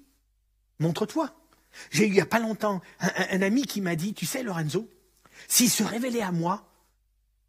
montre-toi. 0.80 1.36
J'ai 1.92 2.06
eu 2.06 2.08
il 2.08 2.14
n'y 2.14 2.22
a 2.22 2.26
pas 2.26 2.40
longtemps 2.40 2.82
un, 3.00 3.42
ami 3.42 3.64
qui 3.66 3.82
m'a 3.82 3.96
dit, 3.96 4.14
tu 4.14 4.26
sais 4.26 4.44
Lorenzo, 4.44 4.90
s'il 5.48 5.70
se 5.70 5.84
révélait 5.84 6.22
à 6.22 6.32
moi, 6.32 6.70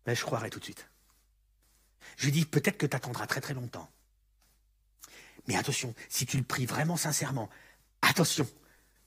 ben, 0.04 0.14
je 0.14 0.22
croirais 0.22 0.50
tout 0.50 0.58
de 0.58 0.64
suite. 0.64 0.88
Je 2.16 2.24
lui 2.24 2.32
dis, 2.32 2.44
peut-être 2.44 2.78
que 2.78 2.86
tu 2.86 2.96
attendras 2.96 3.26
très 3.26 3.40
très 3.40 3.54
longtemps. 3.54 3.90
Mais 5.46 5.56
attention, 5.56 5.94
si 6.08 6.26
tu 6.26 6.36
le 6.38 6.42
pries 6.42 6.66
vraiment 6.66 6.96
sincèrement, 6.96 7.48
attention, 8.02 8.48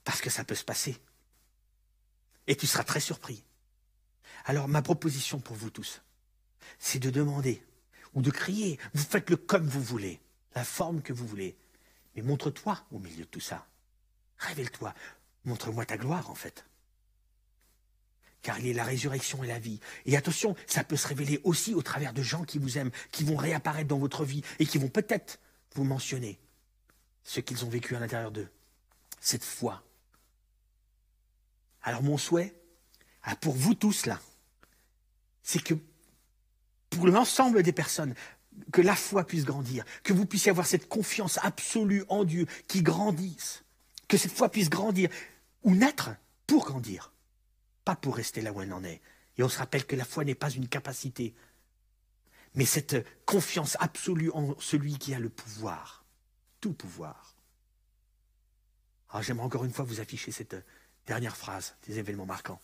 parce 0.04 0.20
que 0.20 0.30
ça 0.30 0.44
peut 0.44 0.54
se 0.54 0.64
passer. 0.64 0.96
Et 2.46 2.56
tu 2.56 2.66
seras 2.66 2.84
très 2.84 3.00
surpris. 3.00 3.44
Alors 4.44 4.68
ma 4.68 4.82
proposition 4.82 5.40
pour 5.40 5.56
vous 5.56 5.70
tous, 5.70 6.02
c'est 6.78 6.98
de 6.98 7.10
demander 7.10 7.62
ou 8.14 8.22
de 8.22 8.30
crier. 8.30 8.78
Vous 8.94 9.04
faites-le 9.04 9.36
comme 9.36 9.66
vous 9.66 9.82
voulez, 9.82 10.20
la 10.54 10.64
forme 10.64 11.02
que 11.02 11.12
vous 11.12 11.26
voulez. 11.26 11.56
Mais 12.14 12.22
montre-toi 12.22 12.82
au 12.90 12.98
milieu 12.98 13.24
de 13.24 13.30
tout 13.30 13.40
ça. 13.40 13.66
Révèle-toi. 14.38 14.94
Montre-moi 15.44 15.86
ta 15.86 15.96
gloire, 15.96 16.30
en 16.30 16.34
fait. 16.34 16.64
Car 18.42 18.58
il 18.58 18.66
est 18.66 18.72
la 18.72 18.84
résurrection 18.84 19.44
et 19.44 19.46
la 19.46 19.58
vie. 19.58 19.80
Et 20.06 20.16
attention, 20.16 20.56
ça 20.66 20.82
peut 20.82 20.96
se 20.96 21.06
révéler 21.06 21.40
aussi 21.44 21.74
au 21.74 21.82
travers 21.82 22.12
de 22.12 22.22
gens 22.22 22.44
qui 22.44 22.58
vous 22.58 22.78
aiment, 22.78 22.90
qui 23.12 23.22
vont 23.24 23.36
réapparaître 23.36 23.88
dans 23.88 23.98
votre 23.98 24.24
vie 24.24 24.42
et 24.58 24.66
qui 24.66 24.78
vont 24.78 24.88
peut-être 24.88 25.38
vous 25.74 25.84
mentionner 25.84 26.38
ce 27.22 27.40
qu'ils 27.40 27.64
ont 27.64 27.68
vécu 27.68 27.94
à 27.94 28.00
l'intérieur 28.00 28.32
d'eux. 28.32 28.48
Cette 29.20 29.44
foi. 29.44 29.82
Alors 31.82 32.02
mon 32.02 32.16
souhait, 32.16 32.54
pour 33.40 33.54
vous 33.54 33.74
tous 33.74 34.06
là, 34.06 34.18
c'est 35.50 35.62
que 35.62 35.74
pour 36.90 37.08
l'ensemble 37.08 37.64
des 37.64 37.72
personnes, 37.72 38.14
que 38.72 38.80
la 38.80 38.94
foi 38.94 39.24
puisse 39.24 39.44
grandir, 39.44 39.84
que 40.04 40.12
vous 40.12 40.24
puissiez 40.24 40.50
avoir 40.50 40.66
cette 40.66 40.88
confiance 40.88 41.40
absolue 41.42 42.04
en 42.08 42.22
Dieu 42.22 42.46
qui 42.68 42.82
grandisse, 42.82 43.64
que 44.06 44.16
cette 44.16 44.30
foi 44.30 44.48
puisse 44.48 44.70
grandir 44.70 45.10
ou 45.64 45.74
naître 45.74 46.10
pour 46.46 46.66
grandir, 46.66 47.12
pas 47.84 47.96
pour 47.96 48.14
rester 48.14 48.42
là 48.42 48.52
où 48.52 48.62
elle 48.62 48.72
en 48.72 48.84
est. 48.84 49.00
Et 49.38 49.42
on 49.42 49.48
se 49.48 49.58
rappelle 49.58 49.86
que 49.86 49.96
la 49.96 50.04
foi 50.04 50.24
n'est 50.24 50.36
pas 50.36 50.50
une 50.50 50.68
capacité, 50.68 51.34
mais 52.54 52.64
cette 52.64 53.04
confiance 53.26 53.76
absolue 53.80 54.30
en 54.32 54.54
celui 54.60 54.98
qui 54.98 55.14
a 55.14 55.18
le 55.18 55.30
pouvoir, 55.30 56.04
tout 56.60 56.74
pouvoir. 56.74 57.34
Alors 59.10 59.24
j'aimerais 59.24 59.46
encore 59.46 59.64
une 59.64 59.72
fois 59.72 59.84
vous 59.84 59.98
afficher 59.98 60.30
cette 60.30 60.56
dernière 61.08 61.36
phrase 61.36 61.74
des 61.88 61.98
événements 61.98 62.26
marquants. 62.26 62.60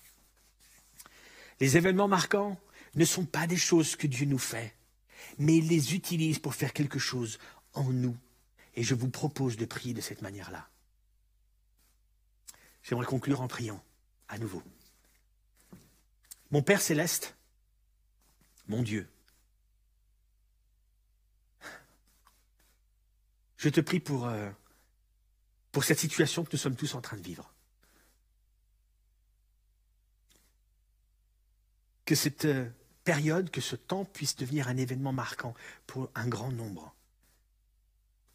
Les 1.59 1.77
événements 1.77 2.07
marquants 2.07 2.61
ne 2.97 3.05
sont 3.05 3.25
pas 3.27 3.47
des 3.47 3.57
choses 3.57 3.95
que 3.95 4.07
Dieu 4.07 4.27
nous 4.27 4.39
fait, 4.39 4.75
mais 5.39 5.57
il 5.59 5.69
les 5.69 5.95
utilise 5.95 6.39
pour 6.39 6.55
faire 6.55 6.73
quelque 6.73 6.99
chose 6.99 7.39
en 7.75 7.85
nous. 7.85 8.17
Et 8.75 8.83
je 8.83 8.95
vous 8.95 9.11
propose 9.11 9.57
de 9.57 9.65
prier 9.65 9.95
de 9.95 10.01
cette 10.01 10.23
manière-là. 10.23 10.69
J'aimerais 12.83 13.07
conclure 13.07 13.41
en 13.41 13.49
priant 13.49 13.83
à 14.29 14.39
nouveau. 14.39 14.63
Mon 16.51 16.63
Père 16.63 16.81
céleste, 16.81 17.37
mon 18.67 18.83
Dieu, 18.83 19.09
je 23.57 23.69
te 23.69 23.81
prie 23.81 24.01
pour, 24.01 24.27
euh, 24.27 24.51
cette 25.83 25.99
situation 25.99 26.43
que 26.43 26.51
nous 26.53 26.59
sommes 26.59 26.77
tous 26.77 26.95
en 26.95 27.03
train 27.03 27.19
de 27.19 27.23
vivre. 27.23 27.53
que 32.07 32.15
cette 32.15 32.45
euh, 32.47 32.71
période, 33.07 33.51
que 33.51 33.63
ce 33.63 33.77
temps 33.77 34.05
puisse 34.05 34.37
devenir 34.37 34.69
un 34.69 34.77
événement 34.77 35.13
marquant 35.15 35.55
pour 35.87 36.11
un 36.15 36.29
grand 36.29 36.53
nombre, 36.53 36.95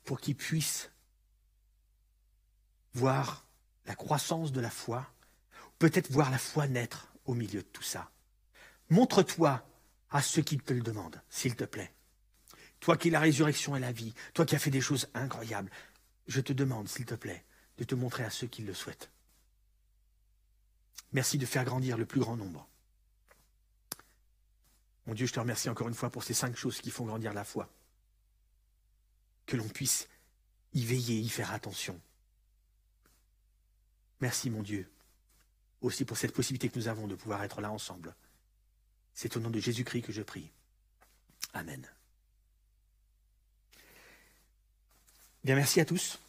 pour 0.04 0.20
qu'ils 0.20 0.36
puissent 0.36 0.90
voir 2.94 3.46
la 3.86 3.94
croissance 3.96 4.52
de 4.52 4.62
la 4.62 4.72
foi, 4.72 5.06
peut-être 5.78 6.12
voir 6.12 6.32
la 6.32 6.40
foi 6.40 6.68
naître 6.68 7.14
au 7.26 7.36
milieu 7.36 7.62
de 7.62 7.68
tout 7.68 7.84
ça, 7.84 8.10
Montre-toi 8.92 9.66
à 10.10 10.22
ceux 10.22 10.42
qui 10.42 10.58
te 10.58 10.74
le 10.74 10.82
demandent, 10.82 11.22
s'il 11.30 11.56
te 11.56 11.64
plaît. 11.64 11.94
Toi 12.82 12.98
qui 12.98 13.08
es 13.08 13.12
la 13.12 13.22
résurrection 13.22 13.74
et 13.78 13.80
la 13.80 13.94
vie, 13.94 14.14
toi 14.34 14.46
qui 14.46 14.54
as 14.54 14.60
fait 14.60 14.70
des 14.70 14.82
choses 14.82 15.08
incroyables, 15.14 15.72
je 16.28 16.42
te 16.42 16.52
demande, 16.52 16.90
s'il 16.90 17.06
te 17.06 17.16
plaît, 17.16 17.46
de 17.78 17.86
te 17.86 17.96
montrer 17.96 18.26
à 18.26 18.30
ceux 18.30 18.48
qui 18.48 18.64
le 18.64 18.74
souhaitent. 18.74 19.10
Merci 21.14 21.38
de 21.38 21.46
faire 21.46 21.64
grandir 21.64 21.98
le 21.98 22.06
plus 22.06 22.20
grand 22.20 22.36
nombre. 22.36 22.68
Mon 25.08 25.14
Dieu, 25.14 25.26
je 25.26 25.34
te 25.34 25.39
remercie 25.39 25.70
encore 25.70 25.88
une 25.88 25.93
fois 25.93 26.10
pour 26.10 26.24
ces 26.24 26.34
cinq 26.34 26.56
choses 26.56 26.80
qui 26.82 26.91
font 26.91 27.06
grandir 27.06 27.34
la 27.34 27.43
foi. 27.43 27.70
Que 29.45 29.58
l'on 29.58 29.68
puisse 29.68 30.08
y 30.74 30.86
veiller, 30.86 31.20
y 31.20 31.30
faire 31.30 31.52
attention. 31.52 31.99
Merci, 34.20 34.49
mon 34.49 34.62
Dieu, 34.62 34.89
aussi 35.82 36.06
pour 36.06 36.18
cette 36.18 36.34
possibilité 36.34 36.70
que 36.70 36.78
nous 36.78 36.88
avons 36.88 37.08
de 37.08 37.16
pouvoir 37.16 37.43
être 37.43 37.60
là 37.60 37.72
ensemble. 37.72 38.16
C'est 39.14 39.36
au 39.36 39.39
nom 39.39 39.49
de 39.49 39.60
Jésus-Christ 39.60 40.04
que 40.04 40.12
je 40.12 40.22
prie. 40.22 40.49
Amen. 41.54 41.86
Bien, 45.43 45.56
merci 45.56 45.80
à 45.80 45.86
tous. 45.86 46.20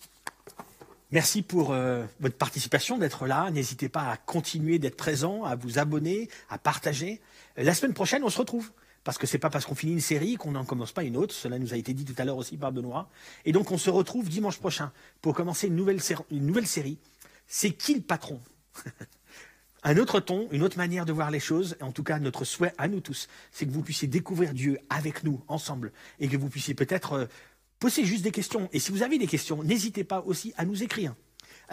Merci 1.12 1.42
pour 1.42 1.72
euh, 1.72 2.06
votre 2.20 2.36
participation, 2.36 2.96
d'être 2.96 3.26
là. 3.26 3.50
N'hésitez 3.50 3.90
pas 3.90 4.10
à 4.10 4.16
continuer 4.16 4.78
d'être 4.78 4.96
présent, 4.96 5.44
à 5.44 5.56
vous 5.56 5.78
abonner, 5.78 6.30
à 6.48 6.56
partager. 6.56 7.20
Euh, 7.58 7.64
la 7.64 7.74
semaine 7.74 7.92
prochaine, 7.92 8.24
on 8.24 8.30
se 8.30 8.38
retrouve. 8.38 8.70
Parce 9.04 9.18
que 9.18 9.26
c'est 9.26 9.38
pas 9.38 9.50
parce 9.50 9.66
qu'on 9.66 9.74
finit 9.74 9.92
une 9.92 10.00
série 10.00 10.36
qu'on 10.36 10.52
n'en 10.52 10.64
commence 10.64 10.92
pas 10.92 11.02
une 11.02 11.18
autre. 11.18 11.34
Cela 11.34 11.58
nous 11.58 11.74
a 11.74 11.76
été 11.76 11.92
dit 11.92 12.06
tout 12.06 12.14
à 12.16 12.24
l'heure 12.24 12.38
aussi 12.38 12.56
par 12.56 12.72
Benoît. 12.72 13.10
Et 13.44 13.52
donc, 13.52 13.70
on 13.72 13.76
se 13.76 13.90
retrouve 13.90 14.30
dimanche 14.30 14.58
prochain 14.58 14.90
pour 15.20 15.34
commencer 15.34 15.66
une 15.66 15.76
nouvelle, 15.76 16.00
série. 16.00 16.98
C'est 17.46 17.72
qui 17.72 17.94
le 17.94 18.00
patron? 18.00 18.40
Un 19.84 19.96
autre 19.96 20.20
ton, 20.20 20.46
une 20.52 20.62
autre 20.62 20.78
manière 20.78 21.04
de 21.04 21.12
voir 21.12 21.32
les 21.32 21.40
choses. 21.40 21.76
En 21.80 21.90
tout 21.90 22.04
cas, 22.04 22.20
notre 22.20 22.44
souhait 22.44 22.72
à 22.78 22.86
nous 22.86 23.00
tous, 23.00 23.26
c'est 23.50 23.66
que 23.66 23.72
vous 23.72 23.82
puissiez 23.82 24.06
découvrir 24.06 24.54
Dieu 24.54 24.78
avec 24.88 25.24
nous, 25.24 25.42
ensemble. 25.48 25.90
Et 26.20 26.28
que 26.28 26.36
vous 26.36 26.48
puissiez 26.48 26.72
peut-être 26.72 27.12
euh, 27.14 27.26
Posez 27.82 28.04
juste 28.04 28.22
des 28.22 28.30
questions. 28.30 28.68
Et 28.72 28.78
si 28.78 28.92
vous 28.92 29.02
avez 29.02 29.18
des 29.18 29.26
questions, 29.26 29.64
n'hésitez 29.64 30.04
pas 30.04 30.20
aussi 30.20 30.54
à 30.56 30.64
nous 30.64 30.84
écrire. 30.84 31.16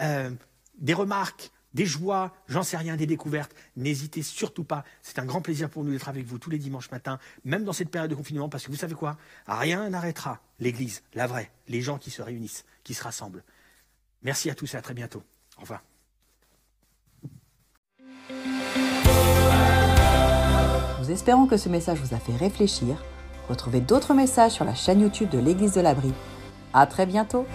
Euh, 0.00 0.32
des 0.76 0.92
remarques, 0.92 1.52
des 1.72 1.86
joies, 1.86 2.34
j'en 2.48 2.64
sais 2.64 2.76
rien, 2.76 2.96
des 2.96 3.06
découvertes. 3.06 3.54
N'hésitez 3.76 4.22
surtout 4.22 4.64
pas. 4.64 4.82
C'est 5.02 5.20
un 5.20 5.24
grand 5.24 5.40
plaisir 5.40 5.70
pour 5.70 5.84
nous 5.84 5.92
d'être 5.92 6.08
avec 6.08 6.26
vous 6.26 6.40
tous 6.40 6.50
les 6.50 6.58
dimanches 6.58 6.90
matins, 6.90 7.20
même 7.44 7.62
dans 7.62 7.72
cette 7.72 7.90
période 7.90 8.10
de 8.10 8.16
confinement, 8.16 8.48
parce 8.48 8.64
que 8.64 8.72
vous 8.72 8.76
savez 8.76 8.96
quoi? 8.96 9.18
Rien 9.46 9.88
n'arrêtera 9.88 10.40
l'Église, 10.58 11.04
la 11.14 11.28
vraie, 11.28 11.52
les 11.68 11.80
gens 11.80 11.96
qui 11.96 12.10
se 12.10 12.22
réunissent, 12.22 12.64
qui 12.82 12.94
se 12.94 13.04
rassemblent. 13.04 13.44
Merci 14.22 14.50
à 14.50 14.56
tous 14.56 14.74
et 14.74 14.76
à 14.76 14.82
très 14.82 14.94
bientôt. 14.94 15.22
Au 15.58 15.60
revoir. 15.60 15.84
Nous 20.98 21.10
espérons 21.12 21.46
que 21.46 21.56
ce 21.56 21.68
message 21.68 22.00
vous 22.00 22.16
a 22.16 22.18
fait 22.18 22.34
réfléchir 22.34 23.00
Retrouvez 23.50 23.80
d'autres 23.80 24.14
messages 24.14 24.52
sur 24.52 24.64
la 24.64 24.76
chaîne 24.76 25.00
YouTube 25.00 25.28
de 25.28 25.38
l'Église 25.40 25.72
de 25.72 25.80
l'Abri. 25.80 26.12
À 26.72 26.86
très 26.86 27.04
bientôt! 27.04 27.46